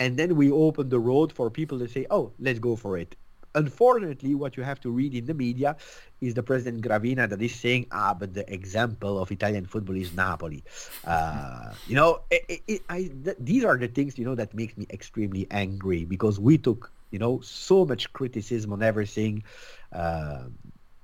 and 0.00 0.16
then 0.16 0.36
we 0.36 0.50
open 0.50 0.88
the 0.88 0.98
road 0.98 1.32
for 1.32 1.50
people 1.50 1.78
to 1.78 1.88
say, 1.88 2.06
"Oh, 2.10 2.32
let's 2.38 2.58
go 2.58 2.76
for 2.76 2.98
it." 2.98 3.16
Unfortunately, 3.54 4.34
what 4.34 4.56
you 4.56 4.64
have 4.64 4.80
to 4.80 4.90
read 4.90 5.14
in 5.14 5.26
the 5.26 5.34
media 5.34 5.76
is 6.20 6.34
the 6.34 6.42
president 6.42 6.82
Gravina 6.82 7.28
that 7.28 7.40
is 7.40 7.54
saying, 7.54 7.86
ah, 7.92 8.12
but 8.12 8.34
the 8.34 8.52
example 8.52 9.16
of 9.16 9.30
Italian 9.30 9.64
football 9.64 9.94
is 9.94 10.12
Napoli. 10.12 10.64
Uh, 11.04 11.72
you 11.86 11.94
know, 11.94 12.20
it, 12.32 12.62
it, 12.66 12.82
I, 12.88 13.10
th- 13.24 13.36
these 13.38 13.64
are 13.64 13.78
the 13.78 13.86
things, 13.86 14.18
you 14.18 14.24
know, 14.24 14.34
that 14.34 14.54
makes 14.54 14.76
me 14.76 14.86
extremely 14.90 15.46
angry 15.52 16.04
because 16.04 16.40
we 16.40 16.58
took, 16.58 16.90
you 17.12 17.20
know, 17.20 17.40
so 17.42 17.84
much 17.84 18.12
criticism 18.12 18.72
on 18.72 18.82
everything. 18.82 19.44
Uh, 19.92 20.46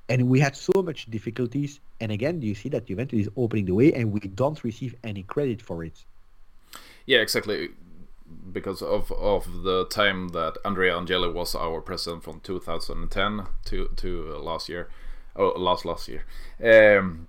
and 0.09 0.29
we 0.29 0.41
had 0.41 0.57
so 0.57 0.83
much 0.83 1.07
difficulties. 1.09 1.79
And 2.01 2.11
again, 2.11 2.43
you 2.43 2.57
see 2.57 2.69
that 2.71 2.87
Juventus 2.87 3.21
is 3.21 3.29
opening 3.37 3.67
the 3.67 3.75
way 3.75 3.93
and 3.93 4.11
we 4.11 4.19
don't 4.21 4.63
receive 4.65 4.97
any 5.05 5.23
credit 5.23 5.63
for 5.63 5.85
it. 5.85 6.05
Yeah, 7.07 7.21
exactly 7.21 7.71
because 8.53 8.83
of 8.83 9.11
of 9.13 9.63
the 9.63 9.87
time 9.87 10.29
that 10.29 10.57
Andrea 10.65 10.95
Agnelli 10.95 11.33
was 11.33 11.55
our 11.55 11.81
president 11.81 12.25
from 12.25 12.41
2010 12.41 13.47
to 13.67 13.89
to 13.97 14.37
last 14.39 14.69
year, 14.69 14.89
oh 15.37 15.53
last 15.57 15.85
last 15.85 16.09
year. 16.09 16.25
Um, 16.63 17.29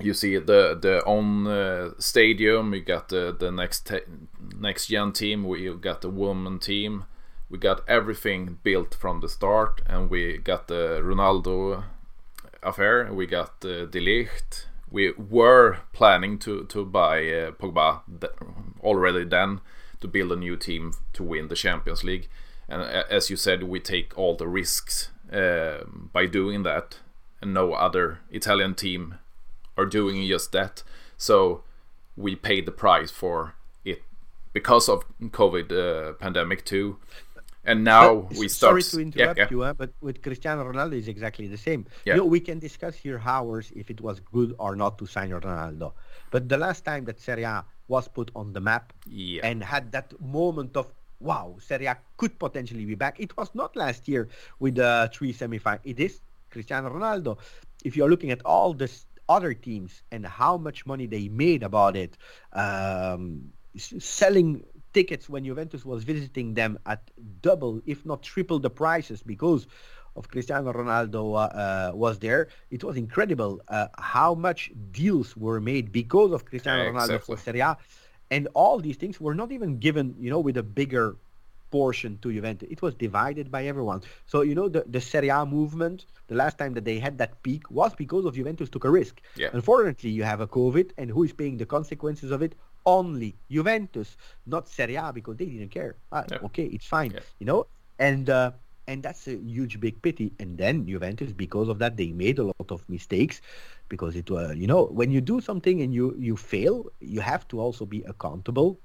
you 0.00 0.14
see 0.14 0.36
the 0.38 0.78
the 0.80 1.02
own 1.04 1.46
uh, 1.46 1.90
stadium. 1.98 2.70
We 2.70 2.80
got 2.80 3.08
the 3.08 3.34
the 3.38 3.50
next 3.50 3.92
next 4.58 4.86
gen 4.86 5.12
team. 5.12 5.44
We 5.44 5.72
got 5.74 6.00
the 6.00 6.10
woman 6.10 6.58
team. 6.58 7.04
We 7.48 7.58
got 7.58 7.82
everything 7.88 8.58
built 8.62 8.94
from 8.94 9.20
the 9.20 9.28
start, 9.28 9.82
and 9.86 10.08
we 10.08 10.38
got 10.38 10.68
the 10.68 11.00
Ronaldo 11.02 11.84
affair. 12.62 13.12
We 13.12 13.26
got 13.26 13.64
uh, 13.64 13.86
De 13.86 14.00
Ligt. 14.00 14.66
We 14.90 15.12
were 15.12 15.78
planning 15.92 16.38
to 16.40 16.64
to 16.64 16.84
buy 16.84 17.18
uh, 17.28 17.50
Pogba 17.52 18.00
already 18.82 19.24
then 19.24 19.60
to 20.00 20.08
build 20.08 20.32
a 20.32 20.36
new 20.36 20.56
team 20.56 20.92
to 21.12 21.22
win 21.22 21.48
the 21.48 21.56
Champions 21.56 22.04
League. 22.04 22.28
And 22.68 22.82
as 22.82 23.30
you 23.30 23.36
said, 23.36 23.64
we 23.64 23.80
take 23.80 24.16
all 24.16 24.36
the 24.36 24.46
risks 24.48 25.10
uh, 25.32 25.84
by 26.12 26.26
doing 26.26 26.62
that, 26.62 26.98
and 27.42 27.52
no 27.52 27.72
other 27.72 28.20
Italian 28.30 28.74
team 28.74 29.16
are 29.76 29.86
doing 29.86 30.26
just 30.26 30.52
that. 30.52 30.82
So 31.16 31.64
we 32.16 32.36
paid 32.36 32.66
the 32.66 32.72
price 32.72 33.10
for 33.10 33.54
it 33.84 34.02
because 34.52 34.88
of 34.88 35.04
COVID 35.20 35.72
uh, 35.72 36.12
pandemic 36.14 36.64
too. 36.64 36.98
And 37.64 37.84
now 37.84 38.20
but, 38.22 38.38
we 38.38 38.48
start. 38.48 38.82
Sorry 38.82 39.04
to 39.04 39.08
interrupt 39.08 39.38
yeah, 39.38 39.44
yeah. 39.44 39.48
you, 39.50 39.62
uh, 39.62 39.74
but 39.74 39.90
with 40.00 40.22
Cristiano 40.22 40.64
Ronaldo 40.64 40.94
is 40.94 41.08
exactly 41.08 41.46
the 41.46 41.58
same. 41.58 41.86
Yeah. 42.04 42.14
You 42.14 42.20
know, 42.20 42.26
we 42.26 42.40
can 42.40 42.58
discuss 42.58 42.94
here 42.94 43.20
hours 43.24 43.70
if 43.76 43.90
it 43.90 44.00
was 44.00 44.20
good 44.20 44.54
or 44.58 44.76
not 44.76 44.96
to 44.98 45.06
sign 45.06 45.30
Ronaldo. 45.30 45.92
But 46.30 46.48
the 46.48 46.56
last 46.56 46.84
time 46.84 47.04
that 47.04 47.20
Serie 47.20 47.42
A 47.42 47.64
was 47.90 48.06
put 48.08 48.30
on 48.34 48.52
the 48.52 48.60
map 48.60 48.92
yeah. 49.06 49.46
and 49.48 49.62
had 49.62 49.90
that 49.92 50.08
moment 50.20 50.76
of 50.76 50.86
wow, 51.20 51.56
Serie 51.60 51.86
A 51.86 51.98
could 52.16 52.38
potentially 52.38 52.86
be 52.86 52.94
back. 52.94 53.20
It 53.20 53.36
was 53.36 53.50
not 53.54 53.76
last 53.76 54.08
year 54.08 54.28
with 54.58 54.76
the 54.76 55.10
three 55.12 55.34
semifinals. 55.34 55.80
It 55.84 56.00
is 56.00 56.20
Cristiano 56.50 56.88
Ronaldo. 56.88 57.38
If 57.84 57.96
you're 57.96 58.08
looking 58.08 58.30
at 58.30 58.40
all 58.46 58.72
the 58.72 58.90
other 59.28 59.52
teams 59.52 60.02
and 60.10 60.24
how 60.26 60.56
much 60.56 60.86
money 60.86 61.06
they 61.06 61.28
made 61.28 61.62
about 61.62 61.94
it, 61.94 62.16
um, 62.54 63.52
selling 63.76 64.64
tickets 64.92 65.28
when 65.28 65.44
Juventus 65.44 65.84
was 65.84 66.04
visiting 66.04 66.54
them 66.54 66.78
at 66.86 67.10
double, 67.42 67.80
if 67.86 68.04
not 68.06 68.22
triple 68.22 68.58
the 68.58 68.70
prices 68.70 69.22
because 69.22 69.66
of 70.20 70.28
Cristiano 70.34 70.68
Ronaldo 70.80 71.22
uh, 71.34 71.38
uh, 71.38 71.90
was 72.04 72.14
there. 72.26 72.42
It 72.76 72.82
was 72.86 72.94
incredible 73.04 73.52
uh, 73.76 73.88
how 74.16 74.30
much 74.46 74.60
deals 75.02 75.28
were 75.44 75.60
made 75.72 75.86
because 76.00 76.30
of 76.36 76.40
Cristiano 76.50 76.82
yeah, 76.82 76.90
Ronaldo 76.90 77.16
exactly. 77.16 77.36
for 77.36 77.42
Serie 77.44 77.64
A. 77.70 77.72
And 78.36 78.42
all 78.62 78.76
these 78.86 78.98
things 79.02 79.16
were 79.24 79.36
not 79.42 79.50
even 79.56 79.70
given, 79.86 80.06
you 80.24 80.30
know, 80.32 80.42
with 80.48 80.56
a 80.64 80.66
bigger 80.80 81.06
portion 81.70 82.18
to 82.22 82.26
Juventus. 82.36 82.68
It 82.76 82.80
was 82.86 82.92
divided 83.06 83.46
by 83.56 83.62
everyone. 83.72 84.00
So, 84.32 84.36
you 84.48 84.54
know, 84.58 84.68
the, 84.76 84.82
the 84.94 85.00
Serie 85.10 85.32
A 85.38 85.40
movement, 85.58 85.98
the 86.30 86.34
last 86.42 86.56
time 86.60 86.72
that 86.76 86.84
they 86.84 86.98
had 87.06 87.14
that 87.22 87.32
peak 87.46 87.62
was 87.70 87.92
because 88.04 88.24
of 88.28 88.32
Juventus 88.40 88.68
took 88.74 88.84
a 88.84 88.90
risk. 89.00 89.14
Yeah. 89.42 89.50
Unfortunately, 89.58 90.10
you 90.18 90.24
have 90.32 90.40
a 90.40 90.48
COVID, 90.58 90.86
and 90.98 91.06
who 91.14 91.22
is 91.28 91.32
paying 91.32 91.56
the 91.62 91.66
consequences 91.76 92.30
of 92.36 92.40
it? 92.46 92.52
Only 92.86 93.30
Juventus, 93.50 94.16
not 94.46 94.68
Serie 94.68 94.96
A, 94.96 95.12
because 95.18 95.36
they 95.36 95.46
didn't 95.54 95.72
care. 95.78 95.92
Ah, 96.12 96.24
Yeah. 96.30 96.48
Okay, 96.48 96.66
it's 96.76 96.86
fine, 96.96 97.12
Yeah. 97.12 97.20
you 97.40 97.46
know? 97.50 97.60
And 97.98 98.24
uh, 98.30 98.50
and 98.90 99.04
that's 99.04 99.28
a 99.28 99.36
huge 99.36 99.78
big 99.78 100.02
pity. 100.02 100.32
And 100.40 100.58
then 100.58 100.84
Juventus, 100.84 101.32
because 101.32 101.68
of 101.68 101.78
that, 101.78 101.96
they 101.96 102.10
made 102.10 102.40
a 102.40 102.44
lot 102.44 102.70
of 102.70 102.86
mistakes 102.88 103.40
because 103.88 104.16
it 104.16 104.28
was, 104.28 104.56
you 104.56 104.66
know, 104.66 104.86
when 104.86 105.12
you 105.12 105.20
do 105.20 105.40
something 105.40 105.80
and 105.82 105.94
you 105.94 106.16
you 106.18 106.36
fail, 106.36 106.86
you 107.00 107.20
have 107.20 107.46
to 107.48 107.60
also 107.60 107.86
be 107.86 108.02
accountable. 108.02 108.78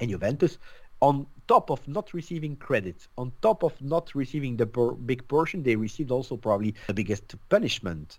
And 0.00 0.10
Juventus, 0.10 0.58
on 1.00 1.26
top 1.48 1.70
of 1.70 1.86
not 1.86 2.14
receiving 2.14 2.56
credits, 2.56 3.08
on 3.18 3.30
top 3.42 3.62
of 3.62 3.72
not 3.82 4.14
receiving 4.14 4.56
the 4.56 4.66
por- 4.66 4.94
big 4.94 5.28
portion, 5.28 5.62
they 5.62 5.76
received 5.76 6.10
also 6.10 6.36
probably 6.36 6.74
the 6.86 6.94
biggest 6.94 7.34
punishment. 7.50 8.18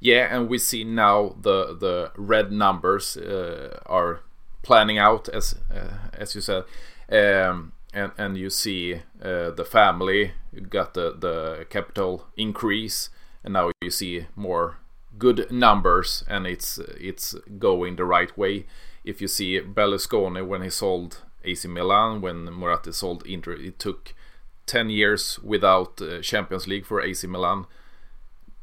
Yeah, 0.00 0.34
and 0.34 0.48
we 0.48 0.58
see 0.58 0.84
now 0.84 1.36
the 1.40 1.76
the 1.84 2.12
red 2.16 2.50
numbers 2.50 3.16
uh, 3.16 3.78
are 3.86 4.20
planning 4.62 4.98
out 4.98 5.28
as 5.28 5.54
uh, 5.70 6.18
as 6.22 6.34
you 6.34 6.40
said, 6.40 6.64
um, 7.12 7.72
and 7.94 8.12
and 8.18 8.36
you 8.36 8.50
see 8.50 9.02
uh, 9.22 9.50
the 9.50 9.64
family 9.64 10.32
got 10.68 10.94
the 10.94 11.14
the 11.18 11.66
capital 11.70 12.26
increase, 12.36 13.10
and 13.42 13.54
now 13.54 13.70
you 13.80 13.90
see 13.90 14.26
more 14.36 14.78
good 15.18 15.50
numbers, 15.50 16.24
and 16.28 16.46
it's 16.46 16.78
it's 17.00 17.34
going 17.58 17.96
the 17.96 18.04
right 18.04 18.36
way. 18.36 18.66
If 19.04 19.20
you 19.20 19.28
see 19.28 19.60
Berlusconi 19.60 20.46
when 20.46 20.62
he 20.62 20.70
sold 20.70 21.22
AC 21.44 21.68
Milan, 21.68 22.20
when 22.20 22.44
Moratti 22.52 22.92
sold 22.92 23.26
Inter, 23.26 23.52
it 23.52 23.78
took 23.78 24.14
ten 24.66 24.90
years 24.90 25.38
without 25.42 26.00
uh, 26.02 26.20
Champions 26.20 26.66
League 26.66 26.86
for 26.86 27.00
AC 27.00 27.26
Milan 27.26 27.66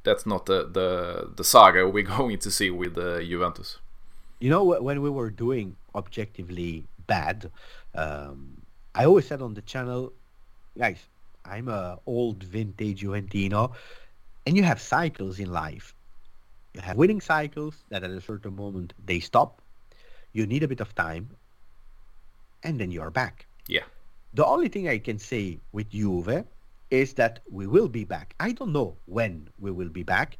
that's 0.03 0.25
not 0.25 0.45
the 0.45 0.67
the, 0.67 1.29
the 1.35 1.43
saga 1.43 1.87
we're 1.87 2.03
going 2.17 2.37
to 2.39 2.51
see 2.51 2.69
with 2.69 2.97
uh, 2.97 3.21
Juventus. 3.21 3.77
You 4.39 4.49
know, 4.49 4.63
when 4.63 5.01
we 5.01 5.09
were 5.09 5.29
doing 5.29 5.75
objectively 5.93 6.85
bad, 7.05 7.51
um, 7.93 8.60
I 8.95 9.05
always 9.05 9.27
said 9.27 9.41
on 9.41 9.53
the 9.53 9.61
channel, 9.61 10.13
guys, 10.77 11.09
I'm 11.45 11.67
a 11.67 11.99
old 12.05 12.43
vintage 12.43 13.01
Juventino, 13.01 13.73
and 14.45 14.57
you 14.57 14.63
have 14.63 14.79
cycles 14.81 15.39
in 15.39 15.51
life. 15.51 15.93
You 16.73 16.81
have 16.81 16.97
winning 16.97 17.21
cycles 17.21 17.83
that 17.89 18.03
at 18.03 18.11
a 18.11 18.21
certain 18.21 18.55
moment 18.55 18.93
they 19.03 19.19
stop. 19.19 19.61
You 20.33 20.45
need 20.45 20.63
a 20.63 20.67
bit 20.67 20.81
of 20.81 20.93
time, 20.95 21.37
and 22.63 22.79
then 22.79 22.91
you 22.91 23.01
are 23.01 23.11
back. 23.11 23.47
Yeah, 23.67 23.85
The 24.33 24.45
only 24.45 24.67
thing 24.69 24.87
I 24.87 24.97
can 24.99 25.17
say 25.19 25.61
with 25.71 25.89
Juve 25.89 26.45
is 26.89 27.13
that 27.15 27.39
we 27.49 27.67
will 27.67 27.87
be 27.87 28.03
back. 28.05 28.35
I 28.39 28.51
don't 28.51 28.71
know 28.73 28.97
when 29.05 29.49
we 29.59 29.71
will 29.71 29.89
be 29.89 30.03
back, 30.03 30.37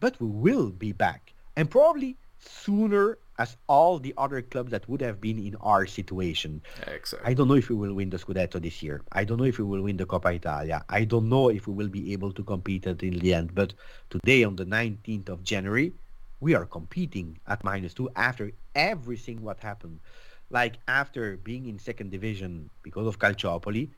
but 0.00 0.20
we 0.20 0.26
will 0.28 0.70
be 0.70 0.92
back. 0.92 1.34
And 1.56 1.70
probably 1.70 2.18
sooner 2.38 3.18
as 3.38 3.56
all 3.68 3.98
the 3.98 4.14
other 4.16 4.42
clubs 4.42 4.70
that 4.70 4.88
would 4.88 5.00
have 5.00 5.20
been 5.20 5.38
in 5.38 5.56
our 5.60 5.86
situation. 5.86 6.62
exactly. 6.86 7.30
I 7.30 7.34
don't 7.34 7.48
know 7.48 7.54
if 7.54 7.68
we 7.68 7.76
will 7.76 7.94
win 7.94 8.10
the 8.10 8.18
Scudetto 8.18 8.62
this 8.62 8.82
year. 8.82 9.02
I 9.12 9.24
don't 9.24 9.38
know 9.38 9.44
if 9.44 9.58
we 9.58 9.64
will 9.64 9.82
win 9.82 9.96
the 9.96 10.06
Coppa 10.06 10.34
Italia. 10.34 10.84
I 10.88 11.04
don't 11.04 11.28
know 11.28 11.48
if 11.48 11.66
we 11.66 11.74
will 11.74 11.88
be 11.88 12.12
able 12.12 12.32
to 12.32 12.44
compete 12.44 12.86
until 12.86 13.18
the 13.18 13.34
end. 13.34 13.54
But 13.54 13.74
today, 14.10 14.44
on 14.44 14.56
the 14.56 14.64
19th 14.64 15.28
of 15.28 15.42
January, 15.42 15.92
we 16.40 16.54
are 16.54 16.66
competing 16.66 17.38
at 17.46 17.64
minus 17.64 17.94
two 17.94 18.10
after 18.16 18.52
everything 18.74 19.42
what 19.42 19.60
happened. 19.60 20.00
Like 20.50 20.74
after 20.86 21.36
being 21.38 21.66
in 21.66 21.78
second 21.78 22.10
division 22.10 22.70
because 22.82 23.06
of 23.06 23.18
Calciopoli, 23.18 23.90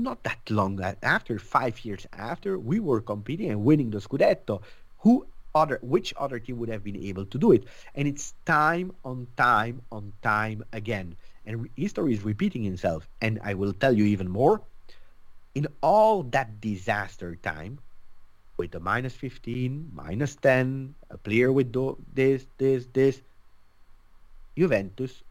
not 0.00 0.22
that 0.24 0.38
long 0.50 0.80
after, 1.02 1.38
five 1.38 1.84
years 1.84 2.06
after, 2.12 2.58
we 2.58 2.78
were 2.78 3.00
competing 3.00 3.50
and 3.50 3.64
winning 3.64 3.90
the 3.90 3.98
Scudetto. 3.98 4.62
Who 4.98 5.26
other, 5.58 5.78
which 5.82 6.14
other 6.16 6.38
team 6.38 6.58
would 6.58 6.68
have 6.68 6.84
been 6.84 6.96
able 6.96 7.26
to 7.26 7.38
do 7.38 7.52
it? 7.52 7.64
And 7.94 8.06
it's 8.06 8.34
time 8.46 8.92
on 9.04 9.26
time 9.36 9.82
on 9.90 10.12
time 10.22 10.64
again. 10.72 11.16
And 11.46 11.68
history 11.76 12.14
is 12.14 12.22
repeating 12.22 12.64
itself. 12.66 13.08
And 13.20 13.40
I 13.42 13.54
will 13.54 13.72
tell 13.72 13.92
you 13.92 14.04
even 14.04 14.28
more. 14.28 14.62
In 15.54 15.66
all 15.82 16.22
that 16.34 16.60
disaster 16.60 17.34
time, 17.36 17.80
with 18.58 18.70
the 18.70 18.80
minus 18.80 19.14
15, 19.14 19.90
minus 19.92 20.36
10, 20.36 20.94
a 21.10 21.18
player 21.18 21.50
with 21.52 21.72
do- 21.72 21.98
this, 22.12 22.46
this, 22.58 22.86
this, 22.92 23.22
Juventus 24.56 25.22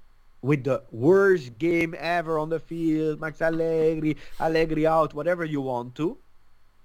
with 0.42 0.64
the 0.64 0.84
worst 0.92 1.58
game 1.58 1.96
ever 1.98 2.40
on 2.40 2.50
the 2.50 2.60
field, 2.60 3.20
Max 3.20 3.42
Allegri, 3.42 4.18
Allegri 4.40 4.88
out, 4.88 5.14
whatever 5.14 5.44
you 5.44 5.62
want 5.62 5.96
to, 5.96 6.18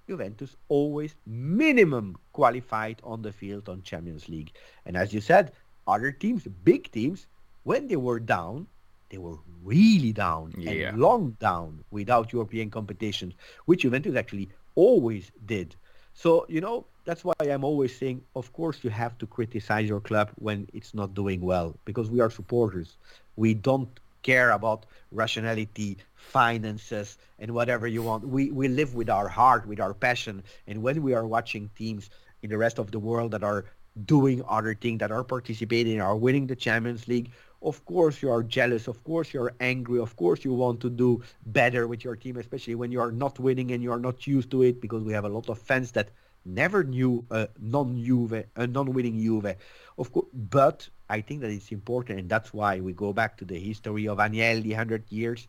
Juventus 0.08 0.56
always 0.68 1.14
minimum 1.26 2.16
qualified 2.32 3.00
on 3.04 3.22
the 3.22 3.32
field 3.32 3.68
on 3.68 3.82
Champions 3.82 4.28
League. 4.28 4.52
And 4.86 4.96
as 4.96 5.12
you 5.12 5.20
said, 5.20 5.52
other 5.86 6.12
teams, 6.12 6.46
big 6.64 6.90
teams, 6.90 7.26
when 7.64 7.86
they 7.88 7.96
were 7.96 8.20
down, 8.20 8.66
they 9.10 9.18
were 9.18 9.38
really 9.62 10.12
down 10.12 10.54
Yeah. 10.56 10.70
and 10.70 10.98
long 10.98 11.36
down 11.40 11.84
without 11.90 12.32
European 12.32 12.70
competition, 12.70 13.34
which 13.66 13.82
Juventus 13.82 14.16
actually 14.16 14.48
always 14.74 15.30
did. 15.46 15.76
So, 16.14 16.46
you 16.48 16.60
know, 16.60 16.86
that's 17.04 17.24
why 17.24 17.34
I'm 17.40 17.64
always 17.64 17.96
saying, 17.96 18.22
of 18.36 18.52
course, 18.52 18.84
you 18.84 18.90
have 18.90 19.18
to 19.18 19.26
criticize 19.26 19.88
your 19.88 20.00
club 20.00 20.30
when 20.36 20.68
it's 20.72 20.94
not 20.94 21.14
doing 21.14 21.40
well 21.40 21.76
because 21.84 22.10
we 22.10 22.20
are 22.20 22.30
supporters. 22.30 22.96
We 23.36 23.54
don't 23.54 23.88
care 24.22 24.50
about 24.50 24.86
rationality, 25.10 25.98
finances, 26.14 27.18
and 27.38 27.52
whatever 27.52 27.86
you 27.86 28.02
want. 28.02 28.26
We 28.26 28.50
we 28.50 28.68
live 28.68 28.94
with 28.94 29.10
our 29.10 29.28
heart, 29.28 29.66
with 29.66 29.80
our 29.80 29.94
passion, 29.94 30.42
and 30.66 30.82
when 30.82 31.02
we 31.02 31.14
are 31.14 31.26
watching 31.26 31.70
teams 31.76 32.10
in 32.42 32.50
the 32.50 32.58
rest 32.58 32.78
of 32.78 32.90
the 32.90 32.98
world 32.98 33.30
that 33.32 33.44
are 33.44 33.64
doing 34.06 34.42
other 34.48 34.74
things, 34.74 35.00
that 35.00 35.10
are 35.12 35.24
participating, 35.24 36.00
are 36.00 36.16
winning 36.16 36.46
the 36.46 36.56
Champions 36.56 37.06
League, 37.08 37.30
of 37.62 37.84
course 37.84 38.22
you 38.22 38.30
are 38.30 38.42
jealous 38.42 38.88
of 38.88 39.04
course 39.04 39.32
you're 39.32 39.52
angry 39.60 40.00
of 40.00 40.16
course 40.16 40.44
you 40.44 40.52
want 40.52 40.80
to 40.80 40.90
do 40.90 41.22
better 41.46 41.86
with 41.86 42.02
your 42.02 42.16
team 42.16 42.36
especially 42.36 42.74
when 42.74 42.90
you 42.90 43.00
are 43.00 43.12
not 43.12 43.38
winning 43.38 43.70
and 43.70 43.84
you 43.84 43.92
are 43.92 44.00
not 44.00 44.26
used 44.26 44.50
to 44.50 44.62
it 44.62 44.80
because 44.80 45.04
we 45.04 45.12
have 45.12 45.24
a 45.24 45.28
lot 45.28 45.48
of 45.48 45.56
fans 45.58 45.92
that 45.92 46.08
never 46.44 46.84
knew 46.84 47.24
a 47.30 47.48
non-Juve, 47.60 48.44
a 48.56 48.66
non-winning 48.66 49.18
Juve. 49.18 49.56
Of 49.98 50.12
course, 50.12 50.26
but 50.32 50.88
I 51.12 51.20
think 51.20 51.42
that 51.42 51.50
it's 51.50 51.70
important, 51.72 52.18
and 52.20 52.28
that's 52.28 52.54
why 52.54 52.80
we 52.80 52.94
go 52.94 53.12
back 53.12 53.36
to 53.36 53.44
the 53.44 53.58
history 53.58 54.08
of 54.08 54.16
Agnelli, 54.16 54.70
100 54.70 55.04
years, 55.10 55.46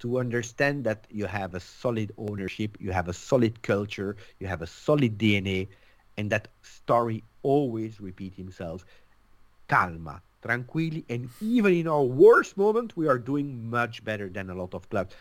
to 0.00 0.18
understand 0.18 0.84
that 0.84 1.06
you 1.10 1.24
have 1.24 1.54
a 1.54 1.60
solid 1.60 2.12
ownership, 2.18 2.76
you 2.78 2.92
have 2.92 3.08
a 3.08 3.14
solid 3.14 3.62
culture, 3.62 4.16
you 4.38 4.46
have 4.46 4.60
a 4.60 4.66
solid 4.66 5.16
DNA, 5.16 5.68
and 6.18 6.30
that 6.30 6.48
story 6.60 7.24
always 7.42 8.00
repeat 8.02 8.34
himself. 8.34 8.84
Calma, 9.66 10.20
tranquilli, 10.44 11.04
and 11.08 11.30
even 11.40 11.72
in 11.72 11.88
our 11.88 12.02
worst 12.02 12.58
moment, 12.58 12.94
we 12.94 13.08
are 13.08 13.18
doing 13.18 13.70
much 13.70 14.04
better 14.04 14.28
than 14.28 14.50
a 14.50 14.54
lot 14.54 14.74
of 14.74 14.90
clubs 14.90 15.14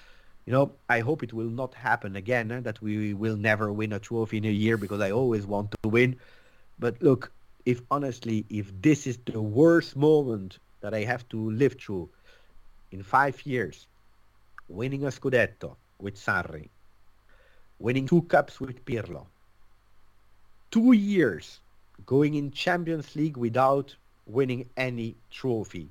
you 0.45 0.53
know, 0.53 0.71
I 0.89 1.01
hope 1.01 1.21
it 1.23 1.33
will 1.33 1.49
not 1.49 1.75
happen 1.75 2.15
again, 2.15 2.51
eh, 2.51 2.59
that 2.61 2.81
we 2.81 3.13
will 3.13 3.37
never 3.37 3.71
win 3.71 3.93
a 3.93 3.99
trophy 3.99 4.37
in 4.37 4.45
a 4.45 4.49
year 4.49 4.75
because 4.75 4.99
I 4.99 5.11
always 5.11 5.45
want 5.45 5.71
to 5.83 5.89
win. 5.89 6.17
But 6.79 7.01
look, 7.01 7.31
if 7.65 7.81
honestly, 7.91 8.45
if 8.49 8.71
this 8.81 9.07
is 9.07 9.17
the 9.25 9.41
worst 9.41 9.95
moment 9.95 10.59
that 10.81 10.93
I 10.93 11.03
have 11.03 11.27
to 11.29 11.51
live 11.51 11.75
through 11.79 12.09
in 12.91 13.03
five 13.03 13.45
years, 13.45 13.87
winning 14.67 15.03
a 15.03 15.07
Scudetto 15.07 15.75
with 15.99 16.15
Sarri, 16.15 16.69
winning 17.79 18.07
two 18.07 18.23
cups 18.23 18.59
with 18.59 18.83
Pirlo, 18.85 19.27
two 20.71 20.93
years 20.93 21.59
going 22.05 22.35
in 22.35 22.51
Champions 22.51 23.15
League 23.15 23.37
without 23.37 23.95
winning 24.25 24.69
any 24.77 25.15
trophy, 25.29 25.89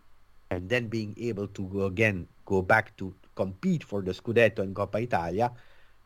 and 0.50 0.68
then 0.68 0.88
being 0.88 1.14
able 1.18 1.46
to 1.48 1.62
go 1.68 1.84
again 1.84 2.26
go 2.44 2.62
back 2.62 2.96
to 2.96 3.14
compete 3.36 3.84
for 3.84 4.02
the 4.02 4.10
Scudetto 4.10 4.58
and 4.58 4.74
Coppa 4.74 5.00
Italia, 5.00 5.52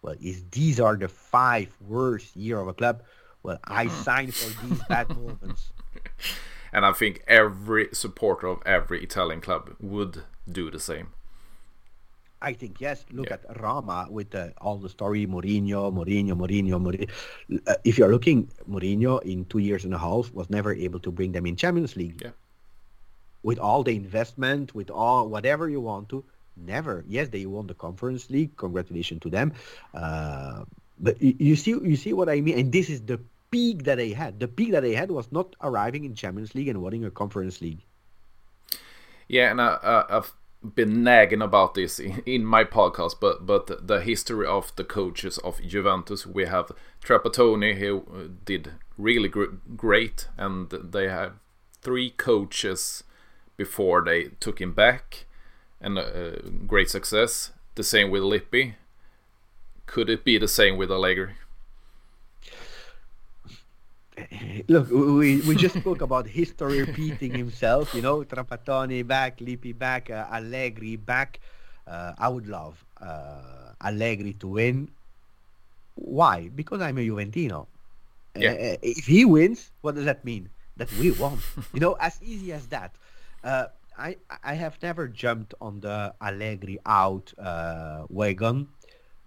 well, 0.02 0.14
is 0.20 0.44
these 0.50 0.78
are 0.78 0.96
the 0.96 1.08
five 1.08 1.74
worst 1.80 2.36
year 2.36 2.60
of 2.60 2.68
a 2.68 2.74
club. 2.74 3.02
Well, 3.44 3.58
I 3.62 3.86
signed 3.86 4.34
for 4.34 4.50
these 4.66 4.80
bad 4.88 5.08
moments. 5.10 5.70
And 6.72 6.84
I 6.84 6.92
think 6.92 7.22
every 7.28 7.88
supporter 7.92 8.48
of 8.48 8.60
every 8.66 9.02
Italian 9.02 9.40
club 9.40 9.76
would 9.80 10.24
do 10.50 10.70
the 10.70 10.80
same. 10.80 11.08
I 12.42 12.52
think 12.52 12.80
yes. 12.80 13.06
Look 13.12 13.30
yeah. 13.30 13.36
at 13.36 13.60
Roma 13.60 14.08
with 14.10 14.34
uh, 14.34 14.48
all 14.60 14.76
the 14.76 14.88
story 14.88 15.26
Mourinho, 15.26 15.92
Mourinho, 15.92 16.34
Mourinho, 16.34 16.76
Mourinho. 16.82 17.08
Uh, 17.66 17.74
if 17.84 17.96
you're 17.96 18.10
looking, 18.10 18.50
Mourinho 18.68 19.22
in 19.22 19.44
two 19.44 19.60
years 19.60 19.84
and 19.84 19.94
a 19.94 19.98
half 19.98 20.32
was 20.32 20.50
never 20.50 20.74
able 20.74 20.98
to 21.00 21.12
bring 21.12 21.32
them 21.32 21.46
in 21.46 21.54
Champions 21.54 21.96
League. 21.96 22.20
Yeah. 22.22 22.32
With 23.44 23.58
all 23.58 23.82
the 23.82 23.94
investment, 23.94 24.74
with 24.74 24.90
all 24.90 25.28
whatever 25.28 25.68
you 25.68 25.80
want 25.80 26.08
to, 26.08 26.24
Never. 26.56 27.04
Yes, 27.08 27.28
they 27.28 27.46
won 27.46 27.66
the 27.66 27.74
Conference 27.74 28.30
League. 28.30 28.56
Congratulations 28.56 29.20
to 29.22 29.30
them. 29.30 29.52
Uh, 29.92 30.64
but 30.98 31.20
you, 31.20 31.34
you 31.38 31.56
see, 31.56 31.70
you 31.70 31.96
see 31.96 32.12
what 32.12 32.28
I 32.28 32.40
mean. 32.40 32.58
And 32.58 32.72
this 32.72 32.88
is 32.88 33.02
the 33.02 33.20
peak 33.54 33.84
that 33.84 33.98
they 33.98 34.12
had. 34.12 34.40
The 34.40 34.48
peak 34.48 34.72
that 34.72 34.82
they 34.82 34.96
had 34.96 35.12
was 35.12 35.30
not 35.30 35.54
arriving 35.62 36.04
in 36.04 36.16
Champions 36.16 36.56
League 36.56 36.66
and 36.66 36.82
winning 36.82 37.04
a 37.04 37.10
Conference 37.10 37.60
League. 37.60 37.84
Yeah, 39.28 39.52
and 39.52 39.60
I, 39.60 40.04
have 40.10 40.32
been 40.74 41.04
nagging 41.04 41.40
about 41.40 41.74
this 41.74 42.00
in, 42.26 42.44
my 42.44 42.64
podcast, 42.64 43.20
but 43.20 43.46
but 43.46 43.86
the 43.86 44.00
history 44.00 44.44
of 44.44 44.74
the 44.74 44.82
coaches 44.82 45.38
of 45.38 45.62
Juventus, 45.62 46.26
we 46.26 46.46
have 46.46 46.72
Trapattoni, 47.04 47.78
who 47.78 47.98
uh, 48.12 48.28
did 48.44 48.72
really 48.98 49.28
gr- 49.28 49.56
great, 49.76 50.26
and 50.36 50.68
they 50.70 51.08
have 51.08 51.34
three 51.80 52.10
coaches 52.10 53.04
before 53.56 54.02
they 54.02 54.30
took 54.40 54.60
him 54.60 54.72
back 54.72 55.26
and 55.80 55.96
uh, 55.96 56.40
great 56.66 56.90
success. 56.90 57.52
The 57.76 57.84
same 57.84 58.10
with 58.10 58.22
Lippi. 58.22 58.74
Could 59.86 60.10
it 60.10 60.24
be 60.24 60.38
the 60.38 60.48
same 60.48 60.76
with 60.76 60.90
Allegri? 60.90 61.34
Look, 64.68 64.90
we, 64.90 65.40
we 65.42 65.56
just 65.56 65.76
spoke 65.76 66.00
about 66.00 66.26
history 66.26 66.80
repeating 66.80 67.32
himself. 67.32 67.94
You 67.94 68.02
know, 68.02 68.22
Trapattoni 68.24 69.06
back, 69.06 69.40
Lippi 69.40 69.72
back, 69.72 70.10
uh, 70.10 70.26
Allegri 70.32 70.96
back. 70.96 71.40
Uh, 71.86 72.12
I 72.18 72.28
would 72.28 72.46
love 72.46 72.84
uh, 73.00 73.74
Allegri 73.82 74.34
to 74.34 74.48
win. 74.48 74.90
Why? 75.96 76.48
Because 76.48 76.80
I'm 76.80 76.98
a 76.98 77.00
Juventino. 77.00 77.66
Yeah. 78.36 78.50
Uh, 78.50 78.76
if 78.82 79.06
he 79.06 79.24
wins, 79.24 79.70
what 79.80 79.94
does 79.94 80.04
that 80.04 80.24
mean? 80.24 80.48
That 80.76 80.90
we 80.98 81.10
won. 81.12 81.38
you 81.72 81.80
know, 81.80 81.94
as 82.00 82.18
easy 82.22 82.52
as 82.52 82.66
that. 82.68 82.94
Uh, 83.42 83.66
I 83.96 84.16
I 84.42 84.54
have 84.54 84.82
never 84.82 85.06
jumped 85.06 85.54
on 85.60 85.78
the 85.78 86.14
Allegri 86.20 86.78
out 86.84 87.32
uh, 87.38 88.06
wagon 88.08 88.66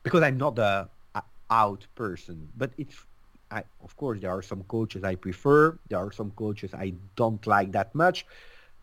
because 0.04 0.24
I'm 0.24 0.38
not 0.38 0.60
a, 0.60 0.90
a, 1.16 1.24
out 1.50 1.88
person. 1.96 2.50
But 2.58 2.72
it's 2.78 3.06
I, 3.52 3.64
of 3.84 3.96
course 3.96 4.20
there 4.22 4.32
are 4.32 4.42
some 4.42 4.64
coaches 4.64 5.04
I 5.04 5.16
prefer. 5.16 5.78
There 5.90 6.00
are 6.00 6.12
some 6.12 6.32
coaches 6.32 6.74
I 6.74 6.94
don't 7.16 7.46
like 7.48 7.72
that 7.72 7.94
much. 7.96 8.26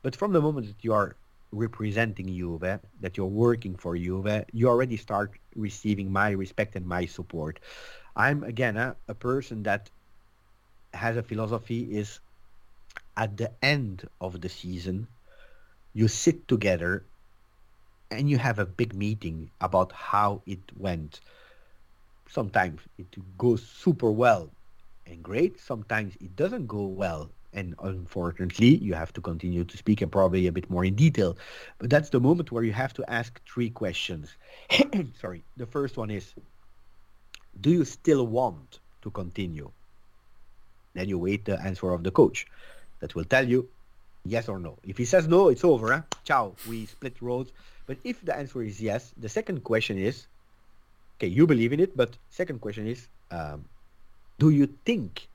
But 0.03 0.17
from 0.17 0.33
the 0.33 0.41
moment 0.41 0.67
that 0.67 0.83
you 0.85 0.93
are 0.93 1.17
representing 1.53 2.29
Juve, 2.29 2.81
that 3.01 3.17
you're 3.17 3.27
working 3.27 3.77
for 3.77 3.97
Juve, 3.97 4.45
you 4.53 4.69
already 4.69 4.97
start 4.97 5.33
receiving 5.55 6.13
my 6.13 6.31
respect 6.31 6.77
and 6.77 6.87
my 6.87 7.07
support. 7.07 7.61
I'm 8.17 8.43
again 8.45 8.77
a, 8.77 8.97
a 9.09 9.15
person 9.15 9.63
that 9.65 9.91
has 10.93 11.17
a 11.17 11.23
philosophy 11.23 11.97
is 11.97 12.21
at 13.17 13.37
the 13.37 13.51
end 13.63 14.09
of 14.21 14.41
the 14.41 14.49
season 14.49 15.07
you 15.93 16.09
sit 16.09 16.47
together 16.49 17.05
and 18.11 18.29
you 18.29 18.39
have 18.39 18.59
a 18.59 18.67
big 18.67 18.95
meeting 18.95 19.51
about 19.61 19.93
how 19.93 20.43
it 20.47 20.61
went. 20.77 21.21
Sometimes 22.35 22.81
it 22.99 23.39
goes 23.39 23.63
super 23.65 24.11
well 24.11 24.51
and 25.07 25.23
great. 25.23 25.61
Sometimes 25.61 26.17
it 26.21 26.35
doesn't 26.35 26.67
go 26.67 26.87
well. 26.87 27.31
And 27.53 27.77
unfortunately, 27.81 28.75
you 28.79 28.95
have 28.95 29.13
to 29.13 29.21
continue 29.21 29.63
to 29.63 29.77
speak 29.77 30.03
and 30.03 30.11
probably 30.11 30.49
a 30.49 30.53
bit 30.53 30.69
more 30.69 30.85
in 30.85 30.97
detail. 30.97 31.37
But 31.79 31.91
that's 31.91 32.11
the 32.11 32.19
moment 32.19 32.51
where 32.51 32.65
you 32.65 32.73
have 32.73 32.93
to 32.95 33.09
ask 33.09 33.41
three 33.47 33.71
questions. 33.71 34.37
Sorry. 35.21 35.45
The 35.57 35.67
first 35.67 35.97
one 35.97 36.11
is, 36.11 36.35
do 37.61 37.71
you 37.71 37.85
still 37.85 38.27
want 38.27 38.81
to 39.03 39.11
continue? 39.13 39.71
Then 40.95 41.09
you 41.09 41.19
wait 41.19 41.45
the 41.45 41.61
answer 41.63 41.93
of 41.93 42.03
the 42.03 42.11
coach 42.11 42.49
that 42.99 43.15
will 43.15 43.25
tell 43.25 43.49
you 43.49 43.69
Yes 44.27 44.49
or 44.49 44.59
no? 44.59 44.79
If 44.83 44.97
he 44.97 45.05
says 45.05 45.29
no, 45.29 45.51
it's 45.51 45.65
over. 45.65 45.93
Huh? 45.93 46.03
Ciao. 46.25 46.55
We 46.67 46.87
split 46.87 47.21
roads. 47.21 47.53
But 47.87 47.99
if 48.05 48.25
the 48.25 48.35
answer 48.35 48.63
is 48.63 48.81
yes, 48.81 49.13
the 49.19 49.29
second 49.29 49.63
question 49.65 49.99
is, 49.99 50.27
okay, 51.25 51.33
you 51.33 51.47
believe 51.47 51.73
in 51.73 51.81
it, 51.81 51.97
but 51.97 52.19
second 52.29 52.61
question 52.61 52.87
is, 52.87 53.09
um, 53.31 53.65
do 54.39 54.51
you 54.51 54.67
think 54.85 55.27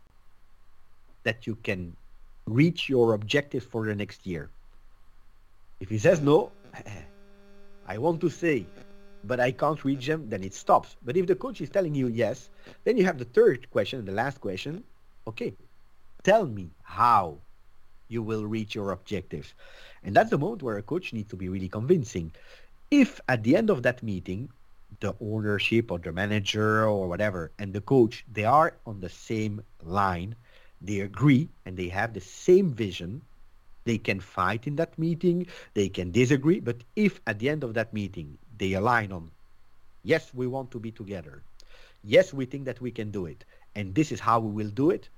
that 1.24 1.48
you 1.48 1.56
can 1.56 1.96
reach 2.48 2.90
your 2.90 3.14
objectives 3.14 3.66
for 3.66 3.86
the 3.86 3.96
next 3.96 4.26
year? 4.26 4.50
If 5.80 5.90
he 5.90 5.98
says 5.98 6.22
no, 6.22 6.52
I 7.86 7.98
want 7.98 8.22
to 8.22 8.30
say, 8.30 8.68
but 9.24 9.40
I 9.40 9.52
can't 9.52 9.84
reach 9.84 10.06
them, 10.06 10.30
then 10.30 10.44
it 10.44 10.54
stops. 10.54 10.96
But 11.04 11.18
if 11.18 11.26
the 11.26 11.36
coach 11.36 11.62
is 11.62 11.70
telling 11.70 11.96
you 11.96 12.08
yes, 12.08 12.50
then 12.86 12.98
you 12.98 13.06
have 13.06 13.18
the 13.18 13.26
third 13.26 13.70
question, 13.72 14.06
the 14.06 14.12
last 14.12 14.40
question. 14.40 14.84
Okay, 15.26 15.54
tell 16.24 16.46
me 16.46 16.70
how 16.84 17.40
you 18.10 18.22
will 18.22 18.46
reach 18.46 18.76
your 18.76 18.92
objectives. 18.92 19.54
And 20.04 20.16
that's 20.16 20.30
the 20.30 20.38
moment 20.38 20.64
where 20.64 20.78
a 20.78 20.84
coach 20.84 21.14
needs 21.14 21.30
to 21.30 21.36
be 21.36 21.50
really 21.50 21.70
convincing. 21.70 22.32
If 22.92 23.20
at 23.28 23.44
the 23.44 23.56
end 23.56 23.70
of 23.70 23.84
that 23.84 24.02
meeting, 24.02 24.50
the 25.00 25.16
ownership 25.22 25.92
or 25.92 26.00
the 26.00 26.12
manager 26.12 26.86
or 26.86 27.08
whatever 27.08 27.52
and 27.60 27.74
the 27.74 27.82
coach, 27.82 28.26
they 28.32 28.46
are 28.46 28.74
on 28.86 29.00
the 29.00 29.10
same 29.10 29.62
line, 29.84 30.36
they 30.82 31.00
agree 31.00 31.48
and 31.66 31.78
they 31.78 31.88
have 31.88 32.14
the 32.14 32.22
same 32.22 32.74
vision, 32.74 33.22
they 33.86 33.98
can 33.98 34.20
fight 34.20 34.68
in 34.68 34.76
that 34.76 34.98
meeting, 35.00 35.48
they 35.74 35.90
can 35.90 36.12
disagree, 36.12 36.60
but 36.60 36.78
if 36.96 37.22
at 37.28 37.40
the 37.40 37.50
end 37.50 37.64
of 37.64 37.74
that 37.74 37.94
meeting 37.94 38.38
they 38.58 38.74
align 38.74 39.12
on, 39.12 39.32
yes, 40.04 40.32
we 40.34 40.48
want 40.48 40.70
to 40.72 40.80
be 40.80 40.92
together, 40.92 41.42
yes, 42.04 42.34
we 42.34 42.46
think 42.46 42.66
that 42.66 42.82
we 42.82 42.92
can 42.92 43.12
do 43.12 43.26
it, 43.26 43.46
and 43.76 43.96
this 43.96 44.12
is 44.12 44.20
how 44.20 44.40
we 44.40 44.52
will 44.52 44.72
do 44.72 44.90
it, 44.90 45.10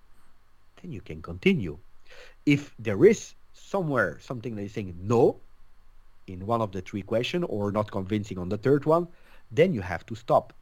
then 0.82 0.92
you 0.92 1.02
can 1.02 1.22
continue. 1.22 1.78
If 2.46 2.74
there 2.78 3.06
is 3.06 3.34
somewhere 3.54 4.20
something 4.22 4.56
that 4.56 4.64
is 4.64 4.74
saying 4.74 4.96
no 5.02 5.38
in 6.28 6.46
one 6.46 6.62
of 6.62 6.72
the 6.72 6.82
three 6.82 7.02
questions 7.02 7.46
or 7.50 7.72
not 7.72 7.92
convincing 7.92 8.38
on 8.38 8.50
the 8.50 8.58
third 8.58 8.86
one, 8.86 9.08
then 9.52 9.74
you 9.74 9.82
have 9.82 10.06
to 10.08 10.16
stop. 10.16 10.54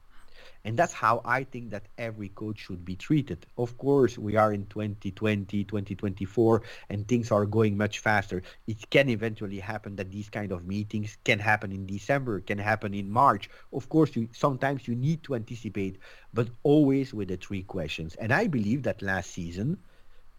And 0.66 0.78
that's 0.78 0.94
how 0.94 1.22
I 1.24 1.46
think 1.46 1.72
that 1.72 1.88
every 1.98 2.30
coach 2.30 2.60
should 2.60 2.84
be 2.84 2.96
treated. 2.96 3.46
Of 3.58 3.78
course, 3.78 4.18
we 4.18 4.36
are 4.36 4.52
in 4.52 4.66
2020, 4.66 5.64
2024, 5.64 6.62
and 6.90 7.08
things 7.08 7.32
are 7.32 7.46
going 7.46 7.78
much 7.78 8.00
faster. 8.00 8.42
It 8.68 8.90
can 8.90 9.10
eventually 9.10 9.60
happen 9.60 9.96
that 9.96 10.12
these 10.12 10.30
kind 10.30 10.52
of 10.52 10.66
meetings 10.68 11.18
can 11.24 11.40
happen 11.40 11.72
in 11.72 11.86
December, 11.86 12.42
can 12.42 12.58
happen 12.58 12.94
in 12.94 13.10
March. 13.10 13.50
Of 13.72 13.88
course, 13.88 14.16
you, 14.16 14.28
sometimes 14.34 14.88
you 14.88 14.96
need 14.96 15.24
to 15.24 15.36
anticipate, 15.36 15.98
but 16.34 16.50
always 16.64 17.14
with 17.14 17.30
the 17.30 17.38
three 17.38 17.64
questions. 17.64 18.16
And 18.16 18.34
I 18.34 18.48
believe 18.48 18.84
that 18.84 19.02
last 19.02 19.32
season, 19.32 19.78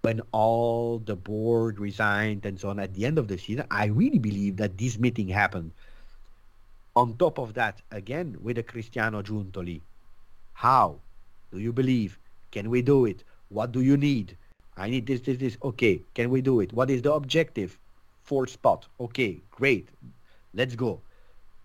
when 0.02 0.20
all 0.32 0.98
the 0.98 1.16
board 1.16 1.78
resigned 1.78 2.44
and 2.46 2.58
so 2.58 2.70
on 2.70 2.78
at 2.78 2.94
the 2.94 3.06
end 3.06 3.18
of 3.18 3.28
the 3.28 3.38
season, 3.38 3.66
I 3.70 3.86
really 3.86 4.18
believe 4.18 4.56
that 4.58 4.78
this 4.78 4.98
meeting 4.98 5.28
happened. 5.28 5.72
On 6.96 7.16
top 7.16 7.38
of 7.38 7.54
that, 7.54 7.80
again 7.92 8.36
with 8.42 8.58
a 8.58 8.62
Cristiano 8.64 9.22
Giuntoli, 9.22 9.80
how 10.52 11.00
do 11.52 11.58
you 11.58 11.72
believe? 11.72 12.18
Can 12.50 12.68
we 12.68 12.82
do 12.82 13.04
it? 13.04 13.22
What 13.48 13.70
do 13.70 13.80
you 13.80 13.96
need? 13.96 14.36
I 14.76 14.90
need 14.90 15.06
this, 15.06 15.20
this, 15.20 15.38
this. 15.38 15.56
Okay, 15.62 16.02
can 16.14 16.30
we 16.30 16.40
do 16.40 16.60
it? 16.60 16.72
What 16.72 16.90
is 16.90 17.02
the 17.02 17.12
objective? 17.12 17.78
Fourth 18.22 18.50
spot. 18.50 18.86
Okay, 18.98 19.40
great. 19.50 19.88
Let's 20.52 20.74
go. 20.74 21.00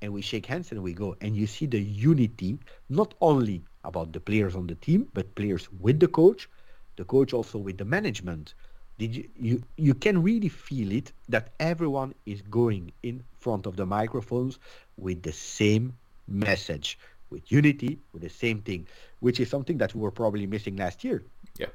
And 0.01 0.13
we 0.13 0.21
shake 0.21 0.45
hands 0.45 0.71
and 0.71 0.83
we 0.83 0.93
go. 0.93 1.15
And 1.21 1.35
you 1.35 1.47
see 1.47 1.65
the 1.65 1.81
unity, 1.81 2.59
not 2.89 3.15
only 3.19 3.63
about 3.83 4.13
the 4.13 4.19
players 4.19 4.55
on 4.55 4.67
the 4.67 4.75
team, 4.75 5.07
but 5.13 5.33
players 5.35 5.67
with 5.79 5.99
the 5.99 6.07
coach, 6.07 6.49
the 6.97 7.05
coach 7.05 7.33
also 7.33 7.57
with 7.57 7.77
the 7.77 7.85
management 7.85 8.53
did 8.97 9.15
you, 9.15 9.29
you 9.39 9.63
you 9.77 9.93
can 9.93 10.21
really 10.21 10.49
feel 10.49 10.91
it 10.91 11.11
that 11.29 11.49
everyone 11.59 12.13
is 12.25 12.41
going 12.43 12.91
in 13.03 13.23
front 13.39 13.65
of 13.65 13.75
the 13.75 13.85
microphones 13.85 14.59
with 14.97 15.21
the 15.23 15.31
same 15.31 15.93
message 16.27 16.97
with 17.29 17.51
unity 17.51 17.99
with 18.13 18.21
the 18.21 18.29
same 18.29 18.61
thing 18.61 18.87
which 19.19 19.39
is 19.39 19.49
something 19.49 19.77
that 19.77 19.93
we 19.93 20.01
were 20.01 20.11
probably 20.11 20.47
missing 20.47 20.75
last 20.77 21.03
year 21.03 21.23
yeah 21.57 21.67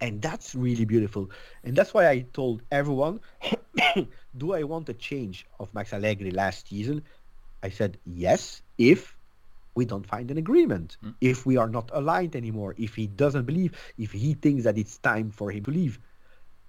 and 0.00 0.20
that's 0.22 0.54
really 0.54 0.84
beautiful 0.84 1.30
and 1.64 1.76
that's 1.76 1.92
why 1.94 2.08
i 2.08 2.20
told 2.32 2.62
everyone 2.70 3.20
do 4.36 4.54
i 4.54 4.62
want 4.62 4.88
a 4.88 4.94
change 4.94 5.46
of 5.58 5.72
max 5.74 5.92
allegri 5.92 6.30
last 6.30 6.68
season 6.68 7.02
i 7.62 7.68
said 7.68 7.98
yes 8.04 8.62
if 8.78 9.16
we 9.74 9.84
don't 9.84 10.06
find 10.06 10.30
an 10.30 10.38
agreement. 10.38 10.96
Mm. 11.04 11.14
If 11.20 11.46
we 11.46 11.56
are 11.56 11.68
not 11.68 11.90
aligned 11.92 12.36
anymore, 12.36 12.74
if 12.78 12.94
he 12.94 13.06
doesn't 13.06 13.44
believe, 13.44 13.72
if 13.98 14.12
he 14.12 14.34
thinks 14.34 14.64
that 14.64 14.78
it's 14.78 14.98
time 14.98 15.30
for 15.30 15.50
him 15.50 15.64
to 15.64 15.70
leave. 15.70 15.98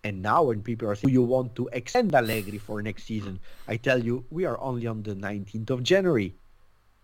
And 0.06 0.22
now 0.22 0.44
when 0.44 0.62
people 0.62 0.88
are 0.88 0.94
saying, 0.94 1.12
you 1.12 1.24
want 1.24 1.56
to 1.56 1.68
extend 1.74 2.14
Allegri 2.14 2.60
for 2.60 2.80
next 2.80 3.06
season? 3.06 3.40
I 3.68 3.78
tell 3.78 3.98
you, 3.98 4.24
we 4.30 4.46
are 4.46 4.62
only 4.62 4.86
on 4.86 5.02
the 5.02 5.16
19th 5.16 5.72
of 5.72 5.82
January. 5.82 6.36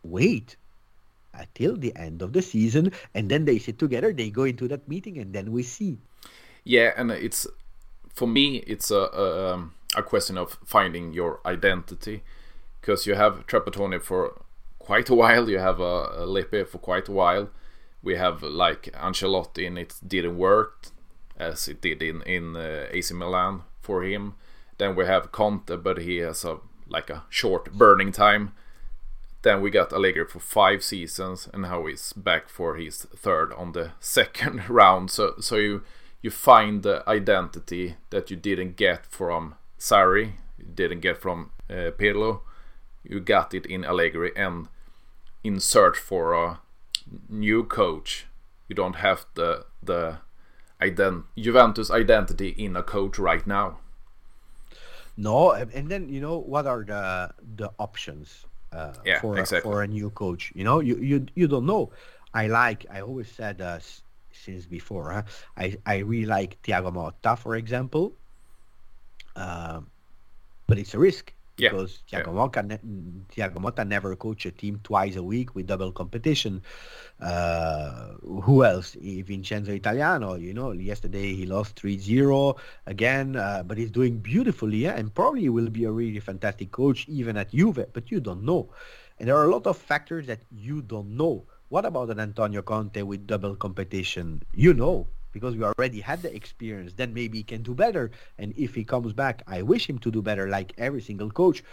Wait 0.04 0.56
until 1.34 1.76
the 1.76 1.96
end 1.96 2.22
of 2.22 2.32
the 2.32 2.44
season. 2.44 2.92
And 3.16 3.28
then 3.28 3.46
they 3.46 3.58
sit 3.58 3.80
together, 3.80 4.14
they 4.14 4.30
go 4.30 4.44
into 4.44 4.68
that 4.68 4.88
meeting, 4.88 5.18
and 5.18 5.34
then 5.34 5.52
we 5.52 5.64
see. 5.64 5.98
Yeah, 6.64 6.94
and 6.96 7.10
it's, 7.10 7.48
for 8.14 8.28
me, 8.28 8.58
it's 8.68 8.92
a, 8.92 9.10
a, 9.18 9.54
um, 9.56 9.74
a 9.96 10.04
question 10.04 10.38
of 10.38 10.60
finding 10.64 11.12
your 11.12 11.40
identity. 11.44 12.22
Because 12.80 13.08
you 13.08 13.16
have 13.16 13.48
Trapattoni 13.48 14.00
for 14.00 14.44
quite 14.78 15.10
a 15.10 15.16
while. 15.16 15.50
You 15.50 15.58
have 15.58 15.80
a, 15.80 16.22
a 16.22 16.28
Lippi 16.28 16.68
for 16.68 16.78
quite 16.78 17.08
a 17.08 17.12
while. 17.12 17.50
We 18.04 18.16
have 18.18 18.44
like 18.44 18.92
Ancelotti, 18.94 19.66
and 19.66 19.80
it 19.80 19.96
didn't 20.06 20.38
work 20.38 20.92
as 21.42 21.68
it 21.68 21.82
did 21.82 22.02
in 22.02 22.22
in 22.22 22.56
uh, 22.56 22.88
AC 22.92 23.14
Milan 23.14 23.64
for 23.82 24.04
him. 24.04 24.36
Then 24.78 24.96
we 24.96 25.06
have 25.06 25.32
Conte, 25.32 25.76
but 25.78 25.98
he 25.98 26.18
has 26.18 26.46
a 26.46 26.60
like 26.88 27.10
a 27.10 27.24
short 27.30 27.74
burning 27.74 28.12
time. 28.12 28.54
Then 29.42 29.62
we 29.62 29.72
got 29.72 29.92
Allegri 29.92 30.26
for 30.26 30.40
five 30.40 30.84
seasons, 30.84 31.50
and 31.52 31.64
now 31.64 31.86
he's 31.88 32.14
back 32.14 32.50
for 32.50 32.76
his 32.76 33.08
third 33.16 33.54
on 33.54 33.72
the 33.72 33.92
second 34.00 34.70
round. 34.70 35.10
So 35.12 35.34
so 35.40 35.56
you 35.56 35.84
you 36.22 36.30
find 36.30 36.84
the 36.84 37.04
identity 37.08 37.96
that 38.12 38.30
you 38.30 38.38
didn't 38.38 38.76
get 38.76 39.06
from 39.06 39.56
Sarri, 39.80 40.34
you 40.60 40.66
didn't 40.76 41.02
get 41.02 41.18
from 41.18 41.52
uh, 41.70 41.92
Pirlo. 41.98 42.42
You 43.04 43.20
got 43.20 43.54
it 43.54 43.66
in 43.66 43.84
Allegri, 43.84 44.32
and 44.36 44.68
in 45.44 45.60
search 45.60 45.98
for 45.98 46.34
a 46.34 46.60
new 47.30 47.64
coach. 47.64 48.28
You 48.68 48.76
don't 48.76 48.98
have 48.98 49.26
the 49.34 49.66
the 49.84 50.18
ident- 50.82 51.24
Juventus 51.38 51.92
identity 51.92 52.50
in 52.50 52.76
a 52.76 52.84
coach 52.84 53.20
right 53.20 53.46
now. 53.46 53.80
No, 55.18 55.52
and 55.52 55.90
then 55.90 56.10
you 56.10 56.22
know 56.22 56.38
what 56.40 56.66
are 56.66 56.84
the 56.84 57.32
the 57.58 57.70
options 57.78 58.46
uh, 58.74 58.94
yeah, 59.06 59.20
for 59.20 59.38
exactly. 59.38 59.70
for 59.70 59.84
a 59.84 59.88
new 59.88 60.10
coach? 60.12 60.52
You 60.56 60.64
know, 60.64 60.80
you 60.80 60.98
you 60.98 61.26
you 61.36 61.48
don't 61.48 61.66
know. 61.66 61.92
I 62.34 62.48
like. 62.48 62.86
I 62.90 63.02
always 63.02 63.30
said 63.30 63.62
uh, 63.62 63.80
since 64.32 64.66
before. 64.66 65.12
Huh? 65.12 65.24
I 65.58 65.78
I 65.86 65.98
really 65.98 66.26
like 66.26 66.62
Thiago 66.64 66.92
Motta, 66.92 67.38
for 67.38 67.56
example. 67.56 68.14
Uh, 69.36 69.82
but 70.68 70.80
it's 70.80 70.94
a 70.94 71.00
risk 71.00 71.34
because 71.70 72.04
yeah. 72.10 72.24
Ne- 72.64 72.80
Thiago 73.32 73.58
Motta 73.62 73.88
never 73.88 74.16
coached 74.16 74.46
a 74.46 74.52
team 74.52 74.80
twice 74.84 75.16
a 75.16 75.24
week 75.24 75.54
with 75.56 75.68
double 75.68 75.92
competition. 75.92 76.62
Uh, 77.20 78.14
who 78.22 78.66
else? 78.66 78.98
Vincenzo 79.00 79.72
Italiano, 79.72 80.36
you 80.36 80.54
know, 80.54 80.72
yesterday 80.72 81.36
he 81.36 81.46
lost 81.46 81.76
3-0 81.76 82.58
again, 82.88 83.36
uh, 83.36 83.64
but 83.66 83.78
he's 83.78 83.92
doing 83.92 84.18
beautifully 84.18 84.78
yeah? 84.78 84.94
and 84.98 85.14
probably 85.14 85.48
will 85.50 85.70
be 85.70 85.86
a 85.86 85.92
really 85.92 86.20
fantastic 86.20 86.72
coach 86.72 87.06
even 87.08 87.38
at 87.38 87.52
Juve, 87.52 87.86
but 87.94 88.10
you 88.12 88.20
don't 88.20 88.44
know. 88.44 88.70
And 89.20 89.28
there 89.28 89.38
are 89.38 89.46
a 89.46 89.52
lot 89.52 89.68
of 89.68 89.78
factors 89.78 90.26
that 90.28 90.42
you 90.50 90.82
don't 90.82 91.16
know. 91.16 91.46
What 91.70 91.86
about 91.86 92.10
an 92.10 92.20
Antonio 92.20 92.62
Conte 92.64 93.02
with 93.04 93.28
double 93.28 93.56
competition? 93.56 94.44
You 94.54 94.74
know, 94.74 95.08
because 95.32 95.56
we 95.56 95.64
already 95.64 96.00
had 96.00 96.22
the 96.22 96.34
experience, 96.36 96.94
then 96.94 97.14
maybe 97.14 97.40
he 97.40 97.44
can 97.44 97.64
do 97.64 97.74
better. 97.74 98.12
And 98.38 98.54
if 98.58 98.76
he 98.76 98.84
comes 98.84 99.14
back, 99.14 99.44
I 99.48 99.62
wish 99.62 99.90
him 99.90 100.00
to 100.00 100.12
do 100.12 100.22
better 100.22 100.50
like 100.50 100.74
every 100.78 101.02
single 101.02 101.30
coach. 101.30 101.64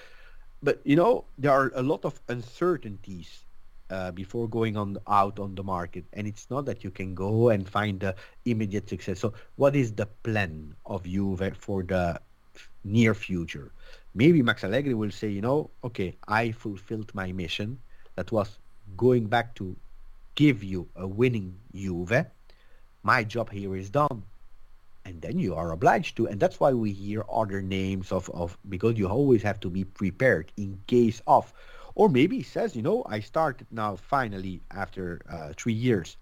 But 0.63 0.81
you 0.85 0.97
know, 0.97 1.25
there 1.39 1.53
are 1.53 1.71
a 1.75 1.83
lot 1.83 2.05
of 2.05 2.21
uncertainties 2.29 3.45
uh, 3.91 4.11
before 4.11 4.49
going 4.49 4.77
on 4.77 4.99
out 5.09 5.39
on 5.39 5.55
the 5.55 5.63
market, 5.63 6.05
and 6.13 6.27
it's 6.27 6.51
not 6.51 6.67
that 6.67 6.85
you 6.85 6.91
can 6.91 7.15
go 7.15 7.49
and 7.49 7.69
find 7.69 8.01
the 8.01 8.15
immediate 8.45 8.89
success. 8.89 9.21
So, 9.21 9.33
what 9.57 9.77
is 9.77 9.93
the 9.93 10.07
plan 10.23 10.75
of 10.85 11.07
you 11.07 11.37
for 11.59 11.83
the 11.83 12.21
near 12.85 13.15
future? 13.15 13.73
Maybe 14.15 14.43
Max 14.43 14.65
Allegri 14.65 14.95
will 14.95 15.11
say, 15.11 15.29
you 15.29 15.41
know, 15.41 15.71
okay, 15.85 16.17
I 16.27 16.53
fulfilled 16.53 17.15
my 17.15 17.33
mission. 17.33 17.79
That 18.17 18.33
was 18.33 18.59
going 18.97 19.27
back 19.27 19.55
to 19.57 19.77
give 20.35 20.65
you 20.65 20.89
a 20.97 21.07
winning 21.07 21.55
Juve 21.73 22.27
my 23.03 23.25
job 23.25 23.51
here 23.51 23.77
is 23.77 23.91
done 23.91 24.23
and 25.05 25.23
then 25.23 25.39
you 25.39 25.55
are 25.55 25.73
obliged 25.73 26.17
to 26.17 26.27
and 26.27 26.39
that's 26.41 26.61
why 26.61 26.73
we 26.73 26.93
hear 26.93 27.25
other 27.31 27.63
names 27.63 28.13
of, 28.13 28.29
of 28.31 28.59
because 28.69 28.99
you 28.99 29.09
always 29.09 29.43
have 29.43 29.59
to 29.61 29.71
be 29.71 29.85
prepared 29.85 30.53
in 30.57 30.79
case 30.87 31.23
of 31.27 31.53
or 31.95 32.09
maybe 32.09 32.37
he 32.37 32.43
says 32.43 32.77
you 32.77 32.83
know 32.83 33.03
i 33.07 33.21
started 33.21 33.67
now 33.71 33.97
finally 33.97 34.61
after 34.71 35.21
uh, 35.31 35.53
three 35.57 35.73
years 35.73 36.17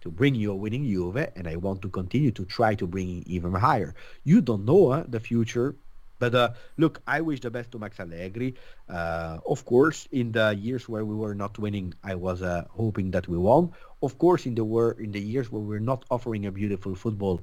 to 0.00 0.10
bring 0.10 0.34
you 0.34 0.52
a 0.52 0.56
winning 0.56 0.84
Juve 0.84 1.28
and 1.34 1.48
i 1.48 1.56
want 1.56 1.82
to 1.82 1.88
continue 1.88 2.30
to 2.32 2.44
try 2.44 2.74
to 2.76 2.86
bring 2.86 3.24
even 3.26 3.52
higher 3.52 3.94
you 4.24 4.40
don't 4.40 4.64
know 4.64 4.92
uh, 4.92 5.04
the 5.08 5.20
future 5.20 5.74
but 6.18 6.34
uh, 6.34 6.52
look, 6.76 7.00
I 7.06 7.20
wish 7.20 7.40
the 7.40 7.50
best 7.50 7.72
to 7.72 7.78
Max 7.78 8.00
Allegri. 8.00 8.56
Uh, 8.88 9.38
of 9.46 9.64
course, 9.64 10.08
in 10.10 10.32
the 10.32 10.54
years 10.54 10.88
where 10.88 11.04
we 11.04 11.14
were 11.14 11.34
not 11.34 11.58
winning, 11.58 11.94
I 12.02 12.16
was 12.16 12.42
uh, 12.42 12.64
hoping 12.70 13.12
that 13.12 13.28
we 13.28 13.38
won. 13.38 13.72
Of 14.02 14.18
course, 14.18 14.46
in 14.46 14.54
the 14.54 14.64
were 14.64 14.92
in 14.92 15.12
the 15.12 15.20
years 15.20 15.50
where 15.50 15.60
we 15.60 15.68
we're 15.68 15.80
not 15.92 16.04
offering 16.10 16.46
a 16.46 16.52
beautiful 16.52 16.94
football, 16.94 17.40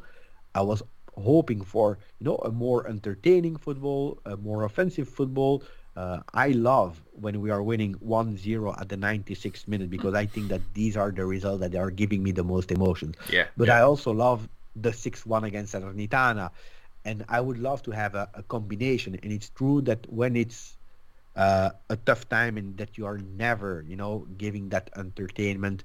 I 0.54 0.62
was 0.62 0.82
hoping 1.18 1.62
for 1.64 1.98
you 2.20 2.26
know 2.26 2.38
a 2.38 2.52
more 2.52 2.88
entertaining 2.88 3.58
football, 3.58 4.20
a 4.26 4.38
more 4.38 4.64
offensive 4.64 5.10
football. 5.10 5.64
Uh, 5.96 6.20
I 6.34 6.50
love 6.50 7.02
when 7.14 7.40
we 7.40 7.52
are 7.52 7.64
winning 7.64 7.96
1-0 8.06 8.82
at 8.82 8.90
the 8.90 8.98
96th 8.98 9.66
minute 9.66 9.90
because 9.90 10.14
I 10.14 10.26
think 10.26 10.50
that 10.50 10.60
these 10.74 10.98
are 10.98 11.10
the 11.10 11.26
results 11.26 11.62
that 11.62 11.74
are 11.74 11.90
giving 11.90 12.22
me 12.22 12.34
the 12.34 12.44
most 12.44 12.70
emotions. 12.70 13.16
Yeah. 13.30 13.48
But 13.56 13.70
yeah. 13.70 13.78
I 13.78 13.82
also 13.84 14.12
love 14.12 14.50
the 14.76 14.90
6-1 14.90 15.44
against 15.44 15.74
Salernitana 15.74 16.52
and 17.06 17.24
I 17.30 17.40
would 17.40 17.60
love 17.60 17.84
to 17.84 17.92
have 17.92 18.16
a, 18.16 18.28
a 18.34 18.44
combination. 18.44 19.18
And 19.22 19.32
it's 19.32 19.50
true 19.50 19.82
that 19.82 20.12
when 20.12 20.36
it's 20.36 20.76
uh, 21.36 21.70
a 21.90 21.96
tough 21.96 22.28
time 22.28 22.58
and 22.58 22.76
that 22.78 22.98
you 22.98 23.06
are 23.06 23.20
never, 23.20 23.86
you 23.88 23.96
know, 23.96 24.28
giving 24.38 24.70
that 24.70 24.90
entertainment, 24.98 25.84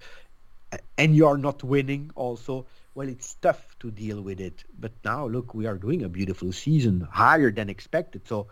and 0.97 1.15
you 1.15 1.27
are 1.27 1.39
not 1.39 1.63
winning 1.65 2.11
also, 2.15 2.67
well, 2.95 3.09
it's 3.09 3.35
tough 3.35 3.77
to 3.81 3.91
deal 3.91 4.21
with 4.21 4.41
it. 4.41 4.65
But 4.79 4.93
now, 5.05 5.27
look, 5.27 5.55
we 5.55 5.67
are 5.67 5.77
doing 5.77 6.03
a 6.03 6.09
beautiful 6.09 6.53
season, 6.53 7.07
higher 7.11 7.51
than 7.51 7.71
expected. 7.71 8.27
So 8.27 8.49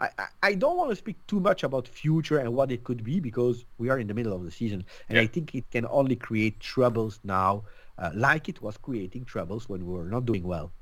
I, 0.00 0.08
I 0.42 0.54
don't 0.54 0.76
want 0.76 0.90
to 0.90 0.96
speak 0.96 1.16
too 1.26 1.40
much 1.40 1.62
about 1.62 1.88
future 1.88 2.38
and 2.38 2.54
what 2.54 2.72
it 2.72 2.84
could 2.84 3.04
be 3.04 3.20
because 3.20 3.64
we 3.78 3.88
are 3.88 3.98
in 3.98 4.06
the 4.06 4.14
middle 4.14 4.34
of 4.34 4.44
the 4.44 4.50
season. 4.50 4.84
And 5.08 5.16
yeah. 5.16 5.22
I 5.22 5.26
think 5.26 5.54
it 5.54 5.70
can 5.70 5.86
only 5.88 6.16
create 6.16 6.60
troubles 6.60 7.20
now, 7.24 7.64
uh, 7.98 8.10
like 8.14 8.48
it 8.48 8.60
was 8.60 8.76
creating 8.76 9.24
troubles 9.24 9.68
when 9.68 9.86
we 9.86 9.92
were 9.92 10.04
not 10.04 10.26
doing 10.26 10.42
well. 10.42 10.72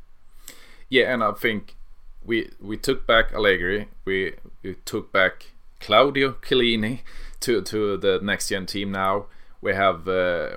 Yeah, 0.88 1.12
and 1.12 1.24
I 1.24 1.32
think 1.32 1.76
we 2.24 2.50
we 2.60 2.76
took 2.76 3.06
back 3.06 3.32
Allegri, 3.32 3.88
we, 4.04 4.34
we 4.62 4.74
took 4.84 5.10
back 5.10 5.52
Claudio 5.80 6.32
Chiellini 6.32 7.00
to 7.40 7.62
to 7.62 7.96
the 7.96 8.20
next 8.22 8.48
gen 8.48 8.66
team 8.66 8.92
now. 8.92 9.26
we 9.62 9.72
have 9.72 10.06
uh, 10.08 10.56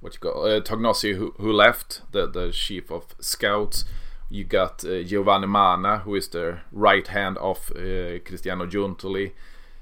what 0.00 0.14
you 0.14 0.20
call 0.20 0.44
uh, 0.44 0.60
who, 1.02 1.34
who 1.38 1.52
left 1.52 2.02
the 2.12 2.26
the 2.26 2.52
chief 2.52 2.90
of 2.90 3.14
scouts. 3.20 3.84
You 4.28 4.44
got 4.44 4.84
uh, 4.84 5.02
Giovanni 5.02 5.46
Manna, 5.46 5.98
who 5.98 6.16
is 6.16 6.28
the 6.28 6.58
right 6.72 7.06
hand 7.06 7.38
of 7.38 7.70
uh, 7.76 8.18
Cristiano 8.24 8.66
Giuntoli, 8.66 9.32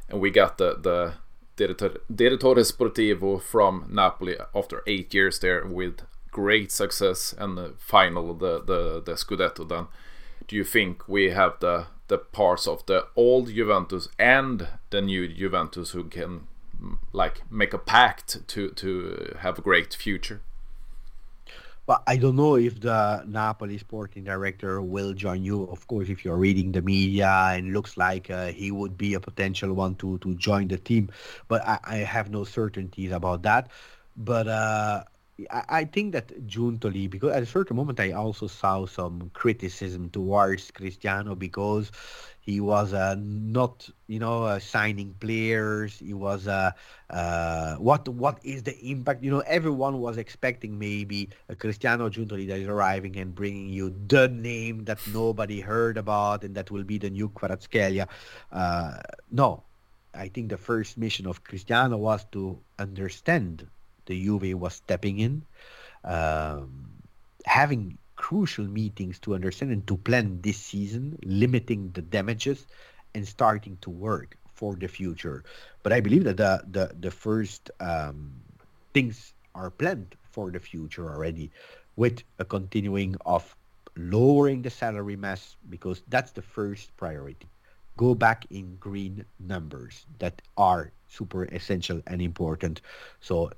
and 0.09 0.20
we 0.20 0.31
got 0.31 0.59
the 0.59 0.77
the 0.81 1.14
Direttore 1.57 2.64
Sportivo 2.64 3.41
from 3.41 3.87
Napoli 3.89 4.37
after 4.55 4.83
eight 4.87 5.14
years 5.14 5.39
there 5.39 5.64
with 5.64 6.01
great 6.31 6.72
success 6.72 7.35
and 7.39 7.57
the 7.57 7.75
final 7.79 8.35
the 8.35 8.61
the 8.61 9.03
the 9.05 9.12
Scudetto. 9.12 9.68
Then, 9.68 9.87
do 10.49 10.57
you 10.57 10.64
think 10.64 11.09
we 11.09 11.31
have 11.31 11.61
the 11.61 11.87
the 12.09 12.18
parts 12.18 12.66
of 12.66 12.85
the 12.87 13.07
old 13.16 13.55
Juventus 13.55 14.09
and 14.18 14.68
the 14.91 15.01
new 15.01 15.29
Juventus 15.29 15.93
who 15.93 16.05
can 16.05 16.49
like 17.12 17.43
make 17.51 17.72
a 17.74 17.78
pact 17.78 18.47
to 18.49 18.70
to 18.70 19.37
have 19.41 19.59
a 19.59 19.62
great 19.62 19.95
future? 19.95 20.41
But 21.87 22.03
I 22.07 22.16
don't 22.16 22.37
know 22.37 22.57
if 22.57 22.80
the 22.80 23.22
Napoli 23.26 23.76
sporting 23.76 24.24
director 24.24 24.80
will 24.80 25.12
join 25.12 25.45
you. 25.45 25.64
Of 25.64 25.87
course, 25.87 26.09
if 26.09 26.24
you're 26.24 26.37
reading 26.37 26.72
the 26.72 26.80
media 26.80 27.28
and 27.53 27.74
looks 27.74 27.99
like 27.99 28.30
uh, 28.30 28.53
he 28.53 28.70
would 28.70 28.97
be 28.97 29.12
a 29.14 29.20
potential 29.20 29.74
one 29.74 29.95
to 29.97 30.18
to 30.18 30.35
join 30.37 30.68
the 30.68 30.78
team, 30.78 31.11
but 31.49 31.61
I, 31.66 31.78
I 31.85 31.97
have 31.97 32.30
no 32.30 32.45
certainties 32.45 33.12
about 33.12 33.43
that. 33.43 33.68
But 34.16 34.49
uh, 34.49 35.05
I, 35.51 35.85
think 35.85 36.12
that 36.12 36.47
Giuntoli, 36.47 37.11
because 37.11 37.32
at 37.32 37.43
a 37.43 37.47
certain 37.47 37.76
moment 37.76 37.99
I 37.99 38.12
also 38.12 38.47
saw 38.47 38.87
some 38.87 39.30
criticism 39.35 40.09
towards 40.11 40.70
Cristiano 40.70 41.35
because 41.35 41.91
he 42.41 42.61
was 42.61 42.93
uh, 42.93 43.16
not, 43.18 43.89
you 44.07 44.20
know, 44.20 44.45
uh, 44.45 44.61
signing 44.61 45.14
players. 45.18 45.99
He 45.99 46.14
was, 46.14 46.47
uh, 46.47 46.70
uh, 47.11 47.74
what 47.76 48.09
what 48.09 48.39
is 48.45 48.62
the 48.62 48.78
impact? 48.78 49.24
You 49.24 49.32
know, 49.32 49.41
everyone 49.41 50.01
was 50.01 50.18
expecting 50.18 50.78
maybe 50.78 51.30
a 51.49 51.57
Cristiano 51.57 52.09
Giuntoli 52.09 52.47
that 52.49 52.61
is 52.61 52.68
arriving 52.68 53.16
and 53.16 53.35
bringing 53.35 53.70
you 53.70 53.93
the 54.07 54.28
name 54.28 54.85
that 54.85 55.01
nobody 55.12 55.61
heard 55.61 55.99
about 55.99 56.45
and 56.45 56.55
that 56.55 56.70
will 56.70 56.85
be 56.85 56.99
the 56.99 57.11
new 57.11 57.28
Kvaratskhelia. 57.28 58.07
Uh, 58.53 58.99
no, 59.32 59.64
I 60.14 60.28
think 60.28 60.49
the 60.51 60.59
first 60.59 60.97
mission 60.97 61.26
of 61.26 61.43
Cristiano 61.43 61.97
was 61.97 62.24
to 62.32 62.61
understand 62.78 63.66
the 64.07 64.15
Juve 64.23 64.59
was 64.59 64.75
stepping 64.75 65.19
in, 65.19 65.45
um, 66.05 67.03
having 67.47 67.99
crucial 68.17 68.65
meetings 68.67 69.19
to 69.21 69.35
understand 69.35 69.73
and 69.73 69.87
to 69.87 69.97
plan 69.97 70.41
this 70.43 70.59
season, 70.59 71.19
limiting 71.25 71.91
the 71.93 72.03
damages, 72.03 72.67
and 73.15 73.27
starting 73.27 73.77
to 73.83 73.91
work 73.91 74.37
for 74.55 74.77
the 74.77 74.89
future. 74.89 75.45
But 75.83 75.93
I 75.93 76.01
believe 76.01 76.25
that 76.25 76.37
the 76.37 76.63
the, 76.71 76.95
the 76.99 77.11
first 77.11 77.71
um, 77.81 78.33
things 78.93 79.35
are 79.55 79.71
planned 79.71 80.17
for 80.23 80.51
the 80.51 80.59
future 80.61 81.11
already, 81.11 81.51
with 81.97 82.23
a 82.39 82.45
continuing 82.45 83.17
of 83.27 83.57
lowering 83.97 84.63
the 84.63 84.71
salary 84.71 85.17
mass 85.17 85.57
because 85.69 86.03
that's 86.09 86.33
the 86.33 86.43
first 86.43 86.97
priority. 86.97 87.49
Go 87.97 88.15
back 88.15 88.47
in 88.51 88.77
green 88.77 89.25
numbers 89.39 90.07
that 90.19 90.43
are 90.57 90.93
super 91.07 91.45
essential 91.45 92.01
and 92.07 92.21
important. 92.21 92.81
So 93.21 93.51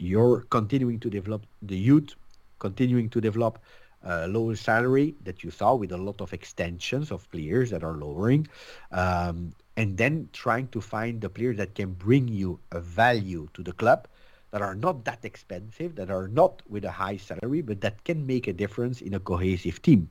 you're 0.00 0.42
continuing 0.50 0.98
to 1.00 1.10
develop 1.10 1.44
the 1.62 1.76
youth, 1.76 2.14
continuing 2.58 3.08
to 3.10 3.20
develop 3.20 3.58
uh, 4.04 4.26
lower 4.28 4.56
salary 4.56 5.14
that 5.24 5.44
you 5.44 5.50
saw 5.50 5.74
with 5.74 5.92
a 5.92 5.96
lot 5.96 6.20
of 6.20 6.32
extensions 6.32 7.10
of 7.10 7.30
players 7.30 7.70
that 7.70 7.84
are 7.84 7.94
lowering, 7.94 8.48
um, 8.92 9.52
and 9.76 9.96
then 9.96 10.28
trying 10.32 10.68
to 10.68 10.80
find 10.80 11.20
the 11.20 11.28
players 11.28 11.56
that 11.58 11.74
can 11.74 11.92
bring 11.92 12.28
you 12.28 12.58
a 12.72 12.80
value 12.80 13.48
to 13.54 13.62
the 13.62 13.72
club 13.72 14.08
that 14.50 14.62
are 14.62 14.74
not 14.74 15.04
that 15.04 15.24
expensive, 15.24 15.94
that 15.94 16.10
are 16.10 16.28
not 16.28 16.62
with 16.68 16.84
a 16.84 16.90
high 16.90 17.16
salary, 17.16 17.60
but 17.60 17.80
that 17.82 18.02
can 18.04 18.26
make 18.26 18.48
a 18.48 18.52
difference 18.52 19.00
in 19.00 19.14
a 19.14 19.20
cohesive 19.20 19.80
team. 19.82 20.08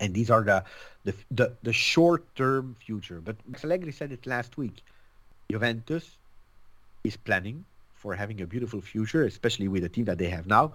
And 0.00 0.14
these 0.14 0.30
are 0.30 0.42
the 0.42 0.64
the 1.04 1.14
the, 1.30 1.52
the 1.62 1.72
short 1.72 2.24
term 2.36 2.74
future. 2.78 3.20
But 3.20 3.36
Max 3.46 3.64
Allegri 3.64 3.92
said 3.92 4.12
it 4.12 4.26
last 4.26 4.56
week. 4.56 4.82
Juventus 5.50 6.16
is 7.04 7.16
planning 7.16 7.64
for 7.98 8.14
having 8.14 8.40
a 8.40 8.46
beautiful 8.46 8.80
future, 8.80 9.24
especially 9.24 9.68
with 9.68 9.82
the 9.82 9.88
team 9.88 10.04
that 10.06 10.18
they 10.18 10.30
have 10.30 10.46
now 10.46 10.72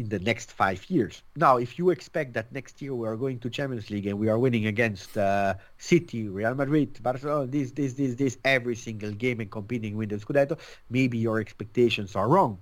in 0.00 0.08
the 0.08 0.18
next 0.20 0.52
five 0.52 0.88
years. 0.88 1.22
Now, 1.36 1.58
if 1.58 1.78
you 1.78 1.90
expect 1.90 2.32
that 2.32 2.50
next 2.52 2.80
year 2.80 2.94
we 2.94 3.06
are 3.06 3.16
going 3.16 3.38
to 3.40 3.50
Champions 3.50 3.90
League 3.90 4.06
and 4.06 4.18
we 4.18 4.28
are 4.28 4.38
winning 4.38 4.66
against 4.66 5.16
uh, 5.18 5.54
City, 5.76 6.28
Real 6.28 6.54
Madrid, 6.54 6.98
Barcelona, 7.02 7.46
this, 7.46 7.72
this, 7.72 7.92
this, 7.94 8.14
this, 8.14 8.38
every 8.44 8.76
single 8.76 9.10
game 9.10 9.40
and 9.40 9.50
competing 9.50 9.96
with 9.96 10.08
the 10.08 10.16
Scudetto, 10.16 10.58
maybe 10.88 11.18
your 11.18 11.38
expectations 11.38 12.16
are 12.16 12.28
wrong. 12.28 12.58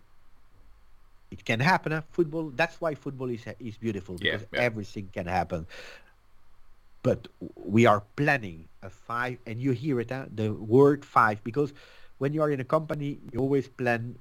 It 1.30 1.44
can 1.44 1.60
happen. 1.60 1.92
Huh? 1.92 2.02
Football. 2.10 2.50
That's 2.56 2.80
why 2.80 2.94
football 2.94 3.28
is 3.30 3.44
is 3.60 3.76
beautiful 3.76 4.16
because 4.16 4.40
yeah, 4.40 4.58
yeah. 4.58 4.60
everything 4.60 5.10
can 5.12 5.26
happen. 5.26 5.66
But 7.02 7.28
we 7.54 7.86
are 7.86 8.02
planning 8.16 8.66
a 8.82 8.90
five, 8.90 9.38
and 9.46 9.60
you 9.60 9.72
hear 9.72 10.00
it, 10.00 10.10
huh? 10.10 10.26
the 10.34 10.52
word 10.52 11.04
five, 11.04 11.44
because 11.44 11.72
when 12.18 12.32
you 12.32 12.42
are 12.42 12.50
in 12.50 12.60
a 12.60 12.64
company, 12.64 13.18
you 13.32 13.40
always 13.40 13.68
plan 13.68 14.14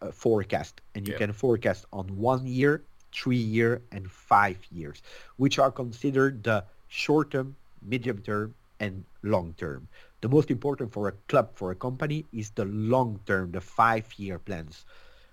a 0.00 0.12
forecast, 0.12 0.80
and 0.94 1.06
you 1.06 1.12
yeah. 1.12 1.18
can 1.18 1.32
forecast 1.32 1.86
on 1.92 2.06
one 2.16 2.46
year, 2.46 2.82
three 3.12 3.36
year, 3.36 3.82
and 3.92 4.10
five 4.10 4.58
years, 4.72 5.02
which 5.36 5.58
are 5.58 5.70
considered 5.70 6.42
the 6.42 6.64
short 6.88 7.30
term, 7.30 7.54
medium 7.80 8.18
term, 8.18 8.54
and 8.80 9.04
long 9.22 9.54
term. 9.56 9.86
The 10.20 10.28
most 10.28 10.50
important 10.50 10.92
for 10.92 11.08
a 11.08 11.12
club, 11.28 11.50
for 11.54 11.70
a 11.70 11.74
company, 11.74 12.24
is 12.32 12.50
the 12.50 12.64
long 12.64 13.20
term, 13.26 13.52
the 13.52 13.60
five 13.60 14.06
year 14.16 14.38
plans, 14.38 14.84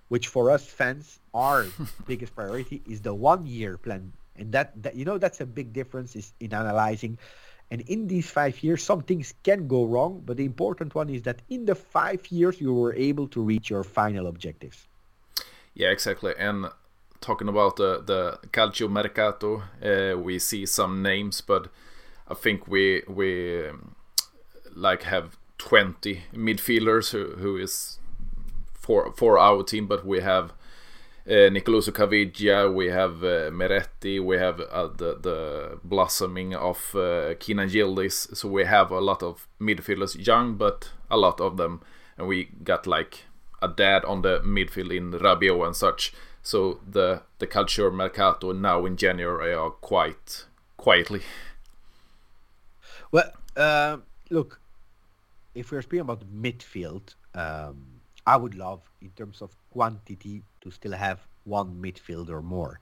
which 0.08 0.28
for 0.28 0.50
us 0.50 0.66
fans, 0.66 1.20
our 1.34 1.66
biggest 2.06 2.34
priority 2.34 2.82
is 2.88 3.00
the 3.00 3.14
one 3.14 3.46
year 3.46 3.76
plan. 3.76 4.12
And 4.36 4.52
that, 4.52 4.72
that 4.82 4.94
you 4.94 5.04
know 5.04 5.18
that's 5.18 5.40
a 5.40 5.46
big 5.46 5.72
difference 5.72 6.16
is 6.16 6.32
in 6.40 6.54
analyzing 6.54 7.18
and 7.70 7.82
in 7.82 8.08
these 8.08 8.28
five 8.28 8.62
years, 8.64 8.82
some 8.82 9.02
things 9.02 9.32
can 9.44 9.68
go 9.68 9.84
wrong, 9.84 10.22
but 10.26 10.36
the 10.36 10.44
important 10.44 10.94
one 10.94 11.08
is 11.08 11.22
that 11.22 11.42
in 11.48 11.66
the 11.66 11.74
five 11.74 12.26
years, 12.30 12.60
you 12.60 12.74
were 12.74 12.94
able 12.94 13.28
to 13.28 13.40
reach 13.40 13.70
your 13.70 13.84
final 13.84 14.26
objectives. 14.26 14.88
Yeah, 15.74 15.90
exactly. 15.90 16.34
And 16.36 16.66
talking 17.20 17.48
about 17.48 17.76
the, 17.76 18.02
the 18.04 18.38
Calcio 18.48 18.90
Mercato, 18.90 19.62
uh, 19.82 20.18
we 20.18 20.38
see 20.38 20.66
some 20.66 21.02
names, 21.02 21.40
but 21.40 21.68
I 22.26 22.34
think 22.34 22.66
we 22.66 23.02
we 23.08 23.64
like 24.74 25.02
have 25.02 25.36
20 25.58 26.22
midfielders 26.34 27.10
who, 27.10 27.36
who 27.36 27.56
is 27.56 27.98
for 28.74 29.12
for 29.12 29.38
our 29.38 29.62
team, 29.62 29.86
but 29.86 30.04
we 30.04 30.20
have 30.20 30.52
uh, 31.26 31.50
Nicolussi 31.50 31.92
Caviglia, 31.92 32.72
we 32.72 32.86
have 32.86 33.22
uh, 33.22 33.50
Miretti, 33.50 34.24
we 34.24 34.36
have 34.36 34.60
uh, 34.60 34.88
the, 34.88 35.18
the 35.20 35.78
blossoming 35.84 36.54
of 36.54 36.94
uh, 36.94 37.34
Yildiz. 37.34 38.36
So 38.36 38.48
we 38.48 38.64
have 38.64 38.90
a 38.90 39.00
lot 39.00 39.22
of 39.22 39.46
midfielders, 39.60 40.26
young, 40.26 40.54
but 40.54 40.90
a 41.10 41.16
lot 41.16 41.40
of 41.40 41.56
them. 41.56 41.82
And 42.16 42.26
we 42.26 42.50
got 42.64 42.86
like 42.86 43.24
a 43.62 43.68
dad 43.68 44.04
on 44.04 44.22
the 44.22 44.40
midfield 44.40 44.96
in 44.96 45.12
Rabiot 45.12 45.66
and 45.66 45.76
such. 45.76 46.12
So 46.42 46.80
the 46.88 47.22
the 47.38 47.46
Calcio 47.46 47.92
Mercato 47.92 48.52
now 48.52 48.86
in 48.86 48.96
January 48.96 49.52
are 49.52 49.70
quite 49.70 50.46
quietly. 50.76 51.22
Well, 53.12 53.30
uh, 53.56 53.98
look, 54.30 54.60
if 55.54 55.70
we're 55.70 55.82
speaking 55.82 56.00
about 56.00 56.24
midfield, 56.32 57.14
um, 57.34 58.00
I 58.26 58.36
would 58.36 58.54
love 58.54 58.90
in 59.02 59.10
terms 59.10 59.42
of 59.42 59.54
quantity 59.70 60.42
to 60.60 60.70
still 60.70 60.92
have 60.92 61.20
one 61.44 61.80
midfielder 61.80 62.42
more. 62.42 62.80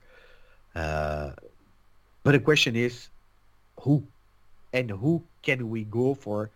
Uh, 0.74 1.30
but 2.22 2.32
the 2.32 2.41
question 2.41 2.76
is, 2.76 3.09
who 3.80 4.03
and 4.72 4.91
who 4.91 5.22
can 5.43 5.70
we 5.70 5.84
go 5.84 6.14
for 6.14 6.51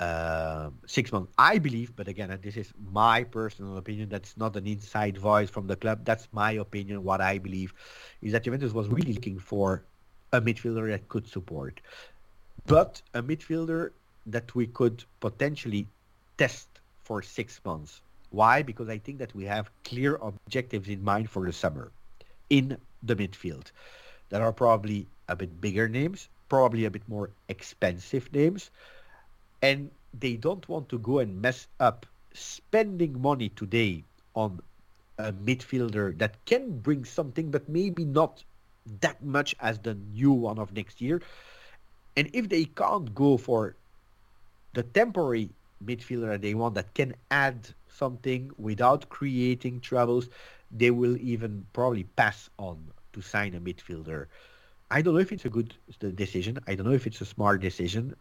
uh, 0.00 0.70
six 0.86 1.12
months? 1.12 1.32
I 1.38 1.58
believe, 1.58 1.94
but 1.94 2.08
again, 2.08 2.36
this 2.42 2.56
is 2.56 2.72
my 2.92 3.24
personal 3.24 3.76
opinion. 3.76 4.08
That's 4.08 4.36
not 4.36 4.56
an 4.56 4.66
inside 4.66 5.18
voice 5.18 5.50
from 5.50 5.66
the 5.66 5.76
club. 5.76 6.04
That's 6.04 6.28
my 6.32 6.52
opinion. 6.52 7.04
What 7.04 7.20
I 7.20 7.38
believe 7.38 7.74
is 8.22 8.32
that 8.32 8.44
Juventus 8.44 8.72
was 8.72 8.88
really 8.88 9.12
looking 9.12 9.38
for 9.38 9.84
a 10.32 10.40
midfielder 10.40 10.90
that 10.90 11.08
could 11.08 11.26
support, 11.26 11.80
but 12.66 13.00
a 13.14 13.22
midfielder 13.22 13.90
that 14.26 14.54
we 14.54 14.66
could 14.66 15.04
potentially 15.20 15.86
test 16.36 16.68
for 17.02 17.22
six 17.22 17.60
months 17.64 18.02
why? 18.30 18.62
Because 18.62 18.88
I 18.88 18.98
think 18.98 19.18
that 19.18 19.34
we 19.34 19.44
have 19.44 19.70
clear 19.84 20.16
objectives 20.16 20.88
in 20.88 21.02
mind 21.02 21.30
for 21.30 21.46
the 21.46 21.52
summer 21.52 21.90
in 22.50 22.78
the 23.02 23.16
midfield. 23.16 23.70
There 24.28 24.42
are 24.42 24.52
probably 24.52 25.06
a 25.28 25.36
bit 25.36 25.60
bigger 25.60 25.88
names, 25.88 26.28
probably 26.48 26.84
a 26.84 26.90
bit 26.90 27.08
more 27.08 27.30
expensive 27.48 28.32
names, 28.32 28.70
and 29.62 29.90
they 30.18 30.36
don't 30.36 30.68
want 30.68 30.88
to 30.90 30.98
go 30.98 31.18
and 31.18 31.40
mess 31.40 31.66
up 31.80 32.06
spending 32.32 33.20
money 33.20 33.48
today 33.50 34.04
on 34.34 34.60
a 35.18 35.32
midfielder 35.32 36.16
that 36.18 36.36
can 36.44 36.78
bring 36.78 37.04
something, 37.04 37.50
but 37.50 37.68
maybe 37.68 38.04
not 38.04 38.44
that 39.00 39.22
much 39.22 39.54
as 39.60 39.78
the 39.80 39.94
new 40.12 40.32
one 40.32 40.58
of 40.58 40.72
next 40.72 41.00
year. 41.00 41.20
And 42.16 42.30
if 42.32 42.48
they 42.48 42.64
can't 42.64 43.14
go 43.14 43.36
for 43.36 43.76
the 44.74 44.82
temporary 44.82 45.50
midfielder 45.84 46.30
that 46.30 46.42
they 46.42 46.54
want 46.54 46.74
that 46.74 46.94
can 46.94 47.14
add 47.30 47.74
something 47.98 48.52
without 48.56 49.10
creating 49.10 49.80
troubles, 49.80 50.28
they 50.70 50.90
will 50.90 51.16
even 51.18 51.66
probably 51.72 52.04
pass 52.04 52.50
on 52.58 52.92
to 53.12 53.20
sign 53.22 53.54
a 53.54 53.60
midfielder. 53.60 54.26
I 54.90 55.02
don't 55.02 55.14
know 55.14 55.20
if 55.20 55.32
it's 55.32 55.44
a 55.46 55.50
good 55.50 55.76
decision. 56.14 56.58
I 56.66 56.74
don't 56.76 56.86
know 56.86 56.92
if 56.92 57.06
it's 57.06 57.20
a 57.20 57.26
smart 57.26 57.60
decision 57.60 58.16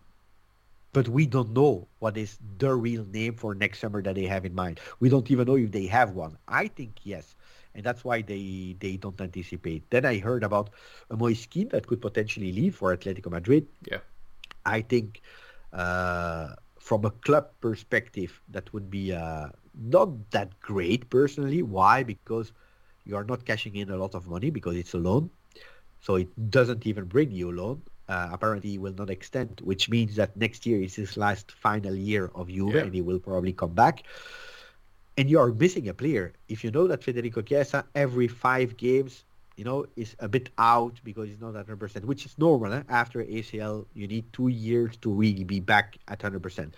but 0.93 1.09
we 1.09 1.27
don't 1.27 1.51
know 1.53 1.87
what 1.99 2.17
is 2.17 2.39
the 2.57 2.73
real 2.73 3.05
name 3.05 3.35
for 3.35 3.53
next 3.55 3.79
summer 3.79 4.01
that 4.03 4.15
they 4.15 4.25
have 4.25 4.45
in 4.45 4.55
mind. 4.55 4.79
We 4.99 5.09
don't 5.09 5.29
even 5.31 5.47
know 5.47 5.55
if 5.57 5.71
they 5.71 5.87
have 5.87 6.11
one. 6.11 6.37
I 6.47 6.67
think 6.67 6.99
yes, 7.03 7.35
and 7.75 7.83
that's 7.85 8.03
why 8.03 8.21
they 8.21 8.75
they 8.79 8.97
don't 8.97 9.19
anticipate. 9.21 9.89
Then 9.91 10.05
I 10.05 10.19
heard 10.19 10.43
about 10.43 10.69
a 11.09 11.15
Moise 11.17 11.45
Kean 11.47 11.69
that 11.69 11.87
could 11.87 12.01
potentially 12.01 12.51
leave 12.51 12.75
for 12.75 12.95
Atletico 12.95 13.31
Madrid. 13.31 13.67
Yeah, 13.89 13.99
I 14.65 14.81
think 14.81 15.21
uh, 15.73 16.55
from 16.79 17.05
a 17.05 17.11
club 17.11 17.49
perspective 17.61 18.41
that 18.49 18.73
would 18.73 18.89
be 18.89 19.13
uh, 19.13 19.49
not 19.79 20.31
that 20.31 20.59
great 20.59 21.09
personally. 21.09 21.61
Why? 21.61 22.03
Because 22.03 22.51
you 23.05 23.15
are 23.15 23.23
not 23.23 23.45
cashing 23.45 23.75
in 23.75 23.89
a 23.89 23.97
lot 23.97 24.15
of 24.15 24.27
money 24.27 24.49
because 24.49 24.75
it's 24.75 24.93
a 24.93 24.97
loan, 24.97 25.29
so 26.01 26.15
it 26.15 26.49
doesn't 26.49 26.85
even 26.85 27.05
bring 27.05 27.31
you 27.31 27.51
a 27.51 27.55
loan 27.55 27.81
uh, 28.09 28.29
apparently 28.31 28.71
he 28.71 28.77
will 28.77 28.93
not 28.93 29.09
extend, 29.09 29.61
which 29.63 29.89
means 29.89 30.15
that 30.15 30.35
next 30.37 30.65
year 30.65 30.81
is 30.81 30.95
his 30.95 31.17
last 31.17 31.51
final 31.51 31.93
year 31.93 32.31
of 32.35 32.47
Juve 32.47 32.75
yeah. 32.75 32.81
and 32.81 32.93
he 32.93 33.01
will 33.01 33.19
probably 33.19 33.53
come 33.53 33.73
back. 33.73 34.03
And 35.17 35.29
you 35.29 35.39
are 35.39 35.51
missing 35.51 35.89
a 35.89 35.93
player. 35.93 36.33
If 36.47 36.63
you 36.63 36.71
know 36.71 36.87
that 36.87 37.03
Federico 37.03 37.41
Chiesa 37.41 37.85
every 37.95 38.27
five 38.27 38.77
games, 38.77 39.23
you 39.57 39.65
know, 39.65 39.85
is 39.95 40.15
a 40.19 40.29
bit 40.29 40.49
out 40.59 41.01
because 41.03 41.27
he's 41.27 41.41
not 41.41 41.55
at 41.55 41.67
100%, 41.67 42.05
which 42.05 42.25
is 42.25 42.37
normal. 42.37 42.71
Eh? 42.71 42.83
After 42.87 43.23
ACL, 43.23 43.85
you 43.95 44.07
need 44.07 44.31
two 44.31 44.47
years 44.49 44.95
to 44.97 45.11
really 45.11 45.43
be 45.43 45.59
back 45.59 45.97
at 46.07 46.19
100%. 46.19 46.71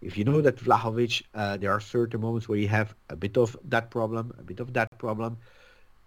If 0.00 0.16
you 0.16 0.24
know 0.24 0.40
that 0.40 0.56
Vlahovic, 0.56 1.22
uh, 1.34 1.56
there 1.56 1.72
are 1.72 1.80
certain 1.80 2.20
moments 2.20 2.48
where 2.48 2.58
you 2.58 2.68
have 2.68 2.94
a 3.10 3.16
bit 3.16 3.36
of 3.36 3.56
that 3.64 3.90
problem, 3.90 4.32
a 4.38 4.42
bit 4.42 4.60
of 4.60 4.72
that 4.74 4.96
problem. 4.98 5.36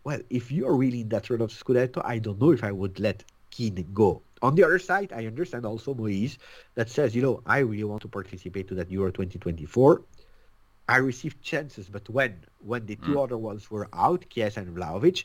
Well, 0.06 0.22
if 0.30 0.52
you're 0.52 0.76
really 0.76 1.02
in 1.02 1.10
that 1.10 1.26
sort 1.26 1.42
of 1.42 1.52
Scudetto, 1.52 2.02
I 2.04 2.20
don't 2.20 2.42
know 2.42 2.52
if 2.52 2.64
I 2.64 2.72
would 2.72 3.00
let 3.00 3.24
Kean 3.52 3.86
go. 3.94 4.22
On 4.42 4.56
the 4.56 4.64
other 4.64 4.80
side, 4.80 5.14
I 5.14 5.26
understand 5.26 5.66
also 5.66 5.94
Moise 5.94 6.38
that 6.76 6.90
says, 6.90 7.16
you 7.16 7.22
know, 7.22 7.42
I 7.46 7.60
really 7.60 7.84
want 7.84 8.02
to 8.02 8.08
participate 8.08 8.68
to 8.70 8.76
that 8.76 8.90
Euro 8.92 9.12
2024. 9.12 10.02
I 10.90 10.98
received 10.98 11.42
chances, 11.42 11.88
but 11.88 12.10
when 12.10 12.44
when 12.60 12.86
the 12.86 12.98
two 12.98 13.16
mm. 13.16 13.24
other 13.24 13.38
ones 13.38 13.72
were 13.72 13.88
out, 13.94 14.26
Chiesa 14.30 14.60
and 14.60 14.76
Vlahovic, 14.76 15.24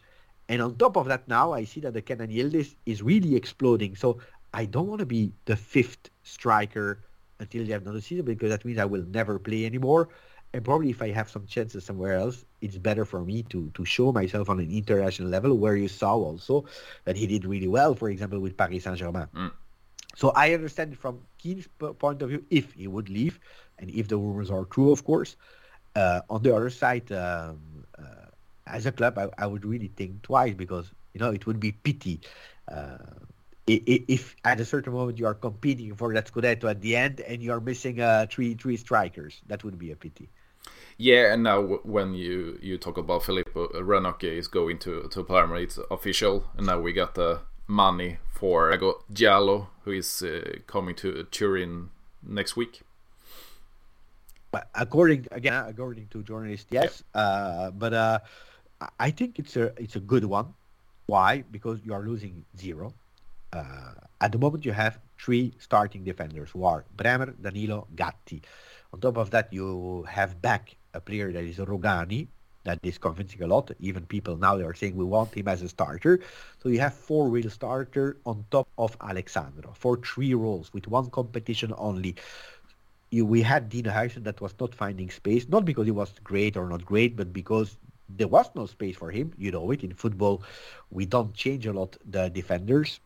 and 0.49 0.63
on 0.63 0.77
top 0.77 0.97
of 0.97 1.07
that 1.07 1.29
now 1.29 1.53
I 1.53 1.65
see 1.65 1.81
that 1.81 1.95
the 1.95 2.03
Kenan 2.03 2.31
Yildiz 2.31 2.75
is 2.87 3.03
really 3.03 3.37
exploding. 3.37 3.97
So 3.97 4.19
I 4.55 4.65
don't 4.65 4.87
want 4.87 5.01
to 5.01 5.07
be 5.07 5.33
the 5.45 5.57
fifth 5.57 6.11
striker 6.23 7.01
until 7.41 7.65
the 7.65 7.75
end 7.75 7.87
of 7.87 7.95
the 7.95 8.03
season 8.03 8.25
because 8.25 8.51
that 8.51 8.65
means 8.65 8.79
I 8.79 8.85
will 8.85 9.05
never 9.05 9.39
play 9.39 9.67
anymore 9.67 10.09
and 10.55 10.65
probably 10.65 10.91
if 10.91 11.03
I 11.03 11.11
have 11.11 11.29
some 11.29 11.47
chances 11.47 11.85
somewhere 11.85 12.15
else, 12.15 12.45
it's 12.61 12.79
better 12.79 13.05
for 13.05 13.25
me 13.25 13.43
to 13.45 13.71
to 13.75 13.85
show 13.85 14.13
myself 14.13 14.49
on 14.49 14.59
an 14.61 14.71
international 14.71 15.29
level 15.29 15.57
where 15.57 15.77
you 15.77 15.89
saw 15.89 16.15
also 16.15 16.65
that 17.05 17.17
he 17.17 17.27
did 17.27 17.45
really 17.45 17.69
well, 17.69 17.95
for 17.95 18.09
example, 18.09 18.41
with 18.41 18.57
Paris 18.57 18.85
Saint-Germain. 18.85 19.29
Mm. 19.35 19.53
So 20.17 20.31
I 20.31 20.55
understand 20.55 20.99
from 20.99 21.21
Kean's 21.39 21.69
point 21.99 22.23
of 22.23 22.31
view 22.31 22.45
if 22.51 22.73
he 22.73 22.89
would 22.89 23.09
leave, 23.11 23.39
and 23.79 23.91
if 23.91 24.09
the 24.09 24.17
rumors 24.17 24.51
are 24.51 24.65
true, 24.65 24.91
of 24.91 25.05
course. 25.05 25.37
Uh, 25.95 26.21
on 26.31 26.43
the 26.43 26.55
other 26.55 26.71
side, 26.71 27.11
um, 27.13 27.78
as 28.71 28.87
a 28.87 28.93
club, 28.93 29.19
I, 29.19 29.29
I, 29.39 29.47
would 29.47 29.65
really 29.65 29.91
think 29.97 30.23
twice 30.23 30.55
because 30.55 30.91
you 31.15 31.21
know 31.21 31.31
it 31.31 31.47
would 31.47 31.61
be 31.61 31.73
pity 31.73 32.21
uh, 32.71 32.99
if 33.67 34.37
at 34.45 34.61
a 34.61 34.65
certain 34.65 34.93
moment 34.93 35.19
you 35.19 35.27
are 35.27 35.35
competing 35.35 35.95
for 35.95 36.13
that 36.15 36.33
Scudetto 36.33 36.71
at 36.71 36.81
the 36.81 36.97
end 36.97 37.21
and 37.21 37.43
you 37.43 37.53
are 37.53 37.61
missing 37.61 38.01
uh, 38.01 38.27
three 38.31 38.55
three 38.55 38.77
strikers. 38.77 39.41
That 39.47 39.65
would 39.65 39.79
be 39.79 39.93
a 39.93 39.97
pity. 39.97 40.29
Yeah, 40.97 41.33
and 41.33 41.43
now 41.43 41.61
when 41.85 42.15
you 42.15 42.59
you 42.63 42.79
talk 42.79 42.99
about 42.99 43.23
Filippo 43.23 43.69
Ranocchia 43.69 44.37
is 44.37 44.49
going 44.49 44.79
to 44.81 45.09
to 45.09 45.25
Palermo, 45.25 45.57
it's 45.57 45.79
official, 45.91 46.45
and 46.57 46.67
now 46.67 46.81
we 46.81 46.93
got 46.93 47.15
the 47.15 47.41
money 47.67 48.19
for 48.31 48.73
Ego 48.73 49.05
Djaló, 49.13 49.69
who 49.85 49.93
is 49.93 50.23
uh, 50.23 50.59
coming 50.67 50.95
to 50.97 51.25
Turin 51.31 51.91
next 52.23 52.57
week. 52.57 52.83
But 54.51 54.69
according 54.75 55.27
again, 55.31 55.67
according 55.69 56.09
to 56.09 56.23
journalists, 56.23 56.67
yes. 56.71 57.03
Yeah. 57.15 57.21
Uh, 57.21 57.71
but 57.71 57.93
uh, 57.93 58.19
I 58.99 59.11
think 59.11 59.39
it's 59.39 59.57
a 59.57 59.73
it's 59.77 59.97
a 59.97 60.01
good 60.01 60.25
one. 60.25 60.55
Why? 61.07 61.43
Because 61.51 61.81
you 61.85 61.93
are 61.95 62.03
losing 62.03 62.45
zero. 62.57 62.95
Uh, 63.53 63.95
at 64.21 64.33
the 64.33 64.39
moment, 64.39 64.65
you 64.65 64.73
have 64.73 64.99
three 65.19 65.55
starting 65.59 66.05
defenders 66.05 66.51
who 66.51 66.65
are 66.65 66.85
Bremer, 66.97 67.35
Danilo, 67.41 67.87
Gatti. 67.97 68.43
On 68.93 69.01
top 69.01 69.17
of 69.17 69.31
that, 69.31 69.53
you 69.53 70.05
have 70.09 70.41
back 70.41 70.77
a 70.95 71.01
player 71.01 71.33
that 71.33 71.45
is 71.45 71.57
Rugani, 71.57 72.29
that 72.65 72.79
is 72.83 72.99
convincing 72.99 73.43
a 73.43 73.47
lot. 73.47 73.71
Even 73.81 74.05
people 74.07 74.37
now 74.37 74.57
they 74.57 74.65
are 74.65 74.75
saying 74.75 74.97
we 74.97 75.05
want 75.05 75.35
him 75.35 75.49
as 75.49 75.63
a 75.63 75.69
starter. 75.69 76.21
So 76.63 76.69
you 76.69 76.79
have 76.81 76.95
four 76.95 77.29
real 77.29 77.51
starter 77.51 78.19
on 78.27 78.45
top 78.51 78.69
of 78.77 78.97
Alex 79.01 79.33
Sandro 79.33 79.73
for 79.75 79.97
three 79.97 80.35
roles 80.35 80.73
with 80.73 80.87
one 80.87 81.11
competition 81.11 81.73
only. 81.77 82.15
You, 83.11 83.25
we 83.25 83.41
had 83.41 83.71
Dino 83.71 83.91
Huijsen 83.91 84.25
that 84.25 84.41
was 84.43 84.55
not 84.61 84.75
finding 84.75 85.09
space, 85.09 85.49
not 85.49 85.65
because 85.65 85.87
he 85.87 85.91
was 85.91 86.13
great 86.23 86.59
or 86.59 86.69
not 86.69 86.85
great, 86.85 87.17
but 87.17 87.33
because 87.33 87.79
there 88.09 88.29
was 88.29 88.51
no 88.55 88.67
space 88.67 88.97
for 88.97 89.11
him. 89.11 89.33
You 89.37 89.51
know 89.51 89.71
it 89.71 89.85
in 89.85 89.95
football, 89.95 90.43
we 90.91 91.07
don't 91.07 91.35
change 91.35 91.67
a 91.67 91.73
lot 91.73 91.97
the 92.05 92.31
defenders 92.31 93.01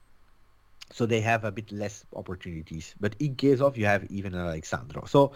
so 0.92 1.06
they 1.06 1.20
have 1.20 1.44
a 1.44 1.50
bit 1.50 1.72
less 1.72 2.04
opportunities. 2.14 2.94
But 3.00 3.16
in 3.18 3.34
case 3.34 3.60
of, 3.60 3.76
you 3.76 3.86
have 3.86 4.04
even 4.10 4.34
Alex 4.34 4.68
Sandro. 4.68 5.04
So 5.06 5.32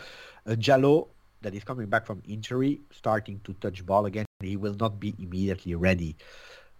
uh, 0.46 0.50
Djaló, 0.50 1.08
that 1.42 1.54
is 1.54 1.64
coming 1.64 1.86
back 1.86 2.06
from 2.06 2.22
injury, 2.28 2.80
starting 2.92 3.40
to 3.44 3.54
touch 3.54 3.84
ball 3.84 4.06
again, 4.06 4.26
he 4.40 4.56
will 4.56 4.76
not 4.78 5.00
be 5.00 5.14
immediately 5.18 5.74
ready. 5.74 6.16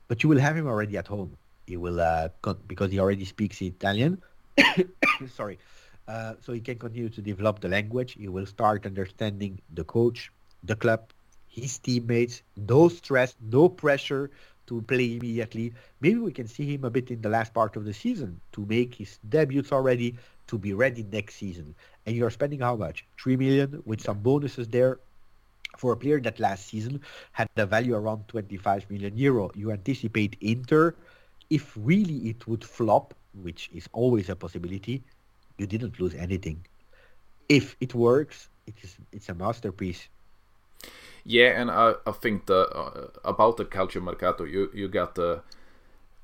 But 0.08 0.22
you 0.22 0.28
will 0.28 0.38
have 0.38 0.56
him 0.56 0.66
already 0.66 0.96
at 0.98 1.06
home. 1.06 1.36
He 1.66 1.76
will, 1.76 2.00
uh, 2.00 2.28
con- 2.42 2.60
because 2.66 2.92
he 2.92 3.00
already 3.00 3.24
speaks 3.24 3.60
Italian. 3.62 4.22
Sorry. 5.34 5.58
Uh, 6.06 6.34
so 6.40 6.52
he 6.52 6.60
can 6.60 6.78
continue 6.78 7.08
to 7.08 7.20
develop 7.20 7.60
the 7.60 7.68
language. 7.68 8.12
He 8.12 8.28
will 8.28 8.46
start 8.46 8.86
understanding 8.86 9.60
the 9.74 9.82
coach, 9.82 10.30
the 10.62 10.76
club, 10.76 11.10
his 11.56 11.78
teammates, 11.78 12.42
no 12.56 12.88
stress, 12.88 13.34
no 13.40 13.68
pressure 13.68 14.30
to 14.66 14.82
play 14.82 15.16
immediately. 15.16 15.72
Maybe 16.00 16.18
we 16.18 16.32
can 16.32 16.46
see 16.46 16.74
him 16.74 16.84
a 16.84 16.90
bit 16.90 17.10
in 17.10 17.22
the 17.22 17.30
last 17.30 17.54
part 17.54 17.76
of 17.76 17.84
the 17.84 17.94
season 17.94 18.40
to 18.52 18.66
make 18.66 18.94
his 18.94 19.18
debuts 19.28 19.72
already 19.72 20.16
to 20.48 20.58
be 20.58 20.74
ready 20.74 21.04
next 21.10 21.36
season. 21.36 21.74
And 22.04 22.14
you're 22.14 22.30
spending 22.30 22.60
how 22.60 22.76
much? 22.76 23.04
Three 23.18 23.36
million 23.36 23.82
with 23.86 24.02
some 24.02 24.18
bonuses 24.18 24.68
there 24.68 24.98
for 25.78 25.92
a 25.92 25.96
player 25.96 26.20
that 26.20 26.38
last 26.38 26.66
season 26.66 27.00
had 27.32 27.48
a 27.56 27.66
value 27.66 27.94
around 27.94 28.28
25 28.28 28.90
million 28.90 29.16
euro. 29.16 29.50
You 29.54 29.72
anticipate 29.72 30.36
Inter, 30.40 30.94
if 31.50 31.72
really 31.76 32.28
it 32.28 32.46
would 32.46 32.64
flop, 32.64 33.14
which 33.42 33.70
is 33.72 33.88
always 33.92 34.28
a 34.28 34.36
possibility, 34.36 35.02
you 35.58 35.66
didn't 35.66 35.98
lose 36.00 36.14
anything. 36.14 36.64
If 37.48 37.76
it 37.80 37.94
works, 37.94 38.48
it 38.66 38.74
is 38.82 38.96
it's 39.12 39.28
a 39.28 39.34
masterpiece. 39.34 40.08
Yeah, 41.28 41.60
and 41.60 41.72
I, 41.72 41.94
I 42.06 42.12
think 42.12 42.46
that 42.46 42.68
uh, 42.72 43.08
about 43.24 43.56
the 43.56 43.64
Calcio 43.64 44.00
Mercato, 44.00 44.44
you 44.44 44.70
you 44.72 44.86
got 44.86 45.16
the 45.16 45.42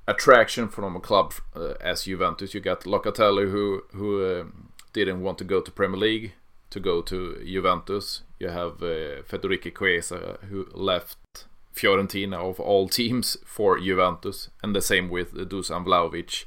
attraction 0.06 0.68
from 0.68 0.94
a 0.94 1.00
club 1.00 1.34
uh, 1.56 1.74
as 1.80 2.04
Juventus. 2.04 2.54
You 2.54 2.60
got 2.60 2.84
Locatelli, 2.84 3.50
who 3.50 3.82
who 3.92 4.24
uh, 4.24 4.44
didn't 4.92 5.22
want 5.22 5.38
to 5.38 5.44
go 5.44 5.60
to 5.60 5.70
Premier 5.72 5.98
League 5.98 6.32
to 6.70 6.78
go 6.78 7.02
to 7.02 7.42
Juventus. 7.44 8.22
You 8.38 8.50
have 8.50 8.80
uh, 8.80 9.22
Federico 9.24 9.70
Chiesa, 9.70 10.38
who 10.48 10.68
left 10.72 11.46
Fiorentina 11.74 12.36
of 12.36 12.60
all 12.60 12.88
teams 12.88 13.36
for 13.44 13.80
Juventus, 13.80 14.50
and 14.62 14.74
the 14.74 14.80
same 14.80 15.10
with 15.10 15.34
Dusan 15.34 15.84
Vlahovic. 15.84 16.44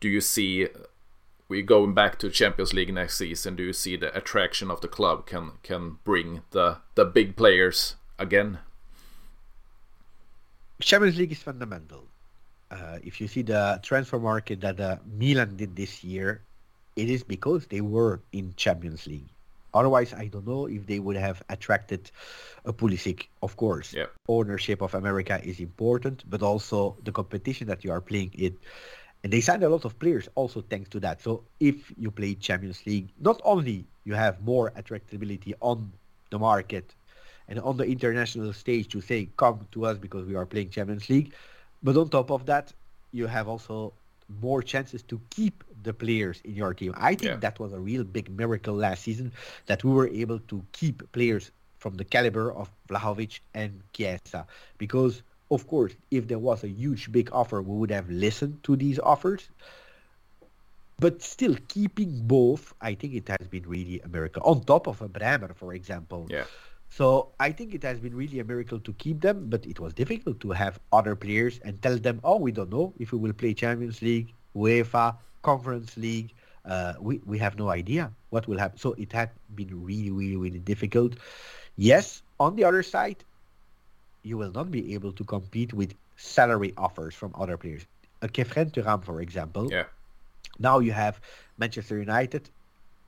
Do 0.00 0.08
you 0.08 0.20
see 0.20 0.66
we 1.48 1.62
going 1.62 1.94
back 1.94 2.18
to 2.18 2.30
Champions 2.30 2.74
League 2.74 2.92
next 2.92 3.16
season, 3.16 3.56
do 3.56 3.62
you 3.62 3.72
see 3.72 3.96
the 3.96 4.16
attraction 4.16 4.70
of 4.70 4.80
the 4.80 4.88
club 4.88 5.26
can 5.26 5.52
can 5.62 5.98
bring 6.04 6.42
the 6.50 6.78
the 6.94 7.04
big 7.04 7.36
players 7.36 7.96
again? 8.18 8.58
Champions 10.80 11.18
League 11.18 11.32
is 11.32 11.42
fundamental. 11.42 12.04
Uh, 12.70 12.98
if 13.02 13.20
you 13.20 13.26
see 13.26 13.42
the 13.42 13.80
transfer 13.82 14.18
market 14.18 14.60
that 14.60 14.78
uh, 14.78 14.96
Milan 15.06 15.56
did 15.56 15.74
this 15.74 16.04
year, 16.04 16.42
it 16.96 17.08
is 17.08 17.24
because 17.24 17.66
they 17.66 17.80
were 17.80 18.20
in 18.32 18.52
Champions 18.56 19.06
League. 19.06 19.28
Otherwise, 19.74 20.12
I 20.12 20.28
don't 20.28 20.46
know 20.46 20.66
if 20.66 20.86
they 20.86 20.98
would 20.98 21.16
have 21.16 21.42
attracted 21.48 22.10
a 22.64 22.72
Pulisic. 22.72 23.28
Of 23.42 23.56
course, 23.56 23.92
yeah. 23.94 24.06
ownership 24.28 24.82
of 24.82 24.94
America 24.94 25.40
is 25.42 25.60
important, 25.60 26.24
but 26.28 26.42
also 26.42 26.96
the 27.04 27.12
competition 27.12 27.66
that 27.68 27.84
you 27.84 27.92
are 27.92 28.00
playing 28.00 28.32
it 28.34 28.54
and 29.22 29.32
they 29.32 29.40
signed 29.40 29.62
a 29.62 29.68
lot 29.68 29.84
of 29.84 29.98
players 29.98 30.28
also 30.34 30.60
thanks 30.60 30.88
to 30.90 31.00
that. 31.00 31.20
So 31.20 31.44
if 31.60 31.92
you 31.96 32.10
play 32.10 32.34
Champions 32.34 32.84
League, 32.86 33.10
not 33.20 33.40
only 33.44 33.86
you 34.04 34.14
have 34.14 34.40
more 34.42 34.70
attractability 34.76 35.54
on 35.60 35.92
the 36.30 36.38
market 36.38 36.94
and 37.48 37.58
on 37.60 37.76
the 37.76 37.84
international 37.84 38.52
stage 38.52 38.88
to 38.88 39.00
say 39.00 39.28
come 39.36 39.66
to 39.72 39.84
us 39.86 39.98
because 39.98 40.24
we 40.26 40.34
are 40.34 40.46
playing 40.46 40.70
Champions 40.70 41.08
League, 41.08 41.32
but 41.82 41.96
on 41.96 42.08
top 42.08 42.30
of 42.30 42.46
that, 42.46 42.72
you 43.12 43.26
have 43.26 43.48
also 43.48 43.92
more 44.40 44.62
chances 44.62 45.02
to 45.02 45.20
keep 45.30 45.64
the 45.82 45.92
players 45.92 46.40
in 46.44 46.54
your 46.54 46.74
team. 46.74 46.92
I 46.96 47.14
think 47.14 47.32
Yeah. 47.32 47.36
that 47.40 47.58
was 47.58 47.72
a 47.72 47.78
real 47.80 48.04
big 48.04 48.28
miracle 48.30 48.74
last 48.74 49.02
season 49.02 49.32
that 49.66 49.84
we 49.84 49.90
were 49.90 50.08
able 50.08 50.38
to 50.40 50.64
keep 50.72 51.10
players 51.12 51.50
from 51.78 51.94
the 51.96 52.04
caliber 52.04 52.52
of 52.52 52.70
Vlahovic 52.88 53.40
and 53.54 53.82
Chiesa. 53.94 54.46
Because, 54.78 55.22
of 55.50 55.66
course, 55.66 55.94
if 56.10 56.28
there 56.28 56.38
was 56.38 56.64
a 56.64 56.68
huge, 56.68 57.10
big 57.10 57.30
offer, 57.32 57.62
we 57.62 57.76
would 57.76 57.90
have 57.90 58.08
listened 58.10 58.62
to 58.64 58.76
these 58.76 58.98
offers. 58.98 59.48
But 61.00 61.22
still, 61.22 61.56
keeping 61.68 62.26
both, 62.26 62.74
I 62.80 62.94
think 62.94 63.14
it 63.14 63.28
has 63.28 63.46
been 63.46 63.62
really 63.68 64.00
a 64.00 64.08
miracle. 64.08 64.42
On 64.44 64.64
top 64.64 64.88
of 64.88 65.00
a 65.00 65.08
Bremer, 65.08 65.54
for 65.54 65.72
example. 65.72 66.26
Yeah. 66.28 66.44
So 66.90 67.28
I 67.38 67.52
think 67.52 67.74
it 67.74 67.82
has 67.84 68.00
been 68.00 68.14
really 68.14 68.40
a 68.40 68.44
miracle 68.44 68.80
to 68.80 68.92
keep 68.94 69.20
them, 69.20 69.46
but 69.48 69.64
it 69.66 69.78
was 69.78 69.92
difficult 69.92 70.40
to 70.40 70.50
have 70.50 70.80
other 70.92 71.14
players 71.14 71.60
and 71.64 71.80
tell 71.82 71.96
them, 71.96 72.20
oh, 72.24 72.36
we 72.36 72.50
don't 72.50 72.70
know 72.70 72.94
if 72.98 73.12
we 73.12 73.18
will 73.18 73.32
play 73.32 73.54
Champions 73.54 74.02
League, 74.02 74.34
UEFA, 74.56 75.16
Conference 75.42 75.96
League. 75.96 76.34
Uh, 76.64 76.94
we, 77.00 77.20
we 77.24 77.38
have 77.38 77.56
no 77.58 77.70
idea 77.70 78.10
what 78.30 78.48
will 78.48 78.58
happen. 78.58 78.78
So 78.78 78.94
it 78.94 79.12
had 79.12 79.30
been 79.54 79.84
really, 79.84 80.10
really, 80.10 80.36
really 80.36 80.58
difficult. 80.58 81.14
Yes, 81.76 82.22
on 82.40 82.56
the 82.56 82.64
other 82.64 82.82
side, 82.82 83.22
you 84.22 84.36
will 84.36 84.52
not 84.52 84.70
be 84.70 84.94
able 84.94 85.12
to 85.12 85.24
compete 85.24 85.72
with 85.72 85.94
salary 86.16 86.72
offers 86.76 87.14
from 87.14 87.32
other 87.38 87.56
players. 87.56 87.86
A 88.22 88.28
Khéphren 88.28 88.70
Thuram, 88.72 89.04
for 89.04 89.20
example, 89.20 89.70
Yeah. 89.72 89.84
now 90.58 90.78
you 90.80 90.92
have 90.92 91.20
Manchester 91.58 91.98
United 91.98 92.50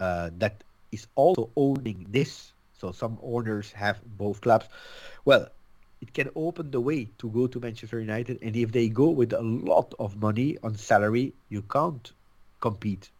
uh, 0.00 0.30
that 0.38 0.62
is 0.92 1.06
also 1.14 1.50
owning 1.56 2.06
this. 2.10 2.52
So 2.78 2.92
some 2.92 3.18
owners 3.22 3.72
have 3.72 4.00
both 4.16 4.40
clubs. 4.40 4.66
Well, 5.24 5.48
it 6.00 6.14
can 6.14 6.30
open 6.34 6.70
the 6.70 6.80
way 6.80 7.08
to 7.18 7.28
go 7.30 7.46
to 7.46 7.60
Manchester 7.60 8.00
United. 8.00 8.38
And 8.42 8.56
if 8.56 8.72
they 8.72 8.88
go 8.88 9.10
with 9.10 9.32
a 9.32 9.42
lot 9.42 9.92
of 9.98 10.16
money 10.16 10.56
on 10.62 10.76
salary, 10.76 11.34
you 11.50 11.62
can't 11.62 12.10
compete. 12.60 13.10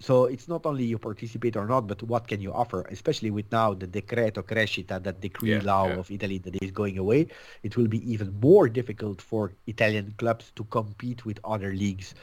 So 0.00 0.26
it's 0.26 0.46
not 0.46 0.64
only 0.64 0.84
you 0.84 0.98
participate 0.98 1.56
or 1.56 1.66
not, 1.66 1.88
but 1.88 2.02
what 2.04 2.28
can 2.28 2.40
you 2.40 2.52
offer? 2.52 2.82
Especially 2.82 3.30
with 3.32 3.50
now 3.50 3.74
the 3.74 3.86
decreto 3.86 4.42
crescita, 4.46 5.00
that 5.02 5.20
decree 5.20 5.54
Yeah, 5.54 5.62
law 5.64 5.88
yeah. 5.88 5.98
of 5.98 6.10
Italy 6.10 6.38
that 6.38 6.54
is 6.62 6.70
going 6.70 6.98
away, 6.98 7.26
it 7.64 7.76
will 7.76 7.88
be 7.88 7.98
even 8.10 8.38
more 8.40 8.68
difficult 8.68 9.20
for 9.20 9.52
Italian 9.66 10.14
clubs 10.16 10.52
to 10.54 10.64
compete 10.64 11.24
with 11.24 11.40
other 11.42 11.72
leagues. 11.74 12.14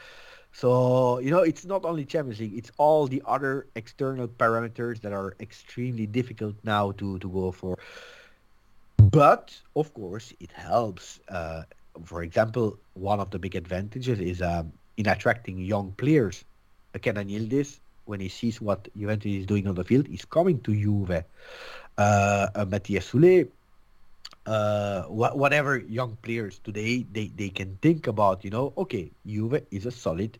So, 0.52 1.18
you 1.18 1.30
know, 1.30 1.40
it's 1.40 1.66
not 1.66 1.84
only 1.84 2.06
Champions 2.06 2.40
League, 2.40 2.56
it's 2.56 2.72
all 2.78 3.06
the 3.06 3.22
other 3.26 3.66
external 3.76 4.26
parameters 4.26 5.02
that 5.02 5.12
are 5.12 5.36
extremely 5.38 6.06
difficult 6.06 6.56
now 6.64 6.92
to, 6.92 7.18
to 7.18 7.28
go 7.28 7.52
for. 7.52 7.76
But, 8.96 9.54
of 9.74 9.92
course, 9.92 10.32
it 10.40 10.50
helps. 10.52 11.20
Uh, 11.28 11.64
for 12.04 12.22
example, 12.22 12.78
one 12.94 13.20
of 13.20 13.30
the 13.30 13.38
big 13.38 13.54
advantages 13.54 14.18
is 14.18 14.40
um, 14.40 14.72
in 14.96 15.06
attracting 15.08 15.58
young 15.58 15.92
players. 15.92 16.42
Uh, 16.96 16.98
Kenan 16.98 17.28
Yildiz, 17.28 17.78
when 18.06 18.20
he 18.20 18.28
sees 18.28 18.60
what 18.60 18.88
Juventus 18.96 19.30
is 19.30 19.46
doing 19.46 19.66
on 19.68 19.74
the 19.74 19.84
field, 19.84 20.08
is 20.08 20.24
coming 20.24 20.60
to 20.60 20.72
Juve. 20.72 21.24
Uh, 21.98 22.46
uh, 22.54 22.64
Matías 22.64 23.10
Soulé, 23.10 23.48
uh, 24.46 25.04
wha- 25.08 25.34
whatever 25.34 25.76
young 25.76 26.16
players 26.22 26.58
today 26.60 27.04
they, 27.12 27.26
they 27.36 27.50
can 27.50 27.76
think 27.82 28.06
about, 28.06 28.44
you 28.44 28.50
know, 28.50 28.72
okay, 28.78 29.10
Juve 29.26 29.60
is 29.70 29.84
a 29.84 29.90
solid 29.90 30.38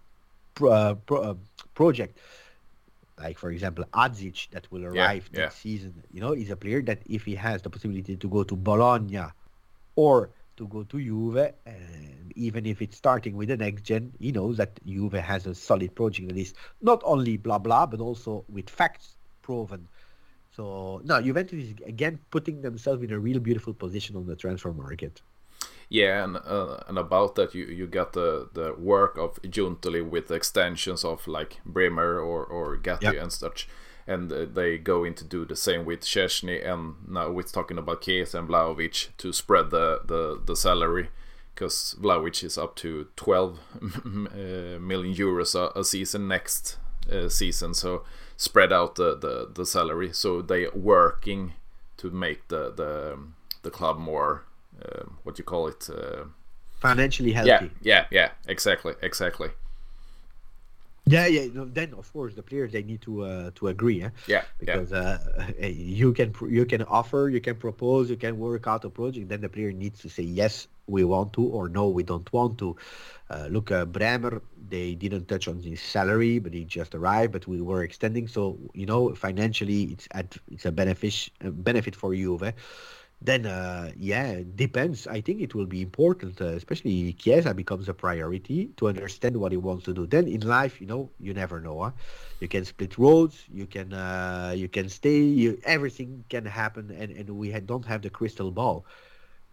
pro, 0.55 0.73
uh, 0.73 0.95
pro, 0.95 1.21
uh, 1.23 1.35
project. 1.75 2.19
Like 3.19 3.39
for 3.39 3.51
example, 3.51 3.85
Adzic 3.93 4.49
that 4.51 4.71
will 4.71 4.85
arrive 4.85 5.29
yeah. 5.33 5.41
next 5.41 5.57
season. 5.57 6.03
You 6.13 6.21
know, 6.21 6.33
is 6.33 6.51
a 6.51 6.57
player 6.57 6.83
that 6.83 7.01
if 7.07 7.25
he 7.25 7.35
has 7.35 7.63
the 7.63 7.71
possibility 7.71 8.17
to 8.17 8.29
go 8.29 8.45
to 8.45 8.57
Bologna 8.57 9.25
or 9.95 10.31
to 10.57 10.67
go 10.69 10.83
to 10.85 10.99
Juve, 10.99 11.53
and 11.67 12.33
even 12.35 12.67
if 12.67 12.83
it's 12.83 12.97
starting 12.97 13.37
with 13.37 13.49
the 13.49 13.57
next 13.57 13.83
gen, 13.83 14.13
he 14.19 14.33
knows 14.33 14.57
that 14.57 14.79
Juve 14.87 15.13
has 15.13 15.47
a 15.47 15.55
solid 15.55 15.95
project 15.95 16.29
that 16.29 16.37
is 16.37 16.55
not 16.81 17.03
only 17.05 17.37
blah 17.37 17.59
blah, 17.59 17.87
but 17.87 18.01
also 18.01 18.45
with 18.49 18.69
facts 18.71 19.17
proven. 19.43 19.89
So 20.57 21.03
now 21.05 21.21
Juventus 21.21 21.65
is 21.65 21.75
again 21.87 22.19
putting 22.31 22.63
themselves 22.63 23.03
in 23.03 23.13
a 23.13 23.19
real 23.19 23.41
beautiful 23.41 23.75
position 23.75 24.17
on 24.17 24.27
the 24.27 24.37
transfer 24.37 24.73
market. 24.73 25.21
Yeah, 25.89 26.25
and 26.25 26.37
uh, 26.37 26.79
and 26.89 26.99
about 26.99 27.37
that, 27.37 27.55
you 27.55 27.67
you 27.67 27.87
got 27.87 28.13
the 28.13 28.49
the 28.53 28.75
work 28.75 29.19
of 29.19 29.41
Giuntoli 29.43 30.03
with 30.09 30.31
extensions 30.31 31.05
of 31.05 31.29
like 31.29 31.61
Bremer 31.65 32.19
or 32.19 32.45
or 32.45 32.77
Gatti 32.77 33.07
Yep. 33.07 33.23
and 33.23 33.33
such, 33.33 33.69
and 34.07 34.33
uh, 34.33 34.47
they 34.53 34.79
going 34.79 35.15
to 35.15 35.25
do 35.25 35.45
the 35.45 35.57
same 35.57 35.85
with 35.85 36.03
Szczesny, 36.03 36.67
and 36.67 36.95
now 37.09 37.31
we're 37.31 37.43
talking 37.43 37.79
about 37.79 38.03
Chiesa 38.03 38.39
and 38.39 38.49
Vlahovic 38.49 39.09
to 39.19 39.33
spread 39.33 39.71
the 39.71 40.01
the 40.05 40.41
the 40.45 40.57
salary, 40.57 41.09
because 41.55 41.97
Vlahovic 42.01 42.45
is 42.45 42.59
up 42.59 42.77
to 42.77 43.09
12 43.17 43.59
uh, 43.83 43.89
euros 44.79 45.55
a, 45.55 45.79
a 45.79 45.85
season 45.85 46.29
next 46.29 46.79
uh, 47.11 47.29
season, 47.29 47.75
so 47.75 48.05
spread 48.37 48.73
out 48.73 48.95
the, 48.97 49.17
the 49.17 49.51
the 49.53 49.67
salary, 49.67 50.13
so 50.13 50.43
they're 50.43 50.71
working 50.73 51.53
to 51.97 52.11
make 52.11 52.49
the 52.49 52.73
the 52.73 53.19
the 53.63 53.71
club 53.71 53.99
more 53.99 54.45
uh, 54.85 55.05
what 55.25 55.35
do 55.35 55.41
you 55.41 55.45
call 55.45 55.67
it 55.67 55.89
uh, 55.91 56.25
Financially 56.79 57.33
healthy. 57.33 57.51
yeah 57.51 57.69
yeah 57.83 58.05
yeah 58.11 58.31
exactly 58.47 58.95
exactly 59.03 59.49
Yeah, 61.09 61.27
yeah. 61.27 61.47
No, 61.55 61.65
then 61.65 61.95
of 61.95 62.13
course 62.13 62.35
the 62.35 62.43
players 62.43 62.73
they 62.73 62.83
need 62.83 63.01
to 63.03 63.23
uh, 63.23 63.51
to 63.55 63.69
agree, 63.69 64.03
eh? 64.03 64.11
yeah 64.27 64.43
yeah 64.67 64.83
because 64.83 64.93
uh, 64.93 65.19
you 65.61 66.13
can 66.13 66.33
pr- 66.33 66.49
you 66.49 66.67
can 66.67 66.83
offer, 66.83 67.29
you 67.33 67.41
can 67.41 67.55
propose, 67.55 68.11
you 68.11 68.17
can 68.17 68.39
work 68.39 68.67
out 68.67 68.85
a 68.85 68.91
project. 68.91 69.29
Then 69.29 69.41
the 69.41 69.49
player 69.49 69.71
needs 69.71 70.01
to 70.01 70.09
say 70.09 70.25
yes, 70.25 70.67
we 70.89 71.05
want 71.05 71.33
to, 71.35 71.45
or 71.45 71.69
no, 71.69 71.89
we 71.89 72.03
don't 72.03 72.31
want 72.33 72.59
to. 72.59 72.77
Uh, 73.31 73.47
look, 73.51 73.71
uh, 73.71 73.85
Bremer, 73.85 74.43
they 74.69 74.95
didn't 74.97 75.29
touch 75.29 75.47
on 75.47 75.61
his 75.61 75.81
salary, 75.81 76.41
but 76.41 76.53
he 76.53 76.65
just 76.65 76.93
arrived. 76.93 77.33
But 77.33 77.47
we 77.47 77.61
were 77.61 77.85
extending, 77.85 78.27
so 78.27 78.59
you 78.75 78.87
know 78.87 79.15
financially 79.15 79.85
it's 79.85 80.09
at 80.11 80.37
it's 80.51 80.65
a 80.67 80.73
benefit 80.73 81.29
a 81.41 81.51
benefit 81.53 81.95
for 81.95 82.15
Juve. 82.17 82.53
Then 83.21 83.47
uh, 83.47 83.93
yeah, 83.97 84.43
depends. 84.55 85.07
I 85.07 85.21
think 85.21 85.41
it 85.41 85.55
will 85.55 85.67
be 85.67 85.83
important, 85.83 86.41
uh, 86.41 86.47
especially 86.47 87.12
Chiesa 87.12 87.55
becomes 87.55 87.89
a 87.89 87.95
priority 87.95 88.69
to 88.77 88.89
understand 88.89 89.37
what 89.39 89.53
he 89.53 89.59
wants 89.59 89.85
to 89.85 89.95
do. 89.95 90.07
Then 90.07 90.29
in 90.29 90.41
life, 90.41 90.81
you 90.81 90.87
know, 90.87 91.11
you 91.19 91.33
never 91.35 91.61
know. 91.61 91.83
Huh? 91.83 91.91
You 92.41 92.49
can 92.49 92.64
split 92.64 92.99
roads. 92.99 93.45
You 93.51 93.67
can 93.67 93.93
uh, 93.93 94.53
you 94.57 94.69
can 94.69 94.89
stay. 94.89 95.21
You, 95.21 95.59
everything 95.64 96.25
can 96.29 96.45
happen, 96.47 96.91
and, 96.91 97.11
and 97.11 97.31
we 97.31 97.53
ha- 97.53 97.61
don't 97.64 97.87
have 97.87 98.03
the 98.03 98.11
crystal 98.11 98.51
ball. 98.51 98.85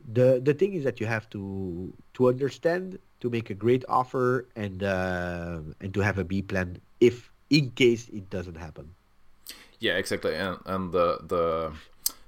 The 0.06 0.40
the 0.44 0.54
thing 0.54 0.74
is 0.74 0.84
that 0.84 1.00
you 1.00 1.08
have 1.08 1.30
to 1.30 1.94
to 2.14 2.28
understand 2.30 3.00
to 3.22 3.30
make 3.30 3.50
a 3.50 3.56
great 3.56 3.84
offer 3.88 4.48
and 4.56 4.84
uh, 4.84 5.60
and 5.80 5.94
to 5.94 6.02
have 6.02 6.18
a 6.18 6.24
B 6.26 6.42
plan 6.42 6.80
if 7.00 7.32
in 7.50 7.72
case 7.72 8.10
it 8.10 8.30
doesn't 8.30 8.58
happen. 8.58 8.96
Yeah, 9.80 9.98
exactly. 9.98 10.36
And 10.36 10.58
and 10.66 10.92
the 10.92 11.20
the 11.28 11.74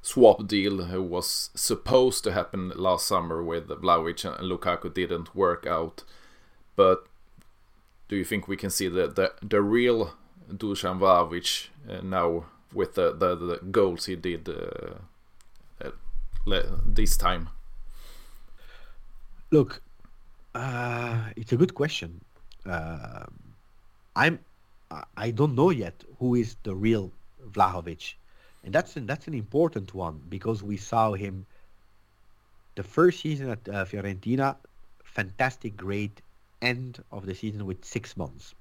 swap 0.06 0.46
deal 0.48 0.84
who 0.86 1.02
was 1.02 1.50
supposed 1.56 2.24
to 2.24 2.32
happen 2.32 2.72
last 2.76 3.08
summer 3.08 3.42
with 3.44 3.68
Vlahovic 3.68 4.24
and 4.26 4.52
Lukaku 4.52 4.94
didn't 4.94 5.36
work 5.36 5.66
out. 5.66 6.04
But 6.76 7.08
do 8.10 8.16
you 8.16 8.24
think 8.26 8.48
we 8.48 8.58
can 8.58 8.70
see 8.70 8.88
the 8.88 9.08
the, 9.08 9.34
the 9.42 9.62
real 9.62 10.14
Dusan 10.62 11.00
Vlahovic 11.00 11.70
uh, 11.90 12.02
now 12.04 12.46
with 12.74 12.94
the, 12.94 13.14
the 13.14 13.36
the 13.36 13.58
goals 13.72 14.06
he 14.06 14.16
did 14.16 14.48
uh, 14.48 14.96
uh, 15.84 16.62
this 16.86 17.18
time? 17.18 17.50
Look, 19.52 19.82
uh, 20.54 21.30
it's 21.36 21.52
a 21.52 21.58
good 21.58 21.74
question. 21.74 22.22
Uh, 22.66 23.26
I'm 24.16 24.40
I- 24.92 25.06
I 25.18 25.32
don't 25.32 25.56
know 25.56 25.72
yet 25.72 26.04
who 26.20 26.36
is 26.36 26.56
the 26.64 26.76
real 26.76 27.12
Vlahovic, 27.56 28.14
and 28.66 28.74
that's 28.74 28.98
an, 28.98 29.06
that's 29.06 29.28
an 29.28 29.36
important 29.36 29.94
one 29.94 30.20
because 30.28 30.64
we 30.64 30.76
saw 30.76 31.14
him 31.14 31.46
the 32.74 32.84
first 32.84 33.22
season 33.22 33.50
at 33.52 33.70
uh, 33.70 33.86
Fiorentina, 33.86 34.58
fantastic, 35.04 35.78
great 35.78 36.22
end 36.62 37.02
of 37.12 37.26
the 37.28 37.36
season 37.36 37.66
with 37.66 37.86
six 37.86 38.18
months. 38.18 38.56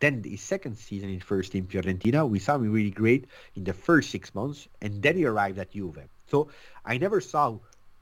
Then 0.00 0.22
the 0.22 0.36
second 0.36 0.76
season 0.76 1.10
in 1.10 1.20
first 1.20 1.52
team 1.52 1.66
Fiorentina, 1.66 2.26
we 2.26 2.38
saw 2.38 2.56
him 2.56 2.72
really 2.72 2.90
great 2.90 3.26
in 3.54 3.64
the 3.64 3.74
first 3.74 4.10
six 4.10 4.34
months, 4.34 4.66
and 4.80 5.02
then 5.02 5.16
he 5.16 5.26
arrived 5.26 5.58
at 5.58 5.72
Juve. 5.72 6.08
So 6.26 6.48
I 6.86 6.96
never 6.96 7.20
saw 7.20 7.58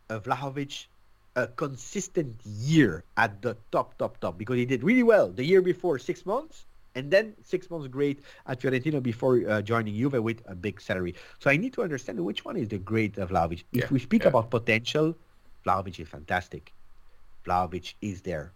uh, 0.09 0.21
Vlahovic 0.21 0.87
a 1.35 1.49
consistent 1.49 2.41
year 2.45 3.03
at 3.17 3.43
the 3.43 3.57
top, 3.73 3.99
top, 3.99 4.21
top 4.21 4.39
because 4.39 4.57
he 4.57 4.67
did 4.67 4.85
really 4.85 5.03
well 5.03 5.29
the 5.29 5.45
year 5.45 5.63
before 5.63 5.99
six 5.99 6.25
months, 6.25 6.65
and 6.99 7.11
then 7.13 7.35
six 7.43 7.71
months 7.71 7.89
great 7.89 8.25
at 8.47 8.61
Fiorentina 8.61 9.03
before 9.03 9.49
uh, 9.49 9.63
joining 9.63 9.95
Juve 9.95 10.23
with 10.23 10.43
a 10.47 10.55
big 10.55 10.81
salary. 10.81 11.15
So 11.41 11.51
I 11.51 11.57
need 11.57 11.75
to 11.75 11.83
understand 11.83 12.21
which 12.25 12.45
one 12.45 12.57
is 12.57 12.69
the 12.69 12.79
great 12.79 13.15
Vlahovic. 13.17 13.65
If 13.73 13.91
Yeah, 13.91 13.91
we 13.91 14.01
speak 14.01 14.25
yeah. 14.25 14.31
about 14.31 14.51
potential, 14.51 15.15
Vlahovic 15.67 16.01
is 16.01 16.09
fantastic. 16.09 16.75
Vlahovic 17.47 17.95
is 18.03 18.23
there 18.23 18.55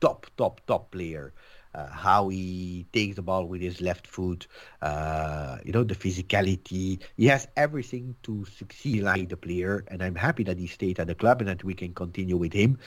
top, 0.00 0.26
top, 0.36 0.60
top 0.66 0.90
player. 0.92 1.34
Uh, 1.74 1.88
how 1.90 2.28
he 2.28 2.86
takes 2.92 3.16
the 3.16 3.22
ball 3.22 3.46
with 3.46 3.60
his 3.60 3.80
left 3.82 4.06
foot, 4.06 4.46
uh, 4.82 5.58
you 5.64 5.72
know, 5.72 5.84
the 5.84 5.94
physicality. 5.94 7.02
He 7.16 7.26
has 7.26 7.48
everything 7.56 8.16
to 8.24 8.44
succeed 8.46 9.02
like 9.02 9.28
the 9.28 9.36
player, 9.36 9.84
and 9.88 10.02
I'm 10.02 10.14
happy 10.16 10.42
that 10.44 10.58
he 10.58 10.66
stayed 10.66 10.98
at 10.98 11.06
the 11.06 11.14
club 11.14 11.40
and 11.40 11.48
that 11.48 11.64
we 11.64 11.74
can 11.74 11.94
continue 11.94 12.36
with 12.36 12.54
him. 12.54 12.78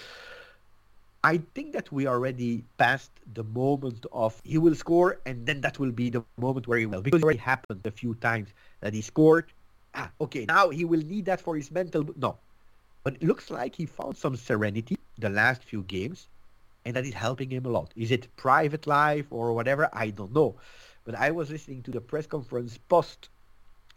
I 1.23 1.37
think 1.53 1.73
that 1.73 1.91
we 1.91 2.07
already 2.07 2.63
passed 2.77 3.11
the 3.33 3.43
moment 3.43 4.05
of 4.11 4.39
he 4.43 4.57
will 4.57 4.75
score, 4.75 5.19
and 5.25 5.45
then 5.45 5.61
that 5.61 5.77
will 5.77 5.91
be 5.91 6.09
the 6.09 6.23
moment 6.37 6.67
where 6.67 6.77
he 6.77 6.85
will, 6.85 7.01
because 7.01 7.21
it 7.21 7.23
already 7.23 7.39
happened 7.39 7.85
a 7.85 7.91
few 7.91 8.15
times 8.15 8.49
that 8.81 8.93
he 8.93 9.01
scored. 9.01 9.51
Ah, 9.95 10.11
okay, 10.21 10.45
now 10.45 10.69
he 10.69 10.85
will 10.85 11.01
need 11.01 11.25
that 11.25 11.41
for 11.41 11.55
his 11.55 11.71
mental. 11.71 12.07
No, 12.15 12.37
but 13.03 13.15
it 13.15 13.23
looks 13.23 13.49
like 13.49 13.75
he 13.75 13.85
found 13.85 14.15
some 14.15 14.35
serenity 14.35 14.97
the 15.17 15.29
last 15.29 15.63
few 15.63 15.83
games, 15.83 16.29
and 16.85 16.95
that 16.95 17.05
is 17.05 17.13
helping 17.13 17.49
him 17.49 17.65
a 17.65 17.69
lot. 17.69 17.91
Is 17.97 18.11
it 18.11 18.33
private 18.37 18.87
life 18.87 19.25
or 19.29 19.51
whatever? 19.53 19.89
I 19.91 20.11
don't 20.11 20.33
know. 20.33 20.55
But 21.03 21.15
I 21.15 21.31
was 21.31 21.49
listening 21.49 21.83
to 21.83 21.91
the 21.91 22.01
press 22.01 22.27
conference 22.27 22.77
post 22.77 23.29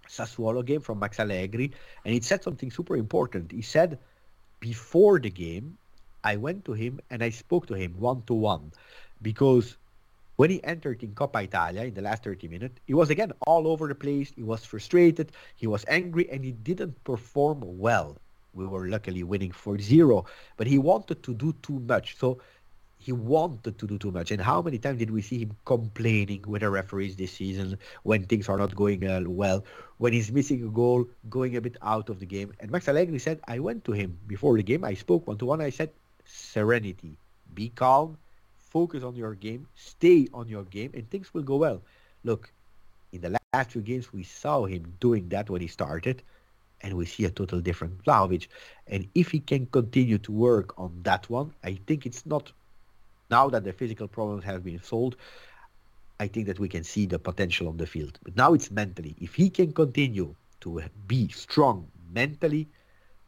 Sassuolo 0.09 0.65
game 0.65 0.81
from 0.81 0.99
Max 0.99 1.21
Allegri, 1.21 1.73
and 2.05 2.15
he 2.15 2.21
said 2.21 2.43
something 2.43 2.71
super 2.71 2.97
important. 2.97 3.53
He 3.53 3.63
said 3.63 3.99
before 4.59 5.21
the 5.21 5.31
game, 5.31 5.79
I 6.25 6.37
went 6.37 6.65
to 6.67 6.73
him 6.73 7.01
and 7.11 7.23
I 7.23 7.31
spoke 7.31 7.67
to 7.67 7.75
him 7.75 7.95
one 7.99 8.23
to 8.27 8.35
one 8.35 8.73
because 9.21 9.77
when 10.37 10.51
he 10.51 10.63
entered 10.65 11.03
in 11.03 11.15
Coppa 11.15 11.45
Italia 11.45 11.83
in 11.85 11.95
the 11.95 12.03
last 12.03 12.25
30 12.25 12.49
minutes, 12.49 12.81
he 12.87 12.95
was 12.95 13.11
again 13.11 13.33
all 13.47 13.69
over 13.69 13.89
the 13.89 13.95
place. 13.95 14.33
He 14.35 14.43
was 14.43 14.65
frustrated, 14.65 15.33
he 15.57 15.67
was 15.67 15.85
angry, 15.89 16.29
and 16.31 16.45
he 16.45 16.53
didn't 16.53 17.03
perform 17.05 17.61
well. 17.63 18.17
We 18.55 18.67
were 18.67 18.89
luckily 18.89 19.23
winning 19.23 19.53
4-0, 19.53 20.27
but 20.57 20.67
he 20.67 20.79
wanted 20.79 21.23
to 21.23 21.35
do 21.35 21.55
too 21.63 21.81
much. 21.81 22.17
So 22.19 22.39
he 22.99 23.13
wanted 23.13 23.79
to 23.79 23.87
do 23.87 23.99
too 23.99 24.13
much. 24.13 24.31
And 24.31 24.41
how 24.41 24.63
many 24.63 24.79
times 24.79 24.99
did 24.99 25.11
we 25.11 25.23
see 25.23 25.41
him 25.41 25.57
complaining 25.65 26.45
with 26.47 26.63
the 26.63 26.71
referees 26.71 27.17
this 27.17 27.33
season 27.33 27.79
when 28.05 28.25
things 28.27 28.49
are 28.49 28.59
not 28.59 28.75
going 28.77 29.07
uh, 29.07 29.23
well, 29.27 29.65
when 29.99 30.13
he's 30.13 30.31
missing 30.31 30.63
a 30.65 30.69
goal, 30.69 31.07
going 31.29 31.57
a 31.57 31.61
bit 31.61 31.77
out 31.83 32.09
of 32.11 32.21
the 32.21 32.27
game? 32.27 32.53
And 32.61 32.71
Max 32.71 32.89
Allegri 32.89 33.19
said, 33.19 33.41
I 33.49 33.59
went 33.59 33.85
to 33.87 33.93
him 33.93 34.19
before 34.29 34.57
the 34.57 34.63
game. 34.63 34.85
I 34.85 34.95
spoke 34.95 35.27
one 35.27 35.39
to 35.39 35.47
one. 35.47 35.61
I 35.61 35.71
said, 35.71 35.91
serenity, 36.25 37.19
be 37.55 37.71
calm, 37.71 38.17
focus 38.57 39.03
on 39.03 39.17
your 39.17 39.35
game, 39.35 39.67
stay 39.75 40.29
on 40.33 40.49
your 40.49 40.65
game, 40.65 40.91
and 40.95 41.09
things 41.11 41.35
will 41.35 41.43
go 41.43 41.57
well. 41.57 41.83
Look, 42.25 42.53
in 43.13 43.21
the 43.21 43.39
last 43.53 43.73
few 43.73 43.83
games, 43.83 44.13
we 44.13 44.23
saw 44.23 44.65
him 44.65 44.95
doing 45.01 45.29
that 45.29 45.51
when 45.51 45.61
he 45.61 45.67
started 45.67 46.23
and 46.83 46.95
we 46.95 47.07
see 47.07 47.25
a 47.25 47.31
total 47.31 47.61
different 47.61 48.03
Vlahovic. 48.05 48.49
And 48.87 49.09
if 49.15 49.31
he 49.31 49.41
can 49.41 49.67
continue 49.67 50.19
to 50.19 50.33
work 50.33 50.75
on 50.79 51.01
that 51.03 51.29
one, 51.31 51.53
I 51.63 51.79
think 51.87 52.07
it's 52.07 52.27
not 52.27 52.53
now 53.31 53.49
that 53.51 53.65
the 53.65 53.73
physical 53.73 54.09
problems 54.09 54.45
have 54.45 54.65
been 54.65 54.83
solved. 54.83 55.17
I 56.21 56.29
think 56.29 56.47
that 56.47 56.59
we 56.59 56.69
can 56.69 56.85
see 56.85 57.07
the 57.07 57.19
potential 57.19 57.69
on 57.69 57.77
the 57.77 57.87
field. 57.87 58.19
But 58.23 58.37
now 58.37 58.55
it's 58.55 58.71
mentally. 58.71 59.17
If 59.21 59.35
he 59.35 59.51
can 59.51 59.73
continue 59.73 60.35
to 60.61 60.83
be 61.07 61.29
strong 61.29 61.89
mentally, 62.13 62.69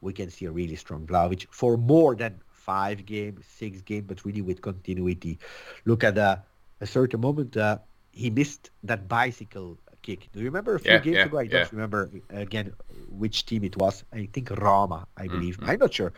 we 0.01 0.13
can 0.13 0.31
see 0.31 0.45
a 0.47 0.51
really 0.51 0.77
strong 0.77 1.07
Vlahovic 1.07 1.47
for 1.51 1.77
more 1.77 2.15
than 2.15 2.41
five 2.65 3.05
game, 3.07 3.37
six 3.61 3.83
game, 3.83 4.05
but 4.09 4.25
really 4.25 4.43
with 4.43 4.61
continuity. 4.61 5.39
Look 5.85 6.05
at 6.05 6.17
uh, 6.19 6.37
a 6.81 6.87
certain 6.87 7.21
moment, 7.21 7.57
uh, 7.57 7.79
he 8.13 8.31
missed 8.31 8.71
that 8.85 9.09
bicycle 9.09 9.79
kick. 10.03 10.29
Do 10.33 10.41
you 10.41 10.47
remember 10.47 10.75
a 10.75 10.81
few 10.81 10.99
Yeah, 10.99 10.99
games 10.99 11.17
yeah, 11.19 11.25
ago? 11.25 11.39
I 11.39 11.45
yeah. 11.51 11.51
don't 11.55 11.73
remember 11.73 12.11
again 12.31 12.73
which 13.11 13.47
team 13.47 13.65
it 13.65 13.77
was. 13.77 14.05
I 14.13 14.27
think 14.33 14.51
Roma, 14.51 15.07
I 15.17 15.29
believe. 15.29 15.59
Mhm. 15.59 15.69
I'm 15.69 15.79
not 15.79 15.93
sure. 15.95 16.13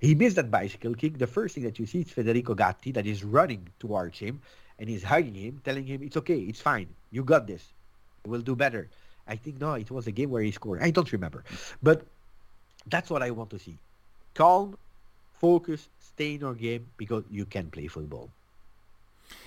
He 0.00 0.14
missed 0.14 0.36
that 0.36 0.50
bicycle 0.50 0.94
kick. 0.94 1.18
The 1.18 1.26
first 1.26 1.54
thing 1.54 1.64
that 1.64 1.78
you 1.78 1.86
see 1.86 2.00
is 2.02 2.10
Federico 2.10 2.54
Gatti 2.54 2.92
that 2.92 3.06
is 3.06 3.24
running 3.24 3.68
towards 3.78 4.18
him 4.18 4.40
and 4.78 4.88
he's 4.88 5.04
hugging 5.04 5.34
him, 5.34 5.60
telling 5.64 5.86
him, 5.86 6.02
It's 6.02 6.16
okay, 6.16 6.38
it's 6.40 6.60
fine. 6.60 6.88
You 7.10 7.24
got 7.24 7.46
this. 7.46 7.72
We'll 8.26 8.42
do 8.42 8.54
better. 8.56 8.90
I 9.26 9.36
think 9.36 9.60
no, 9.60 9.74
it 9.74 9.90
was 9.90 10.06
a 10.06 10.12
game 10.12 10.30
where 10.30 10.42
he 10.42 10.50
scored. 10.52 10.82
I 10.82 10.90
don't 10.90 11.12
remember. 11.12 11.44
But 11.82 12.06
that's 12.86 13.10
what 13.10 13.22
I 13.22 13.30
want 13.30 13.50
to 13.50 13.58
see. 13.58 13.78
Calm, 14.34 14.76
focus, 15.40 15.88
stay 15.98 16.34
in 16.34 16.40
your 16.40 16.54
game 16.54 16.86
because 16.96 17.24
you 17.30 17.44
can 17.44 17.70
play 17.70 17.88
football. 17.88 18.30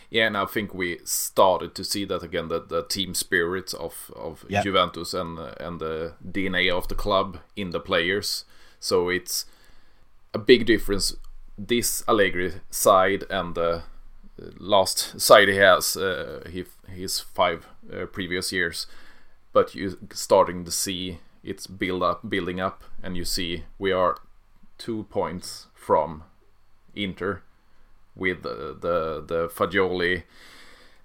Yeah, 0.10 0.28
and 0.28 0.38
I 0.38 0.46
think 0.46 0.74
we 0.74 1.00
started 1.06 1.74
to 1.76 1.84
see 1.84 2.06
that 2.06 2.24
again, 2.24 2.48
the, 2.48 2.60
the 2.62 2.84
team 2.84 3.14
spirit 3.16 3.74
of, 3.74 4.12
of 4.16 4.46
Yeah. 4.48 4.62
Juventus 4.64 5.14
and 5.14 5.40
uh, 5.40 5.54
and 5.60 5.80
the 5.80 6.14
DNA 6.24 6.72
of 6.72 6.88
the 6.88 6.96
club 6.96 7.40
in 7.56 7.72
the 7.72 7.80
players. 7.80 8.46
So 8.80 9.10
it's 9.10 9.46
a 10.34 10.40
big 10.40 10.66
difference. 10.66 11.16
This 11.58 12.04
Allegri 12.08 12.54
side 12.70 13.24
and 13.30 13.56
the 13.56 13.84
last 14.60 15.20
side 15.20 15.48
he 15.48 15.56
has, 15.58 15.96
uh, 15.98 16.44
he, 16.50 16.66
his 16.88 17.20
five 17.20 17.68
uh, 17.92 18.06
previous 18.06 18.52
years, 18.52 18.88
but 19.54 19.76
you 19.76 19.98
starting 20.14 20.66
to 20.66 20.72
see 20.72 21.20
it's 21.44 21.68
build 21.68 22.04
up, 22.04 22.30
building 22.30 22.60
up, 22.60 22.84
and 23.04 23.18
you 23.18 23.26
see 23.26 23.64
we 23.80 23.92
are 23.92 24.18
two 24.78 25.04
points 25.10 25.68
from 25.84 26.24
Inter 26.96 27.42
with 28.16 28.44
the 28.44 28.78
the, 28.80 29.24
the 29.26 29.48
Fagioli 29.50 30.24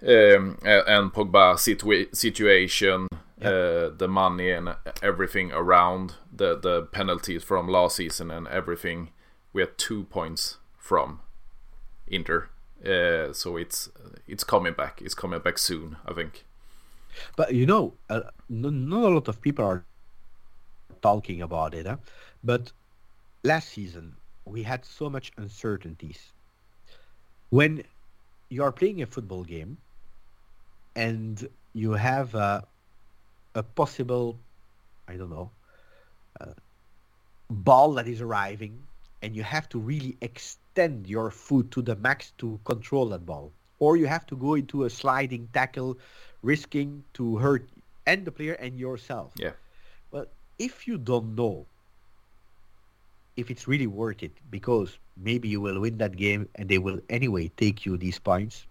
um, 0.03 0.59
and 0.65 1.13
Pogba 1.13 1.55
situa- 1.57 2.15
situation, 2.15 3.09
uh, 3.43 3.89
the 3.97 4.09
money 4.09 4.51
and 4.51 4.77
everything 5.03 5.51
around 5.53 6.15
the 6.33 6.57
the 6.57 6.83
penalties 6.83 7.43
from 7.43 7.69
last 7.69 7.97
season 7.97 8.31
and 8.31 8.47
everything. 8.49 9.11
We 9.53 9.63
are 9.63 9.67
two 9.67 10.05
points 10.05 10.59
from 10.79 11.21
Inter, 12.07 12.49
uh, 12.85 13.33
so 13.33 13.57
it's 13.57 13.91
it's 14.27 14.45
coming 14.45 14.75
back. 14.75 15.03
It's 15.03 15.15
coming 15.15 15.41
back 15.41 15.59
soon, 15.59 15.97
I 16.07 16.13
think. 16.13 16.45
But 17.37 17.55
you 17.55 17.67
know, 17.67 17.95
uh, 18.09 18.21
not 18.49 19.03
a 19.05 19.09
lot 19.09 19.29
of 19.29 19.41
people 19.41 19.65
are 19.65 19.85
talking 21.03 21.43
about 21.43 21.75
it. 21.75 21.87
Huh? 21.87 21.97
But 22.45 22.73
last 23.43 23.71
season, 23.71 24.17
we 24.51 24.63
had 24.63 24.85
so 24.85 25.09
much 25.11 25.33
uncertainties. 25.37 26.33
When 27.51 27.83
you 28.49 28.63
are 28.63 28.73
playing 28.73 29.03
a 29.03 29.07
football 29.07 29.45
game 29.45 29.77
and 30.97 31.49
you 31.75 31.93
have 31.93 32.35
a, 32.35 32.67
a 33.55 33.63
possible, 33.63 34.39
I 35.07 35.17
don't 35.17 35.31
know, 35.31 35.51
uh, 36.41 36.53
ball 37.51 37.93
that 37.95 38.09
is 38.09 38.21
arriving, 38.21 38.83
and 39.23 39.35
you 39.35 39.43
have 39.43 39.69
to 39.71 39.79
really 39.79 40.17
extend 40.21 41.07
your 41.07 41.31
foot 41.31 41.71
to 41.73 41.83
the 41.83 41.97
max 41.97 42.33
to 42.39 42.59
control 42.65 43.07
that 43.11 43.27
ball, 43.27 43.53
or 43.79 43.97
you 43.97 44.07
have 44.07 44.27
to 44.27 44.37
go 44.37 44.55
into 44.55 44.85
a 44.85 44.91
sliding 44.91 45.49
tackle, 45.53 45.99
risking 46.43 47.03
to 47.15 47.37
hurt 47.37 47.69
and 48.07 48.25
the 48.25 48.33
player 48.33 48.55
and 48.55 48.79
yourself. 48.79 49.33
Yeah. 49.37 49.53
But 50.11 50.33
if 50.59 50.87
you 50.87 50.99
don't 50.99 51.35
know 51.35 51.67
if 53.39 53.53
it's 53.53 53.69
really 53.69 53.87
worth 53.87 54.25
it, 54.25 54.33
because 54.51 54.99
maybe 55.17 55.49
you 55.49 55.61
will 55.61 55.81
win 55.81 55.97
that 55.99 56.17
game 56.17 56.49
and 56.57 56.69
they 56.69 56.79
will 56.79 57.01
anyway 57.09 57.49
take 57.57 57.87
you 57.87 57.97
these 57.97 58.19
points. 58.19 58.67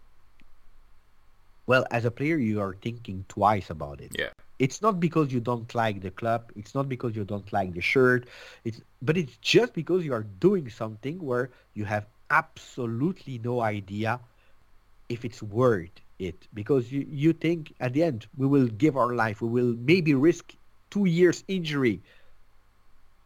Well, 1.67 1.85
as 1.89 2.03
a 2.03 2.11
player, 2.11 2.37
you 2.37 2.59
are 2.59 2.75
thinking 2.81 3.23
twice 3.29 3.69
about 3.69 4.01
it. 4.01 4.11
Yeah, 4.19 4.29
it's 4.59 4.81
not 4.81 4.99
because 4.99 5.31
you 5.31 5.39
don't 5.39 5.73
like 5.73 6.01
the 6.01 6.11
club. 6.11 6.51
It's 6.57 6.75
not 6.75 6.89
because 6.89 7.15
you 7.15 7.23
don't 7.23 7.51
like 7.53 7.73
the 7.73 7.81
shirt. 7.81 8.27
It's 8.65 8.81
but 9.01 9.15
it's 9.17 9.37
just 9.37 9.73
because 9.73 10.03
you 10.03 10.13
are 10.13 10.25
doing 10.39 10.69
something 10.69 11.17
where 11.23 11.49
you 11.73 11.85
have 11.85 12.05
absolutely 12.29 13.39
no 13.39 13.61
idea 13.61 14.19
if 15.07 15.23
it's 15.23 15.41
worth 15.41 15.95
it. 16.19 16.47
Because 16.53 16.91
you, 16.91 17.07
you 17.09 17.31
think 17.31 17.73
at 17.79 17.93
the 17.93 18.03
end 18.03 18.27
we 18.37 18.47
will 18.47 18.67
give 18.67 18.97
our 18.97 19.13
life. 19.13 19.41
We 19.41 19.47
will 19.47 19.75
maybe 19.79 20.13
risk 20.13 20.55
two 20.89 21.05
years 21.05 21.43
injury 21.47 22.01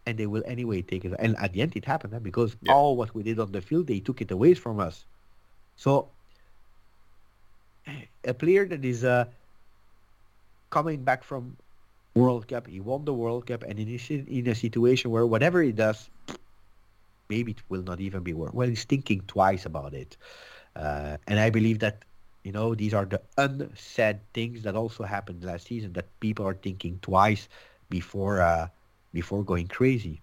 and 0.05 0.17
they 0.17 0.27
will 0.27 0.43
anyway 0.45 0.81
take 0.81 1.05
it 1.05 1.13
and 1.19 1.35
at 1.37 1.53
the 1.53 1.61
end 1.61 1.75
it 1.75 1.85
happened 1.85 2.13
huh, 2.13 2.19
because 2.19 2.55
Yeah. 2.61 2.73
all 2.73 2.95
what 2.97 3.13
we 3.15 3.23
did 3.23 3.39
on 3.39 3.51
the 3.51 3.61
field 3.61 3.87
they 3.87 3.99
took 3.99 4.21
it 4.21 4.31
away 4.31 4.53
from 4.53 4.79
us 4.79 5.05
so 5.75 6.13
a 8.25 8.33
player 8.33 8.65
that 8.67 8.83
is 8.85 9.03
uh, 9.03 9.25
coming 10.69 11.03
back 11.03 11.23
from 11.23 11.57
World 12.15 12.47
Cup. 12.47 12.67
He 12.67 12.79
won 12.79 13.05
the 13.05 13.13
World 13.13 13.47
Cup, 13.47 13.63
and 13.63 13.79
in 13.79 13.87
a, 13.87 14.13
in 14.27 14.47
a 14.47 14.55
situation 14.55 15.11
where 15.11 15.25
whatever 15.25 15.61
he 15.61 15.71
does, 15.71 16.09
maybe 17.29 17.51
it 17.51 17.63
will 17.69 17.83
not 17.83 17.99
even 17.99 18.23
be 18.23 18.33
worth. 18.33 18.53
Well, 18.53 18.67
he's 18.67 18.85
thinking 18.85 19.21
twice 19.27 19.65
about 19.65 19.93
it, 19.93 20.17
uh, 20.75 21.17
and 21.27 21.39
I 21.39 21.49
believe 21.49 21.79
that 21.79 22.05
you 22.43 22.51
know 22.51 22.75
these 22.75 22.93
are 22.93 23.05
the 23.05 23.21
unsaid 23.37 24.21
things 24.33 24.63
that 24.63 24.75
also 24.75 25.03
happened 25.03 25.43
last 25.43 25.67
season 25.67 25.93
that 25.93 26.19
people 26.19 26.45
are 26.47 26.53
thinking 26.55 26.99
twice 27.01 27.47
before 27.89 28.41
uh, 28.41 28.67
before 29.13 29.43
going 29.43 29.67
crazy. 29.67 30.21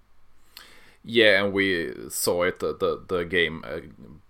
yeah, 1.04 1.42
and 1.44 1.52
we 1.52 1.92
saw 2.10 2.42
it 2.42 2.58
the 2.58 2.74
the, 2.76 3.00
the 3.08 3.24
game 3.24 3.62
uh, 3.64 3.80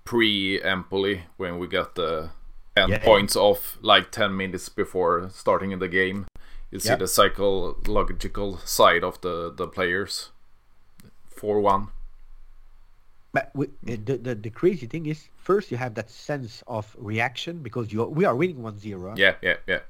pre 0.04 0.60
Empoli 0.62 1.22
when 1.36 1.58
we 1.58 1.66
got 1.66 1.94
the 1.94 2.30
ten 2.76 2.88
Yeah. 2.90 2.98
points 3.04 3.36
off 3.36 3.78
like 3.82 4.10
ten 4.10 4.36
minutes 4.36 4.68
before 4.68 5.28
starting 5.30 5.72
in 5.72 5.78
the 5.80 5.88
game. 5.88 6.26
You 6.70 6.78
see 6.80 6.90
Yeah. 6.90 6.96
the 6.98 7.08
psychological 7.08 8.58
side 8.64 9.02
of 9.04 9.20
the 9.20 9.50
the 9.56 9.66
players. 9.66 10.30
Four 11.28 11.60
one. 11.60 11.88
But 13.32 13.50
we, 13.54 13.66
uh, 13.66 13.96
the, 14.04 14.16
the 14.16 14.34
the 14.34 14.50
crazy 14.50 14.86
thing 14.86 15.06
is, 15.06 15.28
first 15.36 15.70
you 15.70 15.76
have 15.78 15.94
that 15.94 16.10
sense 16.10 16.62
of 16.66 16.96
reaction 16.98 17.62
because 17.62 17.92
you 17.92 18.04
we 18.04 18.24
are 18.24 18.34
winning 18.36 18.58
1-0. 18.62 19.16
Yeah, 19.18 19.34
yeah, 19.42 19.56
yeah, 19.66 19.80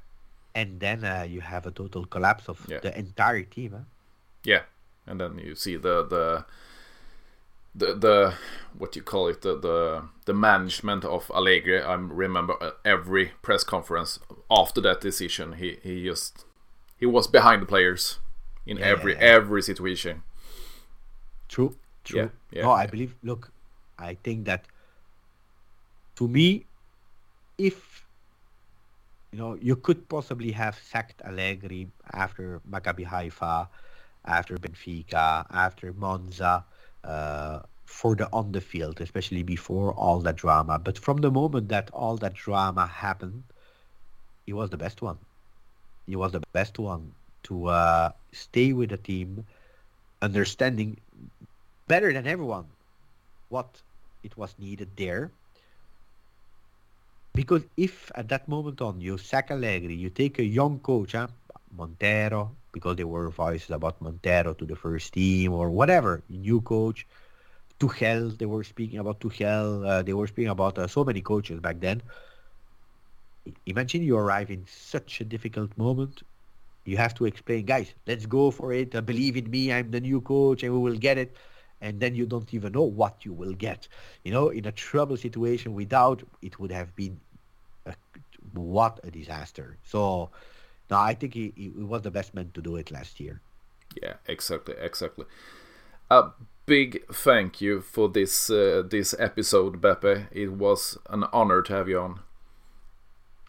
and 0.55 0.81
then 0.81 1.05
uh, 1.05 1.23
you 1.29 1.41
have 1.41 1.67
a 1.67 1.71
total 1.71 2.05
collapse 2.07 2.49
of 2.49 2.59
Yeah. 2.69 2.81
the 2.83 2.91
entire 2.99 3.43
team. 3.45 3.71
Huh? 3.73 3.85
Yeah. 4.45 4.63
And 5.07 5.21
then 5.21 5.39
you 5.39 5.55
see 5.55 5.77
the 5.77 6.05
the 6.05 6.45
the 7.75 7.95
the 7.95 8.35
what 8.77 8.97
you 8.97 9.03
call 9.03 9.29
it 9.29 9.43
the 9.43 9.59
the, 9.59 10.05
the 10.27 10.35
management 10.35 11.05
of 11.05 11.31
Allegri. 11.35 11.83
I 11.83 11.95
remember 11.95 12.55
uh, 12.61 12.73
every 12.85 13.33
press 13.43 13.65
conference 13.65 14.19
after 14.51 14.81
that 14.83 15.01
decision, 15.01 15.55
he 15.55 15.79
he 15.83 16.05
just 16.05 16.45
he 16.99 17.07
was 17.07 17.27
behind 17.27 17.63
the 17.63 17.67
players 17.67 18.19
in 18.67 18.77
yeah, 18.79 18.87
every 18.87 19.13
yeah, 19.15 19.21
yeah. 19.21 19.35
every 19.37 19.63
situation. 19.63 20.23
True, 21.49 21.77
true. 22.05 22.31
Yeah, 22.51 22.63
no, 22.63 22.73
I 22.73 22.87
believe. 22.87 23.15
Look, 23.23 23.51
I 23.99 24.15
think 24.23 24.45
that 24.45 24.67
to 26.17 26.29
me, 26.29 26.67
if 27.57 28.05
you 29.33 29.39
know, 29.39 29.55
you 29.61 29.77
could 29.77 30.09
possibly 30.09 30.53
have 30.53 30.79
sacked 30.91 31.23
Allegri 31.25 31.89
after 32.13 32.61
Maccabi 32.69 33.05
Haifa, 33.05 33.69
after 34.29 34.57
Benfica, 34.59 35.47
after 35.51 35.93
Monza, 35.95 36.65
uh, 37.05 37.61
for 37.87 38.15
the 38.17 38.29
on 38.33 38.53
the 38.53 38.61
field, 38.61 39.01
especially 39.01 39.43
before 39.43 39.93
all 39.95 40.21
that 40.21 40.37
drama. 40.37 40.79
But 40.79 40.99
from 40.99 41.19
the 41.19 41.31
moment 41.33 41.71
that 41.71 41.91
all 41.93 42.17
that 42.19 42.35
drama 42.35 42.87
happened, 42.87 43.45
he 44.47 44.53
was 44.55 44.71
the 44.71 44.79
best 44.79 45.03
one. 45.03 45.19
He 46.07 46.17
was 46.17 46.33
the 46.33 46.43
best 46.53 46.79
one 46.79 47.15
to 47.45 47.67
uh, 47.69 48.13
stay 48.33 48.73
with 48.75 48.91
the 48.91 48.99
team, 48.99 49.47
understanding 50.23 50.99
better 51.89 52.13
than 52.13 52.27
everyone 52.27 52.67
what 53.51 53.83
it 54.25 54.37
was 54.37 54.55
needed 54.59 54.97
there 54.97 55.33
because 57.35 57.65
if 57.77 58.11
at 58.17 58.29
that 58.31 58.49
moment 58.49 58.83
on 58.83 59.01
you 59.01 59.19
sack 59.19 59.51
Allegri, 59.53 59.95
you 59.95 60.11
take 60.11 60.41
a 60.41 60.45
young 60.45 60.81
coach, 60.81 61.13
huh? 61.13 61.29
Montero, 61.73 62.58
because 62.73 62.97
there 62.97 63.07
were 63.07 63.31
voices 63.31 63.71
about 63.71 64.01
Montero 64.01 64.55
to 64.55 64.65
the 64.67 64.77
first 64.77 65.13
team 65.13 65.53
or 65.53 65.71
whatever, 65.71 66.23
new 66.29 66.61
coach, 66.61 67.07
Tuchel, 67.81 68.37
they 68.39 68.47
were 68.47 68.65
speaking 68.65 68.99
about 68.99 69.21
Tuchel, 69.21 69.87
uh, 69.87 70.03
they 70.03 70.13
were 70.13 70.27
speaking 70.27 70.51
about 70.51 70.79
uh, 70.79 70.87
so 70.87 71.05
many 71.05 71.21
coaches 71.21 71.61
back 71.61 71.81
then. 71.81 72.03
Imagine 73.67 74.03
you 74.03 74.17
arrive 74.17 74.51
in 74.51 74.67
such 74.67 75.21
a 75.21 75.25
difficult 75.25 75.77
moment. 75.79 76.23
You 76.85 76.97
have 76.97 77.15
to 77.15 77.27
explain, 77.27 77.67
guys, 77.67 77.95
let's 78.07 78.27
go 78.27 78.51
for 78.51 78.73
it. 78.73 78.95
Uh, 78.95 79.01
believe 79.01 79.37
in 79.37 79.51
me, 79.51 79.73
I'm 79.73 79.91
the 79.91 80.01
new 80.01 80.21
coach 80.21 80.63
and 80.63 80.73
we 80.73 80.79
will 80.79 80.99
get 80.99 81.19
it 81.19 81.37
and 81.81 82.01
then 82.01 82.15
you 82.15 82.27
don't 82.27 82.53
even 82.53 82.73
know 82.73 82.83
what 82.83 83.25
you 83.25 83.33
will 83.33 83.55
get. 83.55 83.89
You 84.25 84.33
know, 84.33 84.49
in 84.49 84.67
a 84.67 84.73
trouble 84.73 85.17
situation 85.17 85.75
without, 85.75 86.23
it 86.43 86.59
would 86.59 86.73
have 86.73 86.95
been 86.97 87.21
what 88.53 89.01
a 89.05 89.11
disaster. 89.11 89.79
So, 89.85 90.31
no, 90.91 90.99
I 90.99 91.15
think 91.15 91.35
he, 91.35 91.53
he 91.57 91.69
was 91.69 92.03
the 92.03 92.11
best 92.11 92.35
man 92.35 92.51
to 92.55 92.63
do 92.63 92.77
it 92.77 92.91
last 92.91 93.21
year. 93.21 93.41
Yeah, 94.03 94.15
exactly, 94.27 94.75
exactly. 94.79 95.27
A 96.11 96.31
big 96.67 97.05
thank 97.13 97.61
you 97.61 97.81
for 97.81 98.09
this 98.09 98.51
uh, 98.51 98.83
this 98.89 99.15
episode, 99.19 99.81
Beppe. 99.81 100.27
It 100.31 100.53
was 100.53 100.99
an 101.11 101.25
honor 101.33 101.63
to 101.63 101.73
have 101.73 101.89
you 101.89 102.01
on. 102.01 102.21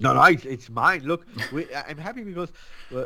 No, 0.01 0.13
no, 0.13 0.23
it's, 0.23 0.45
it's 0.45 0.69
mine. 0.69 1.03
Look, 1.03 1.25
we, 1.51 1.67
I'm 1.75 1.97
happy 1.97 2.23
because 2.23 2.51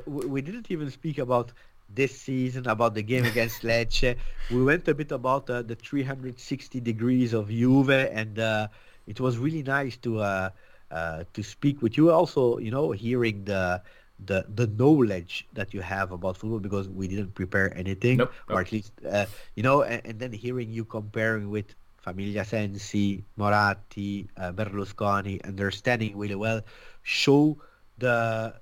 we, 0.05 0.25
we 0.27 0.41
didn't 0.41 0.69
even 0.69 0.91
speak 0.91 1.17
about 1.17 1.51
this 1.89 2.19
season, 2.19 2.67
about 2.67 2.93
the 2.93 3.01
game 3.01 3.25
against 3.25 3.61
Lecce. 3.63 4.15
We 4.51 4.63
went 4.63 4.87
a 4.87 4.93
bit 4.93 5.11
about 5.11 5.49
uh, 5.49 5.63
the 5.63 5.75
360 5.75 6.79
degrees 6.79 7.33
of 7.33 7.49
Juve, 7.49 7.89
and 7.89 8.37
uh, 8.37 8.67
it 9.07 9.19
was 9.19 9.37
really 9.37 9.63
nice 9.63 9.97
to 9.97 10.19
uh, 10.19 10.49
uh, 10.91 11.23
to 11.33 11.43
speak 11.43 11.81
with 11.81 11.97
you. 11.97 12.11
Also, 12.11 12.59
you 12.59 12.71
know, 12.71 12.91
hearing 12.91 13.43
the 13.45 13.81
the 14.25 14.45
the 14.53 14.67
knowledge 14.67 15.47
that 15.53 15.73
you 15.73 15.81
have 15.81 16.11
about 16.11 16.37
football 16.37 16.59
because 16.59 16.87
we 16.89 17.07
didn't 17.07 17.33
prepare 17.33 17.75
anything, 17.77 18.17
nope, 18.17 18.31
or 18.49 18.61
at 18.61 18.71
least 18.71 18.93
uh, 19.09 19.25
you 19.55 19.63
know, 19.63 19.83
and, 19.83 20.01
and, 20.05 20.19
then 20.19 20.31
hearing 20.31 20.71
you 20.71 20.85
comparing 20.85 21.49
with 21.49 21.65
Famiglia 22.05 22.45
Sensi, 22.45 23.23
Moratti, 23.37 24.27
uh, 24.37 24.51
Berlusconi, 24.51 25.43
understanding 25.45 26.17
really 26.17 26.35
well, 26.35 26.61
show 27.01 27.57
the 27.97 28.53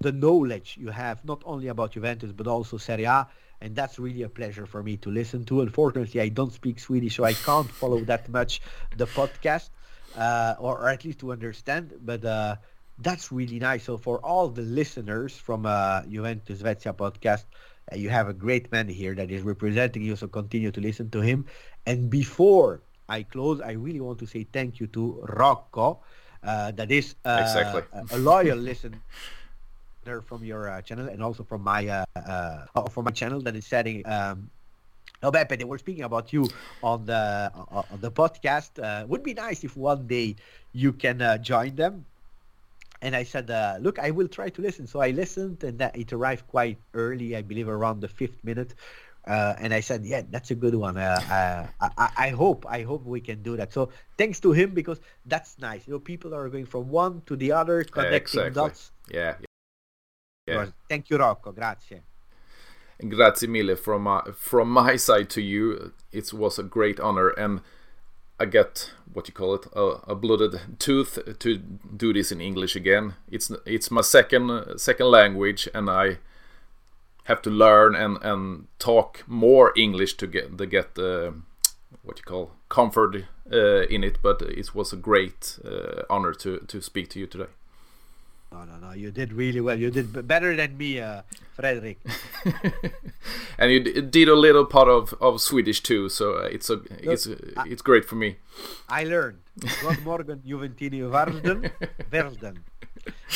the 0.00 0.12
knowledge 0.12 0.76
you 0.78 0.90
have 0.90 1.24
not 1.24 1.42
only 1.44 1.68
about 1.68 1.92
Juventus 1.92 2.32
but 2.32 2.46
also 2.46 2.76
Serie 2.76 3.04
A 3.04 3.26
and 3.60 3.74
that's 3.74 3.98
really 3.98 4.22
a 4.22 4.28
pleasure 4.28 4.66
for 4.66 4.82
me 4.82 4.96
to 4.98 5.10
listen 5.10 5.44
to. 5.46 5.62
Unfortunately, 5.62 6.20
I 6.20 6.28
don't 6.28 6.52
speak 6.52 6.78
Swedish, 6.78 7.16
so 7.16 7.24
I 7.24 7.32
can't 7.32 7.70
follow 7.70 8.00
that 8.00 8.28
much 8.28 8.60
the 8.96 9.06
podcast 9.06 9.70
uh, 10.16 10.54
or, 10.58 10.78
or, 10.78 10.88
at 10.88 11.04
least 11.04 11.20
to 11.20 11.32
understand. 11.32 11.92
But 12.04 12.24
uh, 12.24 12.56
that's 12.98 13.30
really 13.30 13.58
nice. 13.58 13.84
So 13.84 13.96
for 13.98 14.18
all 14.24 14.48
the 14.48 14.62
listeners 14.62 15.36
from 15.36 15.66
uh, 15.66 16.02
Juventus 16.02 16.62
Svezia 16.62 16.94
podcast, 16.94 17.44
uh, 17.92 17.96
you 17.96 18.08
have 18.08 18.28
a 18.28 18.32
great 18.32 18.72
man 18.72 18.88
here 18.88 19.14
that 19.14 19.30
is 19.30 19.42
representing 19.42 20.02
you. 20.02 20.16
So 20.16 20.28
continue 20.28 20.70
to 20.70 20.80
listen 20.80 21.10
to 21.10 21.20
him. 21.20 21.46
And 21.86 22.10
before 22.10 22.82
I 23.08 23.22
close, 23.22 23.60
I 23.60 23.72
really 23.72 24.00
want 24.00 24.18
to 24.20 24.26
say 24.26 24.44
thank 24.44 24.80
you 24.80 24.86
to 24.88 25.22
Rocco, 25.28 26.00
uh, 26.42 26.70
that 26.72 26.90
is 26.90 27.14
uh, 27.24 27.38
exactly. 27.40 27.82
a, 27.92 28.16
a 28.16 28.18
loyal 28.18 28.58
listener 28.58 28.98
from 30.24 30.44
your 30.44 30.70
uh, 30.70 30.80
channel 30.82 31.08
and 31.08 31.22
also 31.22 31.42
from 31.42 31.62
my 31.62 31.86
uh, 31.88 32.04
uh, 32.16 32.88
from 32.90 33.04
my 33.04 33.10
channel 33.10 33.40
that 33.42 33.56
is 33.56 33.66
setting 33.66 34.06
um, 34.06 34.50
Oh, 35.22 35.32
Beppe, 35.32 35.56
they 35.56 35.64
were 35.64 35.78
speaking 35.78 36.04
about 36.04 36.32
you 36.32 36.46
on 36.82 37.06
the 37.06 37.50
on 37.54 37.98
the 38.00 38.10
podcast. 38.10 38.78
Uh, 38.82 39.06
would 39.06 39.22
be 39.22 39.32
nice 39.32 39.64
if 39.64 39.76
one 39.76 40.06
day 40.06 40.36
you 40.72 40.92
can 40.92 41.22
uh, 41.22 41.38
join 41.38 41.74
them. 41.74 42.04
And 43.06 43.14
I 43.14 43.22
said, 43.22 43.48
uh, 43.52 43.78
look, 43.80 44.00
I 44.00 44.10
will 44.10 44.26
try 44.26 44.48
to 44.50 44.60
listen. 44.60 44.88
So 44.88 44.98
I 44.98 45.10
listened, 45.10 45.62
and 45.62 45.78
that 45.78 45.96
it 45.96 46.12
arrived 46.12 46.48
quite 46.48 46.78
early, 46.92 47.36
I 47.36 47.42
believe, 47.42 47.68
around 47.68 48.00
the 48.00 48.08
fifth 48.08 48.42
minute. 48.42 48.74
Uh, 49.24 49.54
and 49.60 49.72
I 49.72 49.78
said, 49.78 50.04
yeah, 50.04 50.22
that's 50.28 50.50
a 50.50 50.56
good 50.56 50.74
one. 50.74 50.96
Uh, 50.96 51.20
uh, 51.30 51.88
I, 51.96 52.10
I, 52.26 52.28
hope, 52.30 52.66
I 52.68 52.82
hope 52.82 53.04
we 53.04 53.20
can 53.20 53.44
do 53.44 53.56
that. 53.58 53.72
So 53.72 53.90
thanks 54.18 54.40
to 54.40 54.50
him 54.50 54.74
because 54.74 54.98
that's 55.24 55.56
nice. 55.60 55.86
You 55.86 55.92
know, 55.92 56.00
people 56.00 56.34
are 56.34 56.48
going 56.48 56.66
from 56.66 56.88
one 56.88 57.22
to 57.26 57.36
the 57.36 57.52
other, 57.52 57.84
connecting 57.84 58.40
exactly. 58.40 58.50
dots. 58.50 58.90
Yeah. 59.08 59.36
yeah. 60.48 60.66
Thank 60.88 61.08
you, 61.08 61.18
Rocco. 61.18 61.52
Grazie. 61.52 62.02
Grazie 63.08 63.46
mille 63.46 63.76
from 63.76 64.02
my, 64.02 64.22
from 64.34 64.68
my 64.68 64.96
side 64.96 65.30
to 65.30 65.40
you. 65.40 65.92
It 66.10 66.32
was 66.32 66.58
a 66.58 66.64
great 66.64 66.98
honor, 66.98 67.28
and 67.28 67.60
I 68.38 68.44
get 68.44 68.92
what 69.12 69.28
you 69.28 69.34
call 69.34 69.54
it 69.54 69.66
a, 69.74 70.12
a, 70.12 70.14
blooded 70.14 70.60
tooth 70.78 71.18
to 71.38 71.56
do 71.96 72.12
this 72.12 72.30
in 72.30 72.40
English 72.40 72.76
again. 72.76 73.14
It's 73.30 73.50
it's 73.64 73.90
my 73.90 74.02
second 74.02 74.78
second 74.78 75.10
language, 75.10 75.68
and 75.74 75.88
I 75.88 76.18
have 77.24 77.40
to 77.42 77.50
learn 77.50 77.94
and, 77.94 78.18
and 78.22 78.66
talk 78.78 79.24
more 79.26 79.72
English 79.74 80.14
to 80.18 80.26
get 80.26 80.58
to 80.58 80.66
get 80.66 80.98
uh, 80.98 81.32
what 82.02 82.18
you 82.18 82.24
call 82.24 82.50
comfort 82.68 83.24
uh, 83.50 83.86
in 83.88 84.04
it. 84.04 84.18
But 84.22 84.42
it 84.42 84.74
was 84.74 84.92
a 84.92 84.96
great 84.96 85.58
uh, 85.64 86.02
honor 86.10 86.34
to 86.34 86.58
to 86.58 86.82
speak 86.82 87.08
to 87.10 87.18
you 87.18 87.26
today. 87.26 87.50
No, 88.56 88.64
no, 88.64 88.76
no. 88.78 88.92
You 88.94 89.10
did 89.10 89.34
really 89.34 89.60
well. 89.60 89.78
You 89.78 89.90
did 89.90 90.26
better 90.26 90.56
than 90.56 90.78
me, 90.78 91.00
uh, 91.00 91.22
Frederick. 91.52 91.98
and 93.58 93.70
you 93.70 93.80
did 94.00 94.28
a 94.28 94.34
little 94.34 94.64
part 94.64 94.88
of, 94.88 95.12
of 95.20 95.42
Swedish 95.42 95.82
too, 95.82 96.08
so 96.08 96.38
uh, 96.38 96.48
it's 96.50 96.70
a 96.70 96.80
it's 97.02 97.26
it's 97.68 97.82
great 97.82 98.06
for 98.06 98.14
me. 98.14 98.36
I 98.88 99.04
learned. 99.04 99.40
God 99.82 100.00
morgen 100.04 100.40
Juventini 100.46 101.04
Varden 101.10 101.70
Verden. 102.10 102.64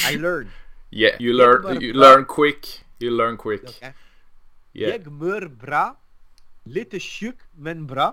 I 0.07 0.15
learned. 0.17 0.49
Yeah, 0.91 1.17
you 1.19 1.35
learn 1.35 1.81
you 1.81 1.93
learn 1.93 2.25
quick. 2.25 2.81
You 2.99 3.11
learn 3.11 3.37
quick. 3.37 3.65
Okay. 3.69 3.93
Yeah. 4.73 4.97
bra, 4.97 5.97
lite 6.65 6.97
sjuk 6.97 7.37
men 7.59 7.85
bra. 7.85 8.13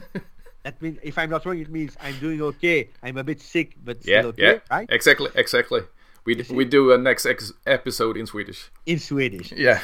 that 0.64 0.82
means 0.82 0.98
if 1.02 1.16
I'm 1.16 1.30
not 1.30 1.46
wrong, 1.46 1.58
it 1.58 1.70
means 1.70 1.96
I'm 2.02 2.18
doing 2.20 2.42
okay. 2.52 2.90
I'm 3.02 3.16
a 3.16 3.24
bit 3.24 3.40
sick, 3.40 3.76
but 3.82 4.02
still 4.02 4.12
yeah, 4.12 4.26
okay, 4.28 4.60
yeah. 4.60 4.76
right? 4.76 4.88
Exactly, 4.92 5.30
exactly. 5.34 5.80
We 6.24 6.44
we 6.50 6.64
do 6.64 6.92
a 6.92 6.98
next 6.98 7.26
ex- 7.26 7.52
episode 7.66 8.16
in 8.16 8.26
Swedish. 8.26 8.70
In 8.86 8.98
Swedish. 8.98 9.52
Yeah. 9.52 9.80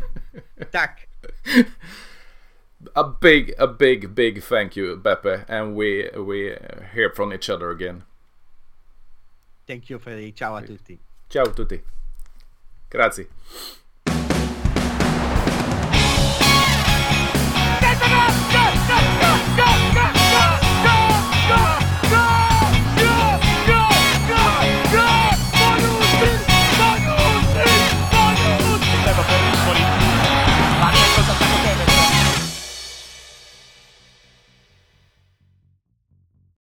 Tack. 0.72 1.08
A 2.94 3.04
big, 3.04 3.54
a 3.58 3.66
big, 3.66 4.14
big 4.14 4.42
thank 4.42 4.76
you, 4.76 4.96
Beppe, 4.96 5.44
and 5.48 5.74
we 5.74 6.08
we 6.16 6.54
hear 6.94 7.10
from 7.10 7.32
each 7.32 7.50
other 7.50 7.70
again. 7.70 8.04
Thank 9.66 9.90
you, 9.90 9.98
Freddy. 9.98 10.32
Ciao 10.32 10.56
a 10.56 10.62
tutti. 10.62 10.98
Ciao 11.28 11.44
a 11.44 11.52
tutti. 11.52 11.82
Grazie. 12.88 13.26